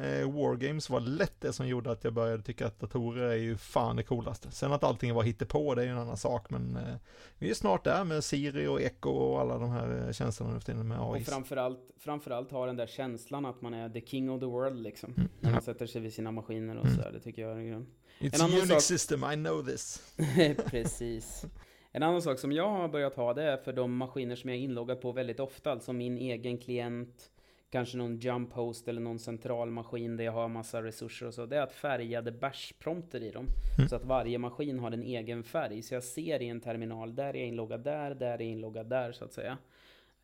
Eh, 0.00 0.32
Wargames 0.32 0.90
var 0.90 1.00
lätt 1.00 1.40
det 1.40 1.52
som 1.52 1.68
gjorde 1.68 1.90
att 1.90 2.04
jag 2.04 2.12
började 2.12 2.42
tycka 2.42 2.66
att 2.66 2.80
datorer 2.80 3.28
är 3.28 3.36
ju 3.36 3.56
fan 3.56 3.96
det 3.96 4.02
coolaste. 4.02 4.50
Sen 4.50 4.72
att 4.72 4.84
allting 4.84 5.14
var 5.14 5.22
hittepå, 5.22 5.74
det 5.74 5.82
är 5.82 5.86
ju 5.86 5.92
en 5.92 5.98
annan 5.98 6.16
sak, 6.16 6.50
men 6.50 6.76
eh, 6.76 6.94
vi 7.38 7.50
är 7.50 7.54
snart 7.54 7.84
där 7.84 8.04
med 8.04 8.24
Siri 8.24 8.66
och 8.66 8.80
Echo 8.80 9.10
och 9.10 9.40
alla 9.40 9.58
de 9.58 9.70
här 9.70 10.06
eh, 10.06 10.12
tjänsterna 10.12 10.50
nu 10.50 10.60
för 10.60 10.66
tiden 10.66 10.88
med 10.88 10.98
AI. 11.00 11.20
Och 11.20 11.26
framförallt, 11.26 11.90
framförallt 11.98 12.50
ha 12.50 12.66
den 12.66 12.76
där 12.76 12.86
känslan 12.86 13.46
att 13.46 13.62
man 13.62 13.74
är 13.74 13.88
the 13.88 14.00
king 14.00 14.30
of 14.30 14.40
the 14.40 14.46
world 14.46 14.82
liksom. 14.82 15.14
Mm. 15.16 15.28
När 15.40 15.52
man 15.52 15.62
sätter 15.62 15.86
sig 15.86 16.00
vid 16.00 16.12
sina 16.12 16.30
maskiner 16.30 16.76
och 16.76 16.86
mm. 16.86 16.96
så, 16.96 17.10
det 17.10 17.20
tycker 17.20 17.42
jag 17.42 17.58
är 17.58 17.64
grön. 17.64 17.86
It's 18.18 18.44
a 18.44 18.48
Unix 18.48 18.68
sak... 18.68 18.82
system, 18.82 19.24
I 19.24 19.34
know 19.34 19.66
this. 19.66 20.16
Precis. 20.66 21.44
En 21.92 22.02
annan 22.02 22.22
sak 22.22 22.38
som 22.38 22.52
jag 22.52 22.70
har 22.70 22.88
börjat 22.88 23.14
ha 23.14 23.34
det 23.34 23.42
är 23.42 23.56
för 23.56 23.72
de 23.72 23.96
maskiner 23.96 24.36
som 24.36 24.50
jag 24.50 24.58
är 24.58 24.62
inloggad 24.62 25.00
på 25.00 25.12
väldigt 25.12 25.40
ofta, 25.40 25.72
alltså 25.72 25.92
min 25.92 26.18
egen 26.18 26.58
klient, 26.58 27.30
kanske 27.70 27.96
någon 27.96 28.18
jump 28.18 28.52
host 28.52 28.88
eller 28.88 29.00
någon 29.00 29.18
central 29.18 29.70
maskin 29.70 30.16
där 30.16 30.24
jag 30.24 30.32
har 30.32 30.48
massa 30.48 30.82
resurser 30.82 31.26
och 31.26 31.34
så. 31.34 31.46
Det 31.46 31.56
är 31.56 31.62
att 31.62 31.72
färgade 31.72 32.32
bashprompter 32.32 33.22
i 33.22 33.30
dem. 33.30 33.46
Mm. 33.78 33.88
Så 33.88 33.96
att 33.96 34.04
varje 34.04 34.38
maskin 34.38 34.78
har 34.78 34.90
en 34.90 35.02
egen 35.02 35.44
färg. 35.44 35.82
Så 35.82 35.94
jag 35.94 36.04
ser 36.04 36.42
i 36.42 36.48
en 36.48 36.60
terminal, 36.60 37.14
där 37.14 37.24
är 37.24 37.34
jag 37.34 37.48
inloggad 37.48 37.84
där, 37.84 38.14
där 38.14 38.26
är 38.26 38.30
jag 38.30 38.42
inloggad 38.42 38.86
där 38.86 39.12
så 39.12 39.24
att 39.24 39.32
säga. 39.32 39.58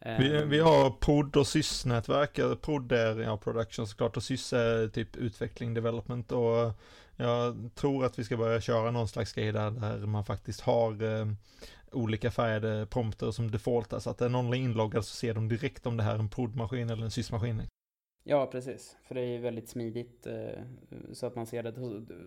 Vi, 0.04 0.36
Ehm, 0.36 0.48
vi 0.48 0.58
har 0.58 0.90
prod 0.90 1.36
och 1.36 1.46
sys-nätverk. 1.46 2.60
Prod 2.60 2.92
är 2.92 3.20
ja, 3.20 3.36
production 3.36 3.86
såklart 3.86 4.16
och 4.16 4.22
sys 4.22 4.52
är 4.52 4.88
typ 4.88 5.16
utveckling, 5.16 5.74
development 5.74 6.32
och 6.32 6.72
jag 7.16 7.70
tror 7.74 8.04
att 8.04 8.18
vi 8.18 8.24
ska 8.24 8.36
börja 8.36 8.60
köra 8.60 8.90
någon 8.90 9.08
slags 9.08 9.32
grej 9.32 9.52
där, 9.52 9.70
där 9.70 10.06
man 10.06 10.24
faktiskt 10.24 10.60
har 10.60 11.02
eh, 11.02 11.26
olika 11.92 12.30
färgade 12.30 12.86
prompter 12.86 13.30
som 13.30 13.50
defaultar 13.50 13.98
så 13.98 14.10
att 14.10 14.20
är 14.20 14.28
någon 14.28 14.54
är 14.54 14.58
inloggad 14.58 15.04
så 15.04 15.16
ser 15.16 15.34
de 15.34 15.48
direkt 15.48 15.86
om 15.86 15.96
det 15.96 16.02
här 16.02 16.14
är 16.14 16.18
en 16.18 16.28
prod-maskin 16.28 16.90
eller 16.90 17.04
en 17.04 17.10
sys-maskin. 17.10 17.62
Ja, 18.24 18.46
precis. 18.46 18.96
För 19.02 19.14
det 19.14 19.20
är 19.20 19.26
ju 19.26 19.38
väldigt 19.38 19.68
smidigt 19.68 20.26
eh, 20.26 20.62
så 21.12 21.26
att 21.26 21.36
man 21.36 21.46
ser 21.46 21.62
det. 21.62 21.72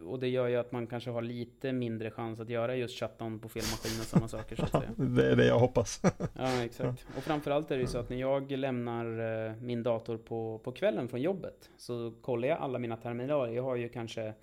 Och 0.06 0.19
det 0.19 0.28
gör 0.28 0.47
ju 0.47 0.56
att 0.56 0.71
man 0.71 0.88
kanske 0.88 1.10
har 1.10 1.21
lite 1.21 1.71
mindre 1.71 2.12
chans 2.12 2.39
att 2.39 2.49
göra 2.49 2.75
just 2.75 2.99
shutdown 2.99 3.39
på 3.39 3.49
fel 3.49 3.63
maskin 3.71 3.99
och 3.99 4.06
sådana 4.06 4.28
saker 4.28 4.56
så 4.56 4.63
att 4.63 4.71
säga. 4.71 4.91
det 4.97 5.32
är 5.32 5.36
det 5.36 5.45
jag 5.45 5.60
hoppas. 5.60 6.01
Ja, 6.34 6.63
exakt. 6.63 7.08
Och 7.17 7.23
framförallt 7.23 7.71
är 7.71 7.75
det 7.75 7.82
ju 7.82 7.88
så 7.88 7.97
att 7.97 8.10
när 8.10 8.17
jag 8.17 8.51
lämnar 8.51 9.06
eh, 9.47 9.56
min 9.56 9.84
dator 9.84 10.17
på, 10.17 10.60
på 10.63 10.71
kvällen 10.71 11.08
från 11.08 11.21
jobbet 11.21 11.69
så 11.78 12.13
kollar 12.21 12.47
jag 12.47 12.58
alla 12.58 12.80
mina 12.80 12.97
terminaler. 12.97 13.54
Jag 13.54 13.63
har 13.63 13.75
ju 13.75 13.89
kanske 13.89 14.34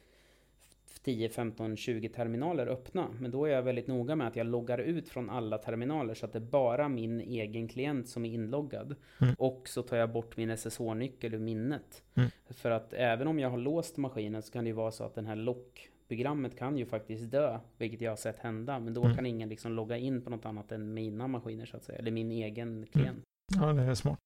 10, 1.04 1.28
15, 1.28 1.76
20 1.76 2.08
terminaler 2.08 2.66
öppna. 2.66 3.08
Men 3.20 3.30
då 3.30 3.44
är 3.44 3.50
jag 3.50 3.62
väldigt 3.62 3.86
noga 3.86 4.16
med 4.16 4.26
att 4.26 4.36
jag 4.36 4.46
loggar 4.46 4.78
ut 4.78 5.08
från 5.08 5.30
alla 5.30 5.58
terminaler 5.58 6.14
så 6.14 6.26
att 6.26 6.32
det 6.32 6.38
är 6.38 6.40
bara 6.40 6.88
min 6.88 7.20
egen 7.20 7.68
klient 7.68 8.08
som 8.08 8.24
är 8.24 8.30
inloggad. 8.34 8.94
Mm. 9.20 9.34
Och 9.38 9.68
så 9.68 9.82
tar 9.82 9.96
jag 9.96 10.12
bort 10.12 10.36
min 10.36 10.50
SSH-nyckel 10.56 11.34
ur 11.34 11.38
minnet. 11.38 12.02
Mm. 12.14 12.30
För 12.50 12.70
att 12.70 12.92
även 12.92 13.28
om 13.28 13.38
jag 13.38 13.50
har 13.50 13.58
låst 13.58 13.96
maskinen 13.96 14.42
så 14.42 14.52
kan 14.52 14.64
det 14.64 14.68
ju 14.68 14.74
vara 14.74 14.90
så 14.90 15.04
att 15.04 15.14
den 15.14 15.26
här 15.26 15.36
lock-programmet 15.36 16.58
kan 16.58 16.78
ju 16.78 16.86
faktiskt 16.86 17.30
dö. 17.30 17.58
Vilket 17.78 18.00
jag 18.00 18.10
har 18.10 18.16
sett 18.16 18.38
hända. 18.38 18.78
Men 18.78 18.94
då 18.94 19.02
Mm. 19.04 19.16
kan 19.16 19.26
ingen 19.26 19.48
liksom 19.48 19.72
logga 19.72 19.96
in 19.96 20.22
på 20.22 20.30
något 20.30 20.46
annat 20.46 20.72
än 20.72 20.94
mina 20.94 21.26
maskiner 21.28 21.66
så 21.66 21.76
att 21.76 21.84
säga. 21.84 21.98
Eller 21.98 22.10
min 22.10 22.30
egen 22.30 22.86
klient. 22.92 23.24
Ja, 23.60 23.72
det 23.72 23.82
är 23.82 23.94
smart. 23.94 24.18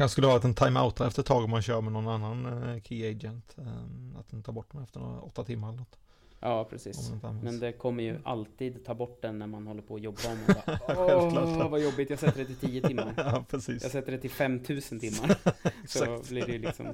Jag 0.00 0.10
skulle 0.10 0.26
ha 0.26 0.40
en 0.44 0.54
timeout 0.54 1.00
efter 1.00 1.22
ett 1.22 1.26
tag 1.26 1.44
om 1.44 1.50
man 1.50 1.62
kör 1.62 1.80
med 1.80 1.92
någon 1.92 2.08
annan 2.08 2.46
eh, 2.46 2.82
key 2.82 3.10
agent. 3.10 3.54
Eh, 3.58 4.18
att 4.20 4.28
den 4.30 4.42
tar 4.42 4.52
bort 4.52 4.72
dem 4.72 4.82
efter 4.82 5.00
några 5.00 5.20
åtta 5.20 5.44
timmar 5.44 5.68
eller 5.68 5.78
något. 5.78 5.98
Ja, 6.40 6.64
precis. 6.70 7.12
Men 7.42 7.60
det 7.60 7.72
kommer 7.72 8.02
ju 8.02 8.18
alltid 8.24 8.84
ta 8.84 8.94
bort 8.94 9.22
den 9.22 9.38
när 9.38 9.46
man 9.46 9.66
håller 9.66 9.82
på 9.82 9.94
att 9.94 10.00
jobba. 10.02 10.18
Och 10.32 10.38
man 10.38 10.78
bara. 10.86 11.06
Åh, 11.06 11.68
vad 11.70 11.80
jobbigt. 11.80 12.10
Jag 12.10 12.18
sätter 12.18 12.38
det 12.38 12.44
till 12.44 12.56
10 12.56 12.82
timmar. 12.82 13.14
ja, 13.16 13.44
precis. 13.50 13.82
Jag 13.82 13.92
sätter 13.92 14.12
det 14.12 14.18
till 14.18 14.30
5000 14.30 15.00
timmar. 15.00 15.36
Så 15.86 16.22
blir 16.28 16.46
det 16.46 16.52
ju 16.52 16.58
liksom 16.58 16.86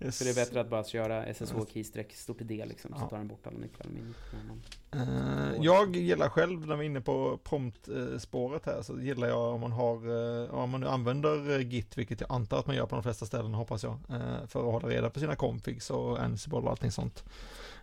Yes. 0.00 0.18
Så 0.18 0.24
det 0.24 0.30
är 0.30 0.34
bättre 0.34 0.60
att 0.60 0.70
bara 0.70 0.84
köra 0.84 1.34
SSH 1.34 1.54
keystreck 1.72 2.12
stop 2.12 2.34
D 2.38 2.64
liksom, 2.68 2.90
så 2.90 2.96
Ja. 3.00 3.08
tar 3.08 3.16
den 3.18 3.28
bort 3.28 3.46
alla 3.46 3.56
och 3.56 3.86
när 4.32 4.44
man- 4.48 4.62
Eh, 4.94 5.58
jag 5.64 5.96
gillar 5.96 6.28
själv, 6.28 6.66
när 6.66 6.76
vi 6.76 6.82
är 6.84 6.86
inne 6.86 7.00
på 7.00 7.38
prompt-spåret 7.44 8.66
här, 8.66 8.82
så 8.82 9.00
gillar 9.00 9.28
jag 9.28 9.54
om 9.54 9.60
man 9.60 9.72
har, 9.72 9.96
eh, 10.44 10.54
om 10.54 10.70
man 10.70 10.80
nu 10.80 10.88
använder 10.88 11.50
eh, 11.50 11.66
Git, 11.66 11.98
vilket 11.98 12.20
jag 12.20 12.32
antar 12.32 12.58
att 12.58 12.66
man 12.66 12.76
gör 12.76 12.86
på 12.86 12.94
de 12.96 13.02
flesta 13.02 13.26
ställen 13.26 13.54
hoppas 13.54 13.82
jag, 13.82 13.98
för 14.46 14.66
att 14.66 14.72
hålla 14.72 14.88
reda 14.88 15.10
på 15.10 15.20
sina 15.20 15.36
configs 15.36 15.90
och 15.90 16.20
Ansible 16.22 16.58
och 16.58 16.70
allting 16.70 16.90
sånt. 16.90 17.24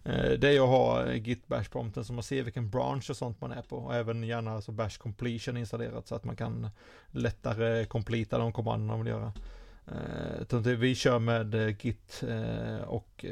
Eh, 0.04 0.32
det 0.32 0.48
är 0.48 0.62
att 0.62 0.68
ha 0.68 1.06
eh, 1.06 1.16
Git 1.16 1.48
bash 1.48 1.70
prompten 1.70 2.06
så 2.06 2.14
man 2.14 2.24
ser 2.24 2.44
vilken 2.44 2.70
branch 2.70 3.10
och 3.10 3.18
sånt 3.18 3.42
man 3.42 3.52
är 3.52 3.62
på 3.62 3.78
och 3.78 3.96
även 3.96 4.24
gärna 4.24 4.52
alltså 4.52 4.72
bash 4.72 4.98
completion 4.98 5.58
installerat 5.58 6.08
så 6.08 6.16
att 6.16 6.24
man 6.24 6.36
kan 6.36 6.70
lättare 7.12 7.86
completa 7.86 8.38
de 8.38 8.52
kommandon 8.52 8.88
man 8.88 9.00
vill 9.00 9.08
göra. 9.08 9.34
Eh, 9.88 10.58
vi 10.62 10.96
kör 10.96 11.20
med 11.20 11.56
Git 11.84 12.24
och 12.86 13.26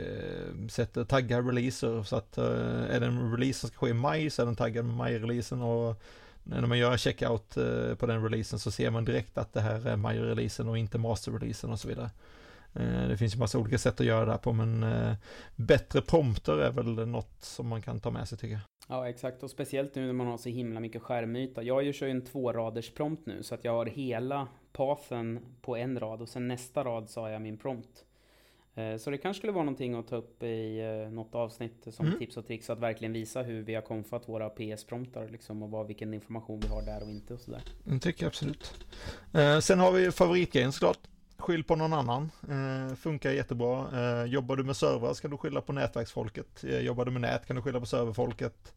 sätter 0.70 1.04
taggar 1.04 1.44
releaser 1.44 2.04
så 2.04 2.16
att 2.16 2.38
är 2.38 3.00
det 3.00 3.06
en 3.06 3.32
release 3.32 3.60
som 3.60 3.70
ska 3.70 3.78
ske 3.78 3.90
i 3.90 3.94
maj 3.94 4.30
så 4.30 4.42
är 4.42 4.46
den 4.46 4.56
taggad 4.56 4.86
med 4.86 4.96
maj-releasen 4.96 5.62
och 5.62 6.02
när 6.44 6.62
man 6.62 6.78
gör 6.78 6.98
checkout 6.98 7.56
på 7.98 8.06
den 8.06 8.24
releasen 8.24 8.60
så 8.60 8.72
ser 8.72 8.90
man 8.90 9.06
direkt 9.06 9.38
att 9.38 9.54
det 9.54 9.62
här 9.62 9.88
är 9.88 9.96
maj-releasen 9.96 10.70
och 10.70 10.78
inte 10.78 10.98
master-releasen 10.98 11.72
och 11.72 11.80
så 11.80 11.88
vidare. 11.88 12.10
Eh, 12.80 13.08
Det 13.08 13.18
finns 13.18 13.36
ju 13.36 13.40
massa 13.40 13.60
olika 13.60 13.78
sätt 13.78 14.00
att 14.00 14.06
göra 14.06 14.26
det 14.26 14.32
här 14.32 14.38
på 14.38 14.54
men 14.54 14.84
eh, 14.84 15.14
bättre 15.56 16.02
prompter 16.02 16.58
är 16.58 16.72
väl 16.72 17.08
något 17.08 17.44
som 17.44 17.68
man 17.68 17.82
kan 17.82 18.00
ta 18.00 18.12
med 18.12 18.28
sig 18.28 18.38
tycker 18.38 18.54
jag. 18.54 18.62
Ja, 18.90 19.10
exakt. 19.10 19.44
Och 19.44 19.50
speciellt 19.50 19.96
nu 19.96 20.06
när 20.06 20.14
man 20.14 20.28
har 20.28 20.38
så 20.38 20.50
himla 20.50 20.80
mycket 20.80 21.02
skärmyta. 21.02 21.64
Jag 21.64 21.96
kör 21.96 22.06
ju 22.06 22.12
en 22.12 22.26
tvåraders 22.26 22.92
prompt 22.94 23.26
nu, 23.26 23.44
så 23.44 23.56
att 23.56 23.64
jag 23.64 23.72
har 23.72 23.86
hela 23.86 24.48
pathen 24.74 25.40
på 25.62 25.76
en 25.78 26.00
rad 26.00 26.22
och 26.22 26.30
sen 26.30 26.48
nästa 26.48 26.84
rad 26.84 27.10
så 27.10 27.22
har 27.22 27.30
jag 27.30 27.42
min 27.42 27.58
prompt. 27.58 28.04
Eh, 28.76 28.98
Så 28.98 29.10
det 29.10 29.18
kanske 29.18 29.38
skulle 29.40 29.54
vara 29.54 29.64
någonting 29.64 29.94
att 29.96 30.08
ta 30.08 30.16
upp 30.16 30.44
i 30.44 30.82
något 31.12 31.36
avsnitt 31.36 31.88
som 31.92 32.06
Mm. 32.06 32.20
tips 32.20 32.38
och 32.38 32.48
tricks. 32.48 32.70
Att 32.70 32.80
verkligen 32.80 33.14
visa 33.14 33.42
hur 33.42 33.62
vi 33.64 33.76
har 33.76 33.82
konfat 33.82 34.30
våra 34.30 34.50
PS-promptar 34.50 35.30
liksom 35.30 35.64
och 35.64 35.70
vad, 35.72 35.88
vilken 35.88 36.14
information 36.14 36.60
vi 36.60 36.68
har 36.68 36.82
där 36.82 37.04
och 37.04 37.10
inte 37.10 37.34
och 37.34 37.40
sådär. 37.40 37.62
Det 37.84 38.00
tycker 38.00 38.24
jag 38.24 38.28
absolut. 38.30 38.74
Sen 39.64 39.80
har 39.80 39.92
vi 39.92 40.12
favoritgrejen 40.12 40.72
såklart. 40.72 41.00
Skyll 41.48 41.64
på 41.64 41.76
någon 41.76 41.94
annan. 41.94 42.32
Eh, 42.50 42.96
funkar 42.96 43.32
jättebra. 43.32 43.88
Eh, 43.94 44.26
jobbar 44.26 44.56
du 44.56 44.64
med 44.64 44.76
servrar 44.76 45.14
ska 45.14 45.28
du 45.28 45.38
skylla 45.38 45.62
på 45.62 45.74
nätverksfolket. 45.74 46.64
Eh, 46.64 46.80
jobbar 46.80 47.06
du 47.06 47.12
med 47.12 47.22
nät 47.22 47.46
kan 47.46 47.56
du 47.56 47.62
skylla 47.62 47.80
på 47.80 47.86
serverfolket. 47.86 48.76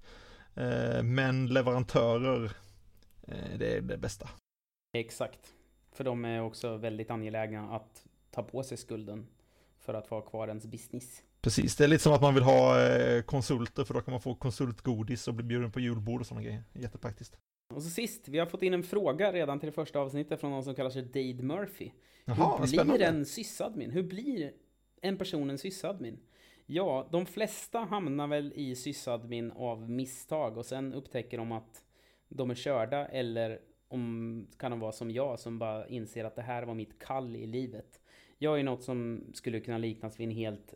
Eh, 0.55 1.03
men 1.03 1.47
leverantörer, 1.47 2.45
eh, 3.23 3.59
det 3.59 3.77
är 3.77 3.81
det 3.81 3.97
bästa. 3.97 4.29
Exakt. 4.93 5.55
För 5.93 6.05
de 6.05 6.25
är 6.25 6.43
också 6.43 6.77
väldigt 6.77 7.11
angelägna 7.11 7.77
att 7.77 8.07
ta 8.31 8.43
på 8.43 8.63
sig 8.63 8.77
skulden 8.77 9.27
för 9.79 9.95
att 9.95 10.07
få 10.07 10.15
ha 10.15 10.23
kvar 10.23 10.49
ens 10.49 10.67
business. 10.67 11.23
Precis, 11.41 11.77
det 11.77 11.85
är 11.85 11.89
lite 11.89 12.03
som 12.03 12.13
att 12.13 12.23
man 12.23 12.35
vill 12.35 12.43
ha 12.43 12.89
eh, 12.89 13.23
konsulter 13.23 13.85
för 13.85 13.95
då 13.95 14.01
kan 14.01 14.13
man 14.13 14.21
få 14.21 14.35
konsultgodis 14.35 15.29
och 15.29 15.35
bli 15.35 15.45
bjuden 15.45 15.73
på 15.73 15.81
julbord 15.81 16.21
och 16.21 16.27
sådana 16.27 16.45
grejer. 16.45 16.63
Jättepraktiskt. 16.73 17.39
Och 17.75 17.83
så 17.83 17.91
sist, 17.91 18.29
vi 18.29 18.39
har 18.39 18.47
fått 18.47 18.63
in 18.63 18.75
en 18.75 18.83
fråga 18.83 19.33
redan 19.33 19.61
till 19.61 19.67
det 19.67 19.73
första 19.73 19.99
avsnittet 19.99 20.41
från 20.41 20.51
någon 20.51 20.65
som 20.65 20.75
kallar 20.75 20.91
sig 20.91 21.03
Dade 21.03 21.43
Murphy. 21.43 21.91
Jaha, 22.25 22.59
Hur 22.59 22.85
blir 22.85 23.03
en 23.03 23.27
sysadmin? 23.27 23.91
Hur 23.91 24.03
blir 24.03 24.53
en 25.01 25.19
person 25.19 25.51
en 25.51 25.59
sysadmin? 25.59 26.19
Ja, 26.67 27.09
de 27.13 27.27
flesta 27.27 27.79
hamnar 27.79 28.27
väl 28.27 28.53
i 28.57 28.77
sysadmin 28.77 29.51
av 29.51 29.91
misstag 29.91 30.57
och 30.57 30.67
sen 30.67 30.95
upptäcker 30.95 31.39
de 31.39 31.53
att 31.53 31.85
de 32.29 32.51
är 32.51 32.55
körda 32.55 33.07
eller 33.07 33.61
om 33.89 34.47
kan 34.59 34.71
de 34.71 34.81
vara 34.81 34.93
som 34.93 35.11
jag 35.11 35.41
som 35.41 35.59
bara 35.59 35.89
inser 35.89 36.25
att 36.25 36.37
det 36.37 36.43
här 36.43 36.63
var 36.63 36.75
mitt 36.75 36.99
kall 36.99 37.37
i 37.37 37.47
livet. 37.47 38.01
Jag 38.39 38.59
är 38.59 38.63
något 38.63 38.83
som 38.83 39.25
skulle 39.35 39.61
kunna 39.61 39.79
liknas 39.79 40.21
vid 40.21 40.29
en 40.29 40.35
helt 40.35 40.75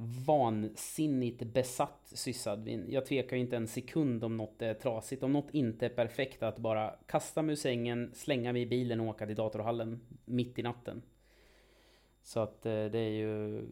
vansinnigt 0.00 1.42
besatt 1.42 2.00
sysadmin. 2.04 2.86
Jag 2.88 3.06
tvekar 3.06 3.36
ju 3.36 3.42
inte 3.42 3.56
en 3.56 3.68
sekund 3.68 4.24
om 4.24 4.36
något 4.36 4.62
är 4.62 4.74
trasigt. 4.74 5.22
Om 5.22 5.32
något 5.32 5.50
inte 5.54 5.86
är 5.86 5.90
perfekt 5.90 6.42
att 6.42 6.58
bara 6.58 6.94
kasta 7.06 7.42
mig 7.42 7.52
ur 7.52 7.56
sängen, 7.56 8.10
slänga 8.14 8.52
mig 8.52 8.62
i 8.62 8.66
bilen 8.66 9.00
och 9.00 9.06
åka 9.06 9.26
till 9.26 9.36
datorhallen 9.36 10.00
mitt 10.24 10.58
i 10.58 10.62
natten. 10.62 11.02
Så 12.22 12.40
att 12.40 12.66
eh, 12.66 12.84
det 12.84 12.98
är 12.98 13.10
ju, 13.10 13.62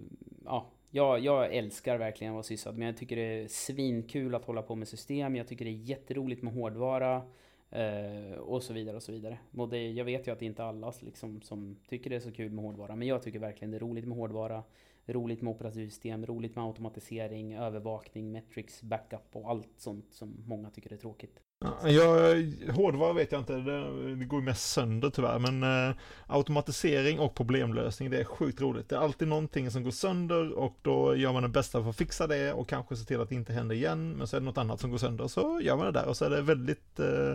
ja, 0.44 0.66
jag, 0.90 1.18
jag 1.18 1.54
älskar 1.54 1.98
verkligen 1.98 2.32
att 2.32 2.34
vara 2.34 2.42
sysad. 2.42 2.78
Men 2.78 2.86
jag 2.86 2.96
tycker 2.96 3.16
det 3.16 3.42
är 3.42 3.48
svinkul 3.48 4.34
att 4.34 4.44
hålla 4.44 4.62
på 4.62 4.74
med 4.74 4.88
system. 4.88 5.36
Jag 5.36 5.48
tycker 5.48 5.64
det 5.64 5.70
är 5.70 5.82
jätteroligt 5.82 6.42
med 6.42 6.52
hårdvara. 6.52 7.22
Eh, 7.70 8.38
och 8.38 8.62
så 8.62 8.72
vidare 8.72 8.96
och 8.96 9.02
så 9.02 9.12
vidare. 9.12 9.38
Och 9.56 9.68
det, 9.68 9.90
jag 9.90 10.04
vet 10.04 10.26
ju 10.26 10.32
att 10.32 10.38
det 10.38 10.46
inte 10.46 10.62
är 10.62 10.66
alla 10.66 10.92
liksom, 11.00 11.40
som 11.42 11.76
tycker 11.88 12.10
det 12.10 12.16
är 12.16 12.20
så 12.20 12.32
kul 12.32 12.52
med 12.52 12.64
hårdvara. 12.64 12.96
Men 12.96 13.08
jag 13.08 13.22
tycker 13.22 13.38
verkligen 13.38 13.70
det 13.70 13.76
är 13.76 13.80
roligt 13.80 14.06
med 14.06 14.16
hårdvara. 14.16 14.62
Roligt 15.07 15.42
med 15.42 15.51
operativsystem, 15.51 16.27
roligt 16.27 16.57
med 16.57 16.64
automatisering, 16.64 17.55
övervakning, 17.55 18.33
metrics, 18.33 18.83
backup 18.83 19.29
och 19.33 19.51
allt 19.51 19.73
sånt 19.77 20.07
som 20.11 20.45
många 20.47 20.71
tycker 20.71 20.92
är 20.92 20.97
tråkigt. 20.97 21.40
Ja, 21.61 22.73
hårdvara 22.73 23.12
vet 23.12 23.33
jag 23.33 23.40
inte, 23.40 23.53
det, 23.53 24.16
det 24.16 24.25
går 24.25 24.40
ju 24.40 24.45
mest 24.45 24.73
sönder 24.73 25.11
tyvärr, 25.11 25.38
men 25.38 25.62
eh, 25.62 25.97
automatisering 26.27 27.21
och 27.21 27.35
problemlösning, 27.35 28.11
det 28.11 28.21
är 28.21 28.25
sjukt 28.25 28.61
roligt. 28.61 28.88
Det 28.88 28.97
är 28.97 29.01
alltid 29.01 29.29
någonting 29.29 29.71
som 29.71 29.83
går 29.83 29.90
sönder 29.90 30.53
och 30.53 30.79
då 30.83 31.16
gör 31.16 31.33
man 31.33 31.42
det 31.42 31.49
bästa 31.49 31.83
för 31.83 31.90
att 31.90 31.97
fixa 31.97 32.27
det 32.27 32.53
och 32.53 32.69
kanske 32.69 32.97
se 32.97 33.05
till 33.05 33.21
att 33.21 33.29
det 33.29 33.35
inte 33.35 33.53
händer 33.53 33.75
igen, 33.75 34.12
men 34.12 34.27
så 34.27 34.37
är 34.37 34.40
det 34.40 34.47
något 34.47 34.59
annat 34.59 34.81
som 34.81 34.90
går 34.90 34.99
sönder, 34.99 35.29
så 35.29 35.61
gör 35.61 35.77
man 35.77 35.87
det 35.87 35.92
där 35.92 36.09
och 36.09 36.16
så 36.16 36.25
är 36.25 36.31
det 36.31 36.42
väldigt 36.42 37.01
eh, 37.01 37.35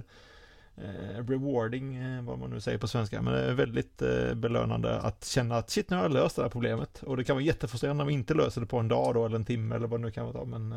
Eh, 0.84 1.26
rewarding, 1.28 1.96
eh, 1.96 2.24
vad 2.24 2.40
man 2.40 2.50
nu 2.50 2.60
säger 2.60 2.78
på 2.78 2.88
svenska, 2.88 3.22
men 3.22 3.34
det 3.34 3.40
är 3.40 3.54
väldigt 3.54 4.02
eh, 4.02 4.34
belönande 4.34 5.00
att 5.00 5.26
känna 5.26 5.56
att 5.56 5.70
shit, 5.70 5.90
nu 5.90 5.96
har 5.96 6.04
jag 6.04 6.14
löst 6.14 6.36
det 6.36 6.42
här 6.42 6.50
problemet. 6.50 7.04
Och 7.04 7.18
det 7.18 7.24
kan 7.24 7.36
vara 7.36 7.44
jättefrustrerande 7.44 8.04
om 8.04 8.08
man 8.08 8.14
inte 8.14 8.34
löser 8.34 8.62
det 8.62 8.68
på 8.68 8.78
en 8.78 8.88
dag 8.88 9.14
då, 9.14 9.26
eller 9.26 9.36
en 9.36 9.46
timme 9.46 9.76
eller 9.76 9.88
vad 9.88 10.00
det 10.00 10.06
nu 10.06 10.12
kan 10.12 10.34
vara, 10.34 10.46
men 10.46 10.76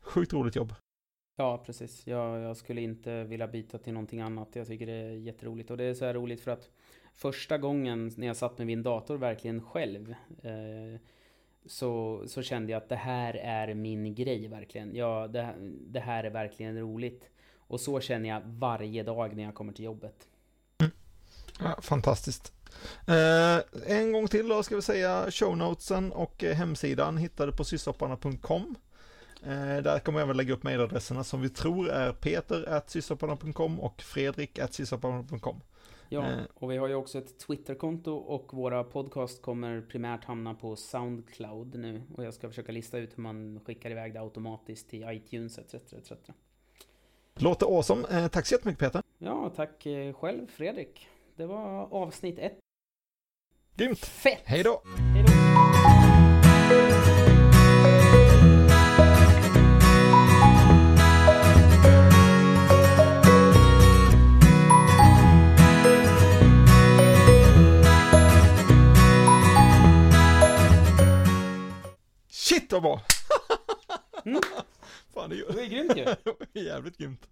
sjukt 0.00 0.32
roligt 0.32 0.56
jobb. 0.56 0.74
Ja, 1.36 1.62
precis. 1.66 2.06
Jag, 2.06 2.40
jag 2.40 2.56
skulle 2.56 2.80
inte 2.80 3.24
vilja 3.24 3.46
byta 3.46 3.78
till 3.78 3.92
någonting 3.92 4.20
annat. 4.20 4.48
Jag 4.52 4.66
tycker 4.66 4.86
det 4.86 4.92
är 4.92 5.10
jätteroligt. 5.10 5.70
Och 5.70 5.76
det 5.76 5.84
är 5.84 5.94
så 5.94 6.04
här 6.04 6.14
roligt 6.14 6.40
för 6.40 6.50
att 6.50 6.70
första 7.14 7.58
gången 7.58 8.12
när 8.16 8.26
jag 8.26 8.36
satt 8.36 8.58
med 8.58 8.66
min 8.66 8.82
dator 8.82 9.16
verkligen 9.16 9.62
själv 9.62 10.14
eh, 10.42 11.00
så, 11.66 12.22
så 12.26 12.42
kände 12.42 12.72
jag 12.72 12.82
att 12.82 12.88
det 12.88 12.96
här 12.96 13.34
är 13.34 13.74
min 13.74 14.14
grej 14.14 14.48
verkligen. 14.48 14.96
Ja, 14.96 15.28
det, 15.28 15.54
det 15.86 16.00
här 16.00 16.24
är 16.24 16.30
verkligen 16.30 16.78
roligt. 16.78 17.30
Och 17.66 17.80
så 17.80 18.00
känner 18.00 18.28
jag 18.28 18.42
varje 18.44 19.02
dag 19.02 19.36
när 19.36 19.42
jag 19.42 19.54
kommer 19.54 19.72
till 19.72 19.84
jobbet. 19.84 20.28
Ja, 21.60 21.78
fantastiskt. 21.82 22.52
Eh, 23.06 23.58
en 23.96 24.12
gång 24.12 24.28
till 24.28 24.48
då 24.48 24.62
ska 24.62 24.76
vi 24.76 24.82
säga 24.82 25.30
shownotesen 25.30 26.12
och 26.12 26.44
eh, 26.44 26.54
hemsidan 26.54 27.16
hittade 27.16 27.52
på 27.52 27.64
sysshopparna.com. 27.64 28.74
Eh, 29.42 29.82
där 29.82 29.98
kommer 29.98 30.18
jag 30.18 30.26
även 30.26 30.36
lägga 30.36 30.54
upp 30.54 30.62
mejladresserna 30.62 31.24
som 31.24 31.40
vi 31.40 31.48
tror 31.48 31.90
är 31.90 32.12
peter.sysshopparna.com 32.12 33.80
och 33.80 34.02
fredrik.sysshopparna.com. 34.02 35.60
Ja, 36.08 36.26
och 36.54 36.70
vi 36.70 36.76
har 36.76 36.88
ju 36.88 36.94
också 36.94 37.18
ett 37.18 37.38
Twitterkonto 37.38 38.12
och 38.14 38.54
våra 38.54 38.84
podcast 38.84 39.42
kommer 39.42 39.80
primärt 39.80 40.24
hamna 40.24 40.54
på 40.54 40.76
Soundcloud 40.76 41.74
nu. 41.74 42.02
Och 42.16 42.24
jag 42.24 42.34
ska 42.34 42.48
försöka 42.48 42.72
lista 42.72 42.98
ut 42.98 43.18
hur 43.18 43.22
man 43.22 43.60
skickar 43.66 43.90
iväg 43.90 44.14
det 44.14 44.20
automatiskt 44.20 44.90
till 44.90 45.04
iTunes 45.10 45.58
etc. 45.58 45.74
etc. 45.74 46.12
Låter 47.40 47.66
awesome. 47.66 48.08
Eh, 48.10 48.28
tack 48.28 48.46
så 48.46 48.54
jättemycket 48.54 48.80
Peter. 48.80 49.02
Ja, 49.18 49.52
tack 49.56 49.86
själv 50.20 50.46
Fredrik. 50.46 51.08
Det 51.36 51.46
var 51.46 51.94
avsnitt 51.94 52.38
ett. 52.38 52.58
Grymt! 53.76 53.98
Fett! 53.98 54.42
Hej 54.44 54.62
då! 54.62 54.82
Hej 55.14 55.24
då! 55.26 55.32
Shit 72.28 72.72
vad 72.72 72.82
bra! 72.82 73.00
Mm. 74.24 74.40
Fan, 75.14 75.30
det 75.30 75.36
Det 75.48 75.54
var 75.54 75.62
ju 75.62 75.68
grymt 75.68 75.96
ju. 75.96 76.04
är 76.60 76.64
jävligt 76.64 76.98
grymt. 76.98 77.28